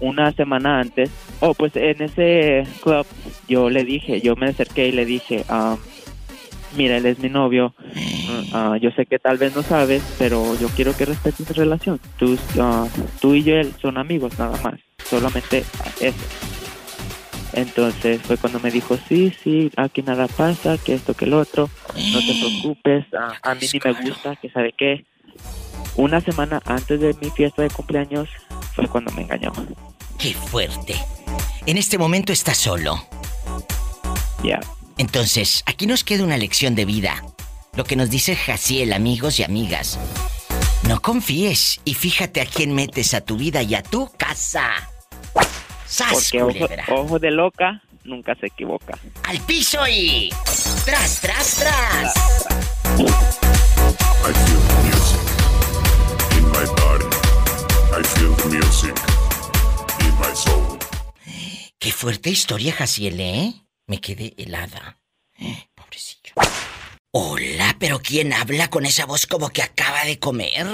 [0.00, 3.06] una semana antes, oh, pues en ese club
[3.48, 5.78] yo le dije, yo me acerqué y le dije, um,
[6.76, 7.74] mira, él es mi novio,
[8.52, 11.98] uh, yo sé que tal vez no sabes, pero yo quiero que respetes su relación.
[12.18, 12.88] Tú, uh,
[13.20, 15.64] tú y yo él son amigos nada más, solamente
[16.00, 16.61] eso.
[17.52, 21.68] Entonces fue cuando me dijo, sí, sí, aquí nada pasa, que esto, que el otro,
[21.94, 23.06] no te preocupes,
[23.42, 25.04] a mí ni me gusta, que sabe qué.
[25.96, 28.28] Una semana antes de mi fiesta de cumpleaños
[28.74, 29.52] fue cuando me engañó.
[30.18, 30.94] ¡Qué fuerte!
[31.66, 33.06] En este momento estás solo.
[34.42, 34.58] Ya.
[34.98, 37.22] Entonces, aquí nos queda una lección de vida.
[37.76, 39.98] Lo que nos dice Jaciel, amigos y amigas.
[40.88, 44.91] No confíes y fíjate a quién metes a tu vida y a tu casa.
[45.92, 48.98] ¡Sas, Porque ojo, de loca nunca se equivoca.
[49.24, 50.30] ¡Al piso y...
[50.86, 52.14] ¡Tras, tras, tras!
[52.96, 55.20] I feel the music
[56.38, 57.04] in my body.
[57.92, 58.96] I feel the music
[60.00, 60.78] in my soul.
[61.78, 63.52] Qué fuerte historia, Jaciel, ¿eh?
[63.86, 64.98] Me quedé helada.
[65.38, 66.32] Eh, pobrecillo.
[67.10, 70.66] Hola, pero ¿quién habla con esa voz como que acaba de comer?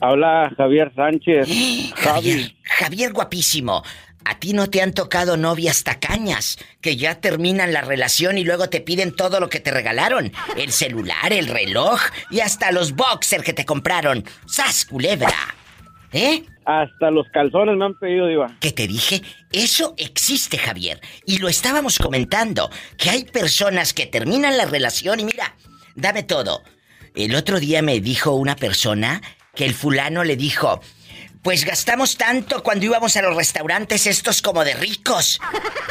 [0.00, 1.48] Habla Javier Sánchez.
[1.96, 3.82] Javier, Javier guapísimo.
[4.26, 8.70] A ti no te han tocado novias tacañas que ya terminan la relación y luego
[8.70, 10.32] te piden todo lo que te regalaron.
[10.56, 12.00] El celular, el reloj
[12.30, 14.24] y hasta los boxers que te compraron.
[14.46, 15.28] ¡Sas, culebra!
[16.12, 16.44] ¿Eh?
[16.64, 18.56] Hasta los calzones me han pedido, Diva.
[18.60, 19.20] ¿Qué te dije?
[19.52, 21.00] Eso existe, Javier.
[21.26, 22.70] Y lo estábamos comentando.
[22.96, 25.54] Que hay personas que terminan la relación y mira,
[25.94, 26.62] dame todo.
[27.14, 29.20] El otro día me dijo una persona
[29.54, 30.80] que el fulano le dijo,
[31.44, 35.38] pues gastamos tanto cuando íbamos a los restaurantes estos como de ricos.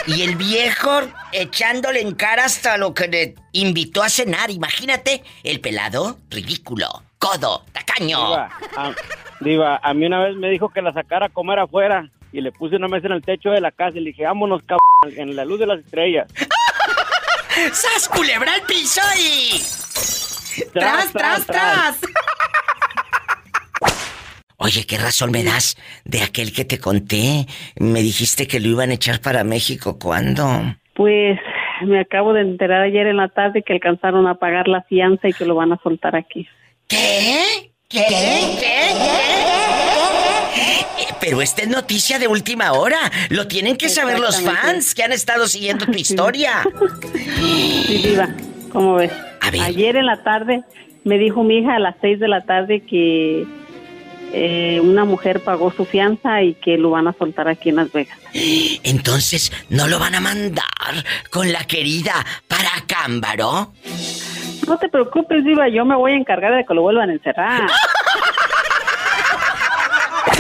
[0.08, 4.50] Y el viejo echándole en cara hasta lo que le invitó a cenar.
[4.50, 8.50] Imagínate, el pelado, ridículo, codo, tacaño.
[9.42, 12.52] Diva, a mí una vez me dijo que la sacara a comer afuera y le
[12.52, 15.36] puse una mesa en el techo de la casa y le dije, vámonos, cabrón, en
[15.36, 16.28] la luz de las estrellas.
[17.72, 19.62] ¡Sas, culebra al piso y...
[20.74, 21.98] ¡Tras, tras, tras!
[24.58, 27.48] Oye, ¿qué razón me das de aquel que te conté?
[27.78, 29.98] Me dijiste que lo iban a echar para México.
[30.00, 30.76] ¿Cuándo?
[30.96, 31.40] Pues
[31.86, 35.34] me acabo de enterar ayer en la tarde que alcanzaron a pagar la fianza y
[35.34, 36.48] que lo van a soltar aquí.
[36.88, 37.72] ¿Qué?
[37.90, 38.06] ¿Qué?
[38.60, 38.74] ¿Qué?
[41.20, 42.98] Pero esta es noticia de última hora.
[43.30, 46.64] Lo tienen que saber los fans que han estado siguiendo tu historia.
[47.38, 48.28] Sí, Diva,
[48.72, 49.12] ¿cómo ves?
[49.42, 50.64] Ayer en la tarde
[51.06, 53.46] me dijo mi hija a las seis de la tarde que
[54.34, 57.92] eh, una mujer pagó su fianza y que lo van a soltar aquí en Las
[57.92, 58.18] Vegas.
[58.84, 60.66] Entonces, ¿no lo van a mandar
[61.30, 62.14] con la querida
[62.48, 63.74] para Cámbaro?
[64.68, 67.70] No te preocupes, Diva, yo me voy a encargar de que lo vuelvan a encerrar.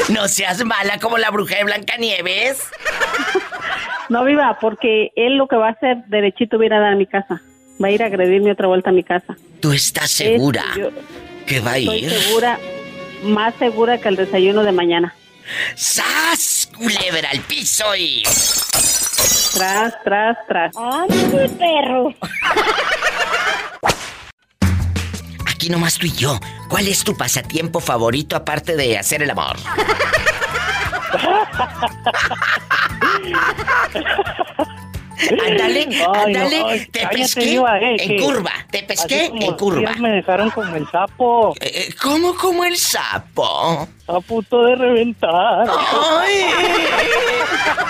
[0.10, 2.70] No seas mala como la bruja de Blancanieves.
[4.10, 6.94] No, viva, porque él lo que va a hacer derechito va a ir a dar
[6.94, 7.42] a mi casa.
[7.82, 9.36] Va a ir a agredirme otra vuelta a mi casa.
[9.60, 10.66] ¿Tú estás segura
[11.48, 12.06] que va a ir?
[12.06, 12.60] Estoy segura,
[13.24, 15.16] más segura que el desayuno de mañana.
[15.76, 16.70] ¡Sas!
[16.76, 18.24] Culebra al piso y.
[19.54, 20.76] Tras, tras, tras.
[20.76, 22.14] ¡Ay, perro!
[25.46, 26.40] Aquí nomás tú y yo.
[26.70, 29.56] ¿Cuál es tu pasatiempo favorito aparte de hacer el amor?
[35.46, 39.94] Ándale, ándale, te pesqué eh, en curva, te pesqué en curva.
[40.00, 41.54] Me dejaron como el sapo.
[41.60, 43.88] Eh, eh, ¿Cómo como el sapo?
[44.08, 45.68] A punto de reventar.
[45.70, 46.46] Ay.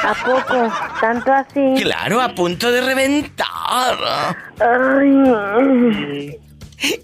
[0.03, 0.73] ¿A poco?
[0.99, 1.81] ¿Tanto así?
[1.81, 3.97] Claro, a punto de reventar.
[4.59, 6.37] Ay.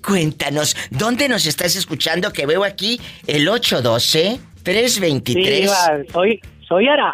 [0.05, 2.33] Cuéntanos, ¿dónde nos estás escuchando?
[2.33, 5.69] Que veo aquí el 812 323.
[5.69, 7.11] Sí, soy soy Ara.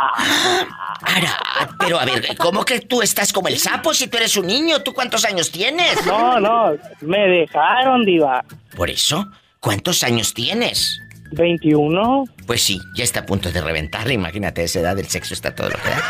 [1.01, 1.39] Ara,
[1.79, 4.83] pero a ver, ¿cómo que tú estás como el sapo si tú eres un niño?
[4.83, 6.05] ¿Tú cuántos años tienes?
[6.05, 8.43] No, no, me dejaron, diva.
[8.75, 9.31] ¿Por eso?
[9.61, 10.99] ¿Cuántos años tienes?
[11.31, 12.25] 21.
[12.45, 14.11] Pues sí, ya está a punto de reventar.
[14.11, 16.03] Imagínate, a esa edad el sexo está todo lo que da.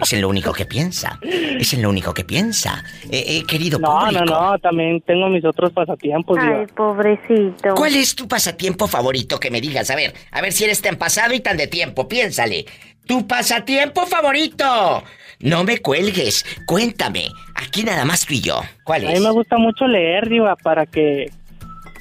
[0.00, 1.18] Es en lo único que piensa.
[1.22, 2.84] Es en lo único que piensa.
[3.10, 6.38] Eh, eh, querido no, No, no, también tengo mis otros pasatiempos.
[6.40, 7.74] Ay, pobrecito.
[7.74, 9.90] ¿Cuál es tu pasatiempo favorito que me digas?
[9.90, 12.08] A ver, a ver si eres tan pasado y tan de tiempo.
[12.08, 12.66] Piénsale.
[13.06, 15.02] Tu pasatiempo favorito.
[15.40, 16.44] No me cuelgues.
[16.66, 17.26] Cuéntame.
[17.54, 18.60] Aquí nada más tú y yo.
[18.84, 19.10] ¿Cuál es?
[19.10, 21.30] A mí me gusta mucho leer, Diva, para que.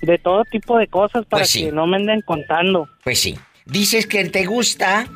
[0.02, 2.90] De todo tipo de cosas, para pues que no me anden contando.
[3.04, 3.38] Pues sí.
[3.66, 5.08] Dices que te gusta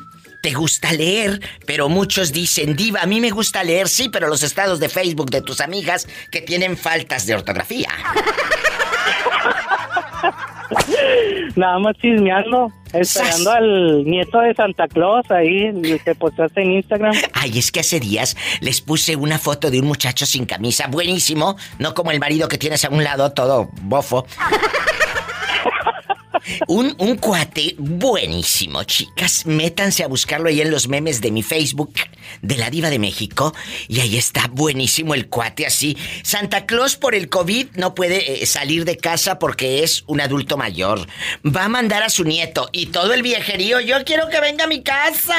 [0.46, 4.44] te gusta leer, pero muchos dicen, diva, a mí me gusta leer, sí, pero los
[4.44, 7.88] estados de Facebook de tus amigas que tienen faltas de ortografía.
[11.56, 15.72] Nada más chismeando, esperando al nieto de Santa Claus ahí
[16.04, 17.16] que postaste en Instagram.
[17.32, 21.56] Ay, es que hace días les puse una foto de un muchacho sin camisa, buenísimo,
[21.80, 24.24] no como el marido que tienes a un lado todo bofo.
[26.68, 29.46] Un, un cuate buenísimo, chicas.
[29.46, 31.94] Métanse a buscarlo ahí en los memes de mi Facebook
[32.42, 33.54] de la Diva de México.
[33.88, 35.96] Y ahí está buenísimo el cuate así.
[36.22, 40.56] Santa Claus por el COVID no puede eh, salir de casa porque es un adulto
[40.56, 41.06] mayor.
[41.44, 43.80] Va a mandar a su nieto y todo el viejerío.
[43.80, 45.34] Yo quiero que venga a mi casa.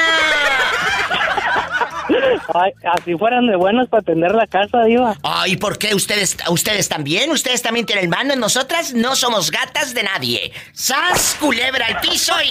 [2.54, 5.16] Ay, así fueran de buenos para atender la casa, Diva.
[5.22, 5.94] Ay, ¿por qué?
[5.94, 7.30] ¿Ustedes, ¿Ustedes también?
[7.30, 8.34] ¿Ustedes también tienen mano?
[8.36, 10.52] Nosotras no somos gatas de nadie.
[10.72, 10.97] ¡Sas,
[11.38, 12.50] culebra al piso y...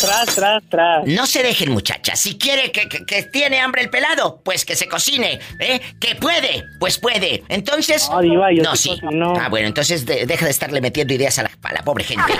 [0.00, 1.06] tras, tras, tras.
[1.06, 2.20] No se dejen, muchachas.
[2.20, 5.38] Si quiere que, que, tiene hambre el pelado, pues que se cocine.
[5.60, 5.80] ¿Eh?
[6.00, 7.44] Que puede, pues puede.
[7.48, 8.08] Entonces...
[8.10, 8.98] No, Diva, yo no, sí.
[9.38, 12.32] Ah, bueno, entonces deja de estarle metiendo ideas a la, a la pobre gente.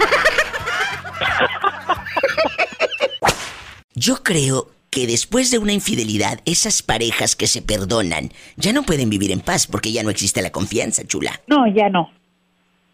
[3.94, 9.10] Yo creo que después de una infidelidad, esas parejas que se perdonan ya no pueden
[9.10, 11.40] vivir en paz porque ya no existe la confianza, chula.
[11.46, 12.10] No, ya no.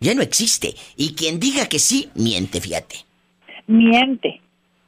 [0.04, 0.74] Ya no existe.
[0.98, 2.96] Y quien diga que sí, miente, fíjate.
[3.66, 4.42] Miente.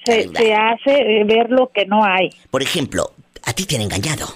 [0.05, 2.29] Se, hace ver lo que no hay.
[2.51, 3.13] Por ejemplo,
[3.43, 4.27] a ti te han engañado.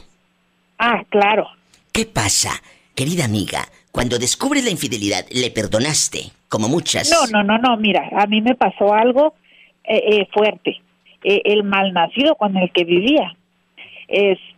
[0.78, 1.48] Ah, claro.
[1.92, 2.62] ¿Qué pasa,
[2.94, 3.68] querida amiga?
[3.92, 6.32] Cuando descubres la infidelidad, ¿le perdonaste?
[6.48, 7.10] Como muchas.
[7.10, 7.76] No, no, no, no.
[7.76, 9.34] Mira, a mí me pasó algo
[9.84, 10.80] eh, eh, fuerte.
[11.22, 13.36] Eh, el malnacido con el que vivía.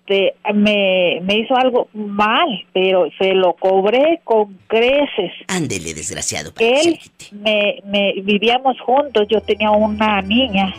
[0.05, 5.33] Este, me, me hizo algo mal, pero se lo cobré con creces.
[5.47, 6.53] Ándele, desgraciado.
[6.59, 6.99] Él,
[7.31, 10.75] me, me, vivíamos juntos, yo tenía una niña.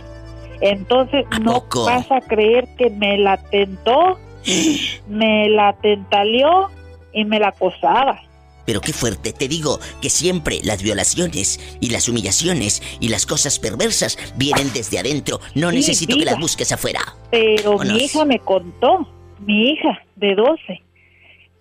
[0.59, 4.19] Entonces, no vas a creer que me la tentó,
[5.07, 6.69] me la tentaleó
[7.13, 8.21] y me la acosaba.
[8.65, 13.59] Pero qué fuerte, te digo que siempre las violaciones y las humillaciones y las cosas
[13.59, 15.39] perversas vienen desde adentro.
[15.55, 17.01] No necesito que las busques afuera.
[17.31, 19.07] Pero mi hija me contó,
[19.39, 20.81] mi hija de 12,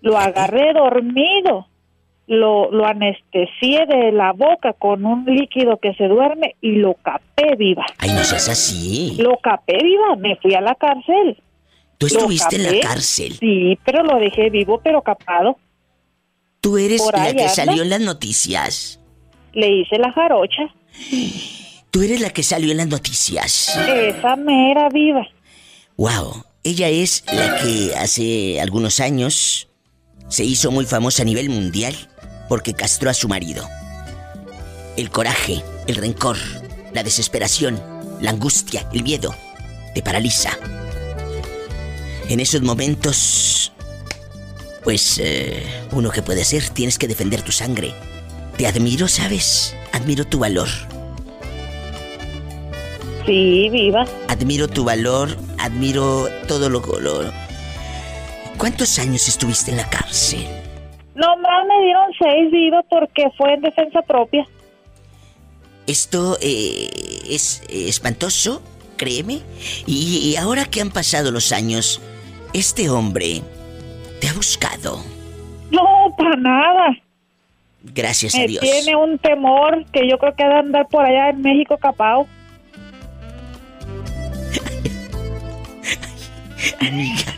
[0.02, 1.66] lo agarré dormido,
[2.26, 7.56] lo, lo anestesié de la boca con un líquido que se duerme y lo capé
[7.56, 7.84] viva.
[7.98, 9.16] Ay, no seas así.
[9.18, 11.36] Lo capé viva, me fui a la cárcel.
[11.98, 13.34] ¿Tú estuviste en la cárcel?
[13.38, 15.56] Sí, pero lo dejé vivo, pero capado.
[16.62, 19.00] Tú eres la que salió en las noticias.
[19.52, 20.62] Le hice la jarocha.
[21.90, 23.76] Tú eres la que salió en las noticias.
[23.76, 25.26] Esa mera viva.
[25.96, 29.68] Wow, ella es la que hace algunos años
[30.28, 31.96] se hizo muy famosa a nivel mundial
[32.48, 33.68] porque castró a su marido.
[34.96, 36.36] El coraje, el rencor,
[36.94, 37.82] la desesperación,
[38.20, 39.34] la angustia, el miedo
[39.94, 40.56] te paraliza.
[42.28, 43.72] En esos momentos
[44.84, 47.94] pues, eh, uno que puede ser, tienes que defender tu sangre.
[48.56, 49.76] Te admiro, ¿sabes?
[49.92, 50.68] Admiro tu valor.
[53.26, 54.04] Sí, viva.
[54.28, 56.80] Admiro tu valor, admiro todo lo...
[57.00, 57.32] lo...
[58.58, 60.46] ¿Cuántos años estuviste en la cárcel?
[61.14, 64.46] No, más me dieron seis, viva, porque fue en defensa propia.
[65.86, 66.88] Esto eh,
[67.28, 68.62] es espantoso,
[68.96, 69.40] créeme.
[69.86, 72.00] y ahora que han pasado los años,
[72.52, 73.42] este hombre
[74.22, 75.02] te ha buscado?
[75.72, 76.96] No, para nada.
[77.82, 78.60] Gracias a Dios.
[78.60, 82.28] Tiene un temor que yo creo que ha de andar por allá en México capao.
[86.80, 87.34] Amiga,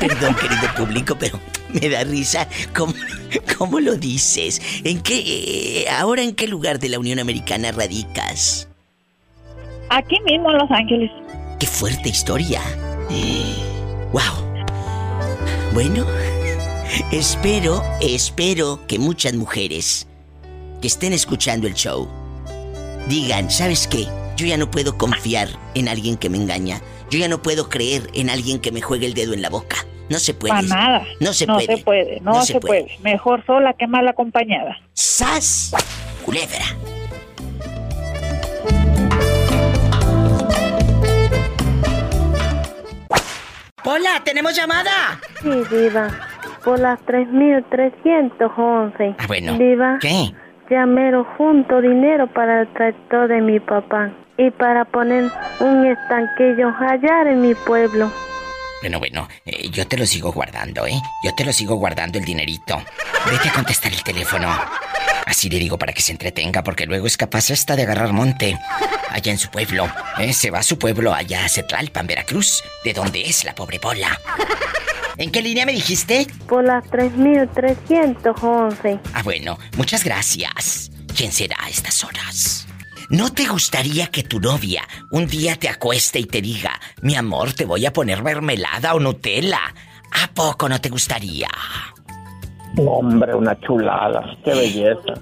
[0.00, 1.38] perdón querido público, pero
[1.68, 2.94] me da risa cómo,
[3.58, 4.80] cómo lo dices.
[4.84, 8.70] ¿En qué, ahora en qué lugar de la Unión Americana radicas?
[9.90, 11.10] Aquí mismo en Los Ángeles.
[11.60, 12.62] Qué fuerte historia.
[14.12, 14.55] Wow.
[15.76, 16.06] Bueno,
[17.12, 20.08] espero, espero que muchas mujeres
[20.80, 22.08] que estén escuchando el show
[23.10, 24.06] digan, ¿sabes qué?
[24.38, 26.80] Yo ya no puedo confiar en alguien que me engaña.
[27.10, 29.76] Yo ya no puedo creer en alguien que me juegue el dedo en la boca.
[30.08, 30.54] No se puede.
[30.54, 31.06] Para nada.
[31.20, 31.66] No se no puede.
[31.66, 32.20] Se puede.
[32.22, 32.96] No, se, puede.
[33.02, 34.78] Mejor sola que mal acompañada.
[34.94, 35.74] ¡Sas!
[36.24, 36.64] Culebra.
[43.88, 45.20] Hola, ¿tenemos llamada?
[45.40, 46.08] Sí, Diva.
[46.64, 49.14] Por las 3.311.
[49.16, 49.56] Ah, bueno.
[49.56, 49.98] Diva.
[50.00, 50.32] ¿Qué?
[50.68, 55.30] Llamero junto dinero para el tractor de mi papá y para poner
[55.60, 58.10] un estanquillo allá en mi pueblo.
[58.80, 61.00] Bueno, bueno, eh, yo te lo sigo guardando, ¿eh?
[61.22, 62.82] Yo te lo sigo guardando el dinerito.
[63.30, 64.48] Vete a contestar el teléfono.
[65.26, 68.56] Así le digo para que se entretenga, porque luego es capaz esta de agarrar monte.
[69.10, 69.90] Allá en su pueblo.
[70.18, 70.32] ¿eh?
[70.32, 74.18] Se va a su pueblo, allá a Cetlalpan, Veracruz, de donde es la pobre Pola.
[75.18, 76.26] ¿En qué línea me dijiste?
[76.46, 79.00] Por las 3311.
[79.14, 80.90] Ah, bueno, muchas gracias.
[81.16, 82.66] ¿Quién será a estas horas?
[83.08, 87.52] ¿No te gustaría que tu novia un día te acueste y te diga, mi amor,
[87.52, 89.74] te voy a poner mermelada o Nutella?
[90.12, 91.48] ¿A poco no te gustaría?
[92.78, 95.14] Hombre, una chulada, qué belleza.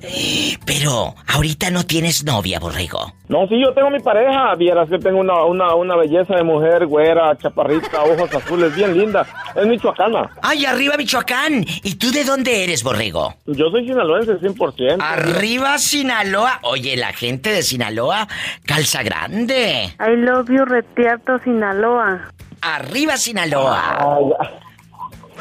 [0.66, 3.12] Pero, ahorita no tienes novia, borrego.
[3.28, 4.54] No, sí, yo tengo mi pareja.
[4.56, 9.24] Vieras que tengo una, una, una belleza de mujer, güera, chaparrita, ojos azules, bien linda.
[9.54, 10.30] Es michoacana.
[10.42, 11.64] ¡Ay, arriba Michoacán!
[11.84, 13.34] ¿Y tú de dónde eres, borrego?
[13.46, 14.96] Yo soy sinaloense, 100%.
[15.00, 16.58] ¡Arriba Sinaloa!
[16.62, 18.26] Oye, la gente de Sinaloa
[18.66, 19.94] calza grande.
[20.00, 22.32] I love you, Retierto, Sinaloa.
[22.60, 24.50] ¡Arriba Sinaloa!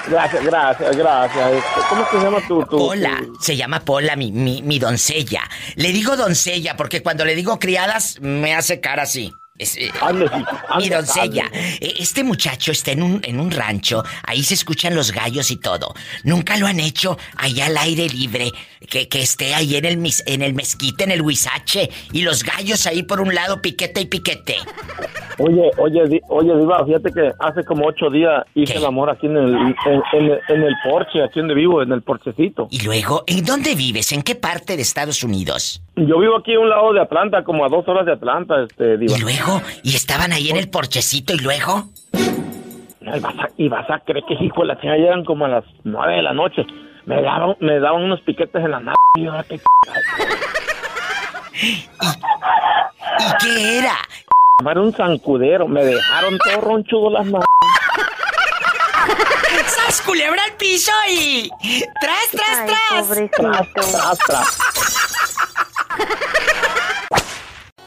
[0.08, 1.64] Gracias, gracias, gracias.
[1.90, 5.42] ¿Cómo se llama tu, tu Pola, se llama Pola, mi, mi, mi doncella.
[5.76, 9.34] Le digo doncella porque cuando le digo criadas me hace cara así.
[9.60, 9.92] Es, eh,
[10.80, 15.12] mi doncella, eh, este muchacho está en un, en un rancho, ahí se escuchan los
[15.12, 15.94] gallos y todo.
[16.24, 18.52] Nunca lo han hecho allá al aire libre,
[18.90, 22.88] que, que esté ahí en el, en el mezquite, en el huizache, y los gallos
[22.88, 24.56] ahí por un lado, piquete y piquete.
[25.38, 29.38] Oye, oye, oye, Diva, fíjate que hace como ocho días hice el amor aquí en
[29.38, 32.68] el, en, en, el porche, aquí donde vivo, en el porchecito.
[32.72, 34.12] ¿Y luego, en dónde vives?
[34.14, 35.84] ¿En qué parte de Estados Unidos?
[35.96, 38.98] Yo vivo aquí a un lado de Atlanta, como a dos horas de Atlanta, este,
[38.98, 39.16] Diva.
[39.16, 39.43] ¿Y luego?
[39.84, 41.84] ¿Y estaban ahí en el porchecito y luego?
[43.02, 45.66] Y vas a, y vas a creer que hijo la chingada llegan como a las
[45.84, 46.66] nueve de la noche.
[47.06, 48.96] Me daban, me daban unos piquetes en la nave.
[49.16, 49.28] ¿Y,
[51.68, 51.86] ¿Y
[53.42, 53.98] qué era?
[54.72, 55.68] Era un zancudero.
[55.68, 57.44] Me dejaron todo ronchudo las manos.
[59.66, 61.50] ¡Sas culebra al piso y...
[62.00, 63.08] ¡Tras, tras, tras!
[63.32, 64.60] Tras, tras, tras.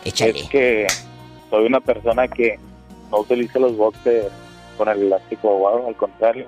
[0.04, 0.40] Échale.
[0.40, 0.86] Es que
[1.51, 2.59] soy una persona que
[3.10, 4.32] no utiliza los boxers
[4.77, 6.47] con el elástico aguado, al contrario.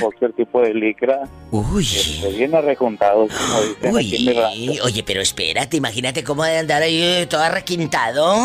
[0.00, 1.28] Cualquier tipo de licra.
[1.50, 1.84] Uy.
[1.84, 4.14] Se viene rejuntado, como dicen Uy.
[4.14, 8.36] Aquí en Oye, pero espérate, imagínate cómo de andar ahí eh, todo arrequintado.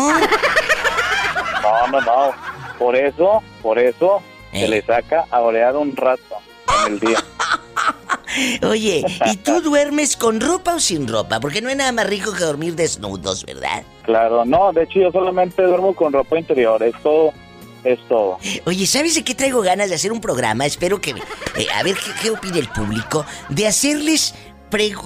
[1.62, 2.32] No, no, no.
[2.78, 4.20] Por eso, por eso,
[4.52, 6.36] se le saca a orear un rato
[6.86, 7.24] el día.
[8.68, 11.40] Oye, ¿y tú duermes con ropa o sin ropa?
[11.40, 13.84] Porque no hay nada más rico que dormir desnudos, ¿verdad?
[14.02, 17.32] Claro, no, de hecho yo solamente duermo con ropa interior, es todo,
[17.84, 18.38] es todo.
[18.66, 20.66] Oye, ¿sabes de qué traigo ganas de hacer un programa?
[20.66, 21.10] Espero que...
[21.10, 23.24] Eh, a ver qué, qué opina el público.
[23.50, 24.34] De hacerles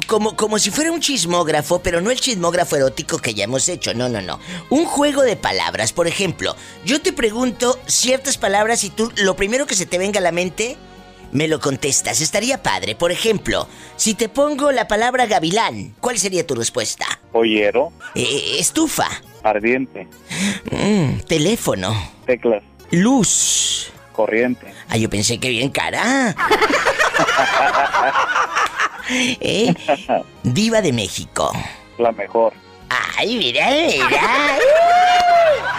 [0.06, 3.92] como, como si fuera un chismógrafo, pero no el chismógrafo erótico que ya hemos hecho,
[3.94, 4.40] no, no, no.
[4.70, 9.66] Un juego de palabras, por ejemplo, yo te pregunto ciertas palabras y tú lo primero
[9.66, 10.76] que se te venga a la mente
[11.32, 12.20] me lo contestas.
[12.20, 12.94] Estaría padre.
[12.94, 17.06] Por ejemplo, si te pongo la palabra gavilán, ¿cuál sería tu respuesta?
[17.32, 17.92] Pollero.
[18.14, 19.08] Eh, estufa.
[19.42, 20.08] Ardiente.
[20.70, 21.94] Mm, teléfono.
[22.26, 22.62] Teclas.
[22.90, 23.92] Luz.
[24.12, 24.66] Corriente.
[24.88, 26.34] Ah, yo pensé que bien cara.
[29.10, 29.74] ¿Eh?
[30.42, 31.52] Diva de México.
[31.98, 32.52] La mejor.
[33.16, 34.56] Ay, mira, mira.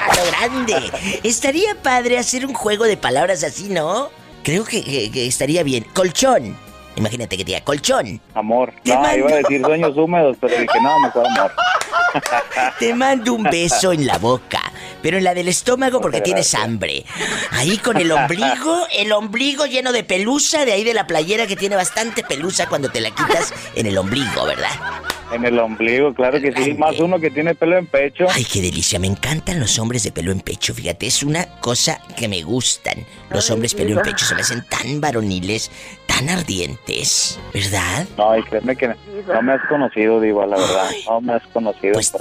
[0.08, 0.92] a lo grande.
[1.24, 4.10] Estaría padre hacer un juego de palabras así, ¿no?
[4.44, 5.86] Creo que, estaría bien.
[5.94, 6.58] Colchón.
[6.96, 8.20] Imagínate que diga colchón.
[8.34, 8.74] Amor.
[8.84, 11.52] no, iba a decir sueños húmedos, pero dije, no, mejor amor.
[12.80, 14.62] Te mando un beso en la boca,
[15.02, 17.06] pero en la del estómago porque tienes hambre.
[17.52, 21.56] Ahí con el ombligo, el ombligo lleno de pelusa, de ahí de la playera que
[21.56, 24.72] tiene bastante pelusa cuando te la quitas en el ombligo, ¿verdad?
[25.32, 26.74] En el ombligo, claro que sí.
[26.74, 28.26] Más uno que tiene pelo en pecho.
[28.34, 29.00] Ay, qué delicia.
[29.00, 30.74] Me encantan los hombres de pelo en pecho.
[30.74, 33.06] Fíjate, es una cosa que me gustan.
[33.30, 35.72] Los hombres pelo en pecho se me hacen tan varoniles,
[36.08, 38.08] tan ardientes, ¿verdad?
[38.18, 40.90] No, y créeme que no me has conocido, Diva, la verdad.
[41.08, 42.12] No me has conocido pues,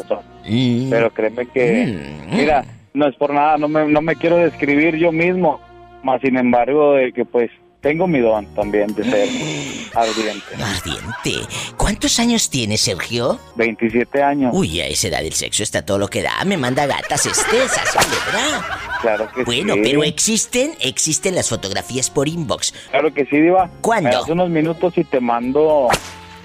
[0.47, 0.91] mm.
[0.91, 4.97] Pero créeme que, mm, mira, no es por nada, no me, no me quiero describir
[4.97, 5.61] yo mismo.
[6.03, 7.51] Más sin embargo, de que pues
[7.81, 9.29] tengo mi don también de ser
[9.95, 10.63] ardiente.
[10.63, 11.47] Ardiente.
[11.77, 13.39] ¿Cuántos años tienes, Sergio?
[13.57, 14.51] 27 años.
[14.55, 16.45] Uy, a esa edad del sexo está todo lo que da.
[16.45, 18.63] Me manda gatas estesas, ¿verdad?
[19.01, 19.81] Claro que bueno, sí.
[19.81, 22.75] Bueno, pero existen, existen las fotografías por inbox.
[22.91, 23.71] Claro que sí, Diva.
[23.81, 24.27] ¿Cuándo?
[24.27, 25.89] Me unos minutos y te mando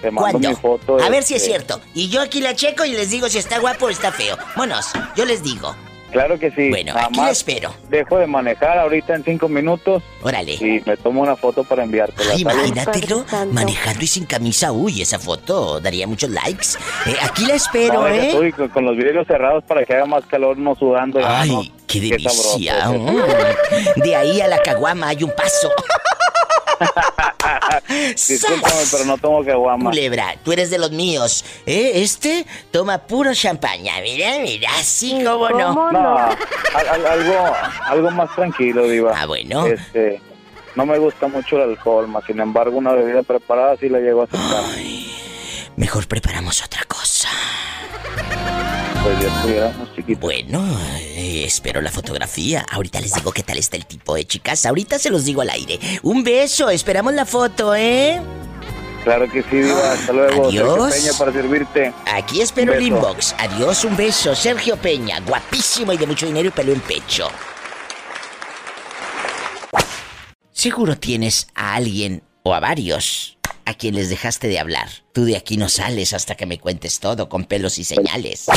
[0.01, 1.01] te mando mi foto.
[1.01, 1.81] A ver si es este cierto.
[1.93, 4.37] Y yo aquí la checo y les digo si está guapo o está feo.
[4.55, 5.73] Monos, yo les digo.
[6.13, 6.69] Claro que sí.
[6.69, 7.73] Bueno, aquí más espero.
[7.89, 10.03] Dejo de manejar ahorita en cinco minutos.
[10.21, 10.53] Órale.
[10.53, 12.35] Y me tomo una foto para enviártela.
[12.35, 14.71] imagínatelo manejando y sin camisa.
[14.71, 16.77] Uy, esa foto daría muchos likes.
[17.07, 18.27] Eh, aquí la espero, ¿eh?
[18.27, 21.19] Estoy con, los vidrios cerrados para que haga más calor, no sudando.
[21.23, 22.91] Ay, qué delicia!
[23.95, 25.71] De ahí a la caguama hay un paso.
[28.15, 29.89] Discúlpame, pero no tomo caguama.
[29.89, 31.43] Culebra, tú eres de los míos.
[31.65, 31.91] ¿Eh?
[31.95, 34.01] Este toma puro champaña.
[34.01, 35.91] Mira, mira, así como no.
[35.91, 37.55] No, algo,
[37.85, 39.13] algo más tranquilo, Diva.
[39.15, 39.65] Ah, bueno.
[39.65, 40.21] Este,
[40.75, 44.21] no me gusta mucho el alcohol, más sin embargo, una bebida preparada sí la llego
[44.21, 44.63] a aceptar.
[45.75, 47.29] Mejor preparamos otra cosa.
[49.03, 50.19] Pues.
[50.19, 52.65] Bueno, eh, espero la fotografía.
[52.71, 54.65] Ahorita les digo qué tal está el tipo, de chicas?
[54.65, 55.79] Ahorita se los digo al aire.
[56.03, 58.21] Un beso, esperamos la foto, ¿eh?
[59.03, 59.91] Claro que sí, Diva.
[59.91, 60.47] Hasta luego.
[60.47, 60.93] Adiós.
[60.93, 61.93] Sergio Peña para servirte.
[62.13, 63.35] Aquí espero el inbox.
[63.37, 64.33] Adiós, un beso.
[64.35, 67.29] Sergio Peña, guapísimo y de mucho dinero y pelo en pecho.
[70.53, 74.87] Seguro tienes a alguien o a varios a quien les dejaste de hablar.
[75.13, 78.47] Tú de aquí no sales hasta que me cuentes todo con pelos y señales.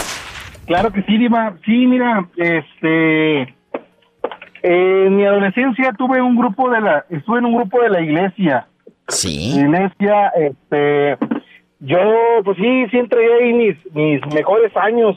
[0.67, 1.57] Claro que sí, Diva.
[1.65, 3.55] Sí, mira, este...
[4.63, 7.05] En mi adolescencia tuve un grupo de la...
[7.09, 8.67] Estuve en un grupo de la iglesia.
[9.09, 9.61] Sí.
[9.61, 11.17] Iglesia, este...
[11.81, 11.99] Yo,
[12.45, 15.17] pues sí, sí entregué ahí mis, mis mejores años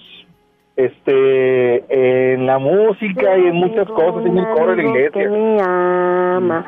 [0.80, 5.30] este en la música y en muchas cosas en el coro de la iglesia.
[5.30, 6.66] Me ama,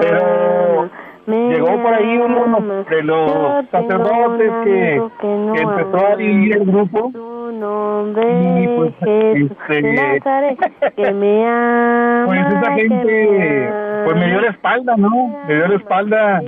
[0.00, 0.90] Pero
[1.26, 7.10] llegó por ahí uno de los sacerdotes que, que empezó a dirigir el grupo.
[7.14, 10.22] y pues este
[10.96, 13.70] que me ama, pues esa gente
[14.04, 15.10] pues me dio la espalda no
[15.46, 16.42] me dio la espalda.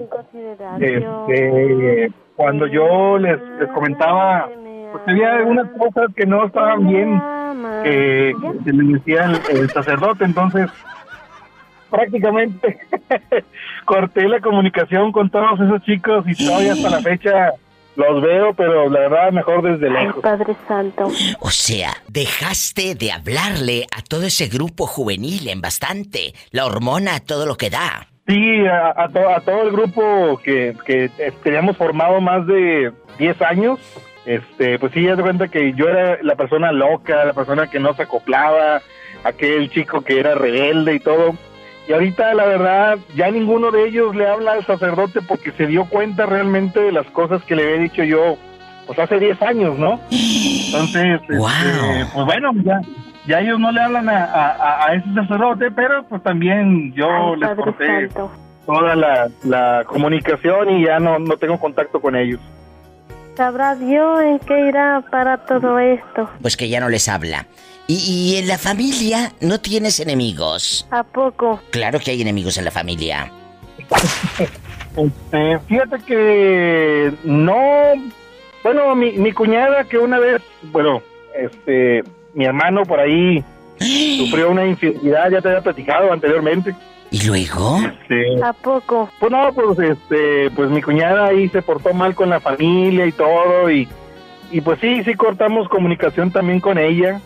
[0.80, 4.48] este cuando yo les, les comentaba
[4.92, 7.20] pues había algunas cosas que no estaban bien
[7.82, 8.34] que,
[8.64, 10.70] que me decía el, sacerdote, entonces
[11.90, 12.78] prácticamente
[13.84, 17.52] corté la comunicación con todos esos chicos y todavía hasta la fecha
[17.96, 20.22] los veo, pero la verdad mejor desde lejos.
[20.22, 21.10] Padre Santo.
[21.40, 27.44] O sea, dejaste de hablarle a todo ese grupo juvenil en bastante, la hormona, todo
[27.44, 28.06] lo que da.
[28.28, 31.10] Sí, a, a, a todo el grupo que, que
[31.42, 33.80] teníamos formado más de 10 años,
[34.28, 37.80] este, pues sí, ya se cuenta que yo era la persona loca, la persona que
[37.80, 38.82] no se acoplaba,
[39.24, 41.34] aquel chico que era rebelde y todo.
[41.88, 45.86] Y ahorita, la verdad, ya ninguno de ellos le habla al sacerdote porque se dio
[45.86, 48.36] cuenta realmente de las cosas que le había dicho yo,
[48.86, 49.98] pues hace 10 años, ¿no?
[50.10, 52.82] Entonces, este, pues bueno, ya,
[53.26, 58.10] ya ellos no le hablan a, ese sacerdote, pero pues también yo les corté
[58.66, 62.40] toda la, la comunicación y ya no, no tengo contacto con ellos.
[63.34, 66.28] ¿Sabrá Dios en qué irá para todo esto?
[66.42, 67.46] Pues que ya no les habla.
[67.90, 70.86] ¿Y, en la familia no tienes enemigos?
[70.90, 71.58] ¿A poco?
[71.70, 73.32] Claro que hay enemigos en la familia.
[74.96, 77.54] Este, fíjate que no.
[78.64, 80.42] Bueno, mi, mi cuñada que una vez,
[80.72, 81.02] bueno,
[81.36, 82.02] este,
[82.34, 83.44] mi hermano por ahí
[84.18, 86.74] sufrió una infidelidad, ya te había platicado anteriormente.
[87.12, 87.78] ¿Y luego?
[87.78, 89.08] Este, ¿A poco?
[89.20, 93.12] Pues no, pues este, pues mi cuñada ahí se portó mal con la familia y
[93.12, 93.88] todo y,
[94.50, 97.20] y pues sí, sí cortamos comunicación también con ella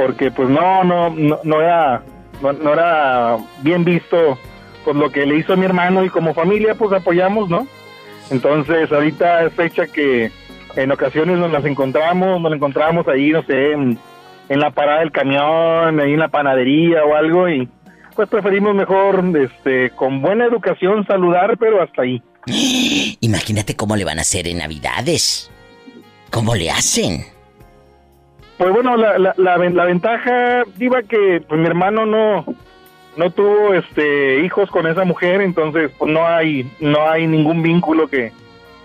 [0.00, 1.10] porque pues no, no,
[1.44, 2.02] no, era,
[2.40, 4.38] no, era bien visto
[4.82, 7.66] pues lo que le hizo a mi hermano y como familia pues apoyamos, ¿no?
[8.30, 10.30] Entonces ahorita es fecha que
[10.76, 13.98] en ocasiones nos las encontramos, nos la encontramos ahí, no sé, en,
[14.48, 17.68] en la parada del camión, ahí en la panadería o algo y
[18.16, 22.22] pues preferimos mejor, este, con buena educación saludar, pero hasta ahí.
[23.20, 25.50] Imagínate cómo le van a hacer en Navidades.
[26.30, 27.39] ¿Cómo le hacen?
[28.60, 29.56] Pues bueno, la, la, la,
[29.86, 32.44] ventaja, Diva, que pues mi hermano no,
[33.16, 38.06] no tuvo este hijos con esa mujer, entonces pues no hay, no hay ningún vínculo
[38.06, 38.32] que,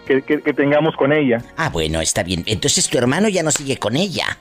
[0.05, 1.41] que, que tengamos con ella.
[1.57, 2.43] Ah, bueno, está bien.
[2.45, 4.37] Entonces tu hermano ya no sigue con ella.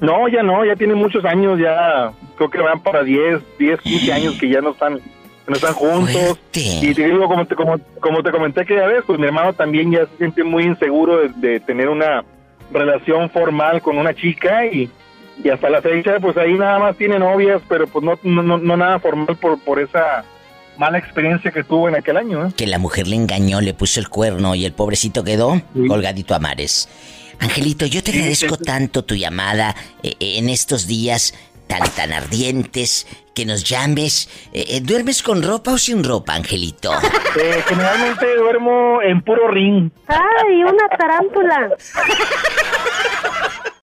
[0.00, 4.12] No, ya no, ya tiene muchos años, ya creo que van para 10, 10, 15
[4.12, 5.00] años que ya no están
[5.48, 6.38] no están juntos.
[6.52, 9.54] Y te digo, como te, como, como te comenté que ya ves, pues mi hermano
[9.54, 12.24] también ya se siente muy inseguro de, tener una
[12.72, 14.90] relación formal con una chica y,
[15.42, 18.76] y, hasta la fecha, pues ahí nada más tiene novias, pero pues no, no, no
[18.76, 20.24] nada formal por, por esa
[20.76, 22.46] mala experiencia que tuvo en aquel año.
[22.46, 22.52] ¿eh?
[22.56, 26.38] Que la mujer le engañó, le puso el cuerno y el pobrecito quedó colgadito a
[26.38, 26.88] mares.
[27.38, 31.34] Angelito, yo te agradezco tanto tu llamada eh, en estos días
[31.66, 34.28] tan tan ardientes que nos llames.
[34.52, 36.92] Eh, ¿Duermes con ropa o sin ropa, Angelito?
[37.66, 39.90] generalmente duermo en puro ring.
[40.06, 41.70] ¡Ay, una tarántula!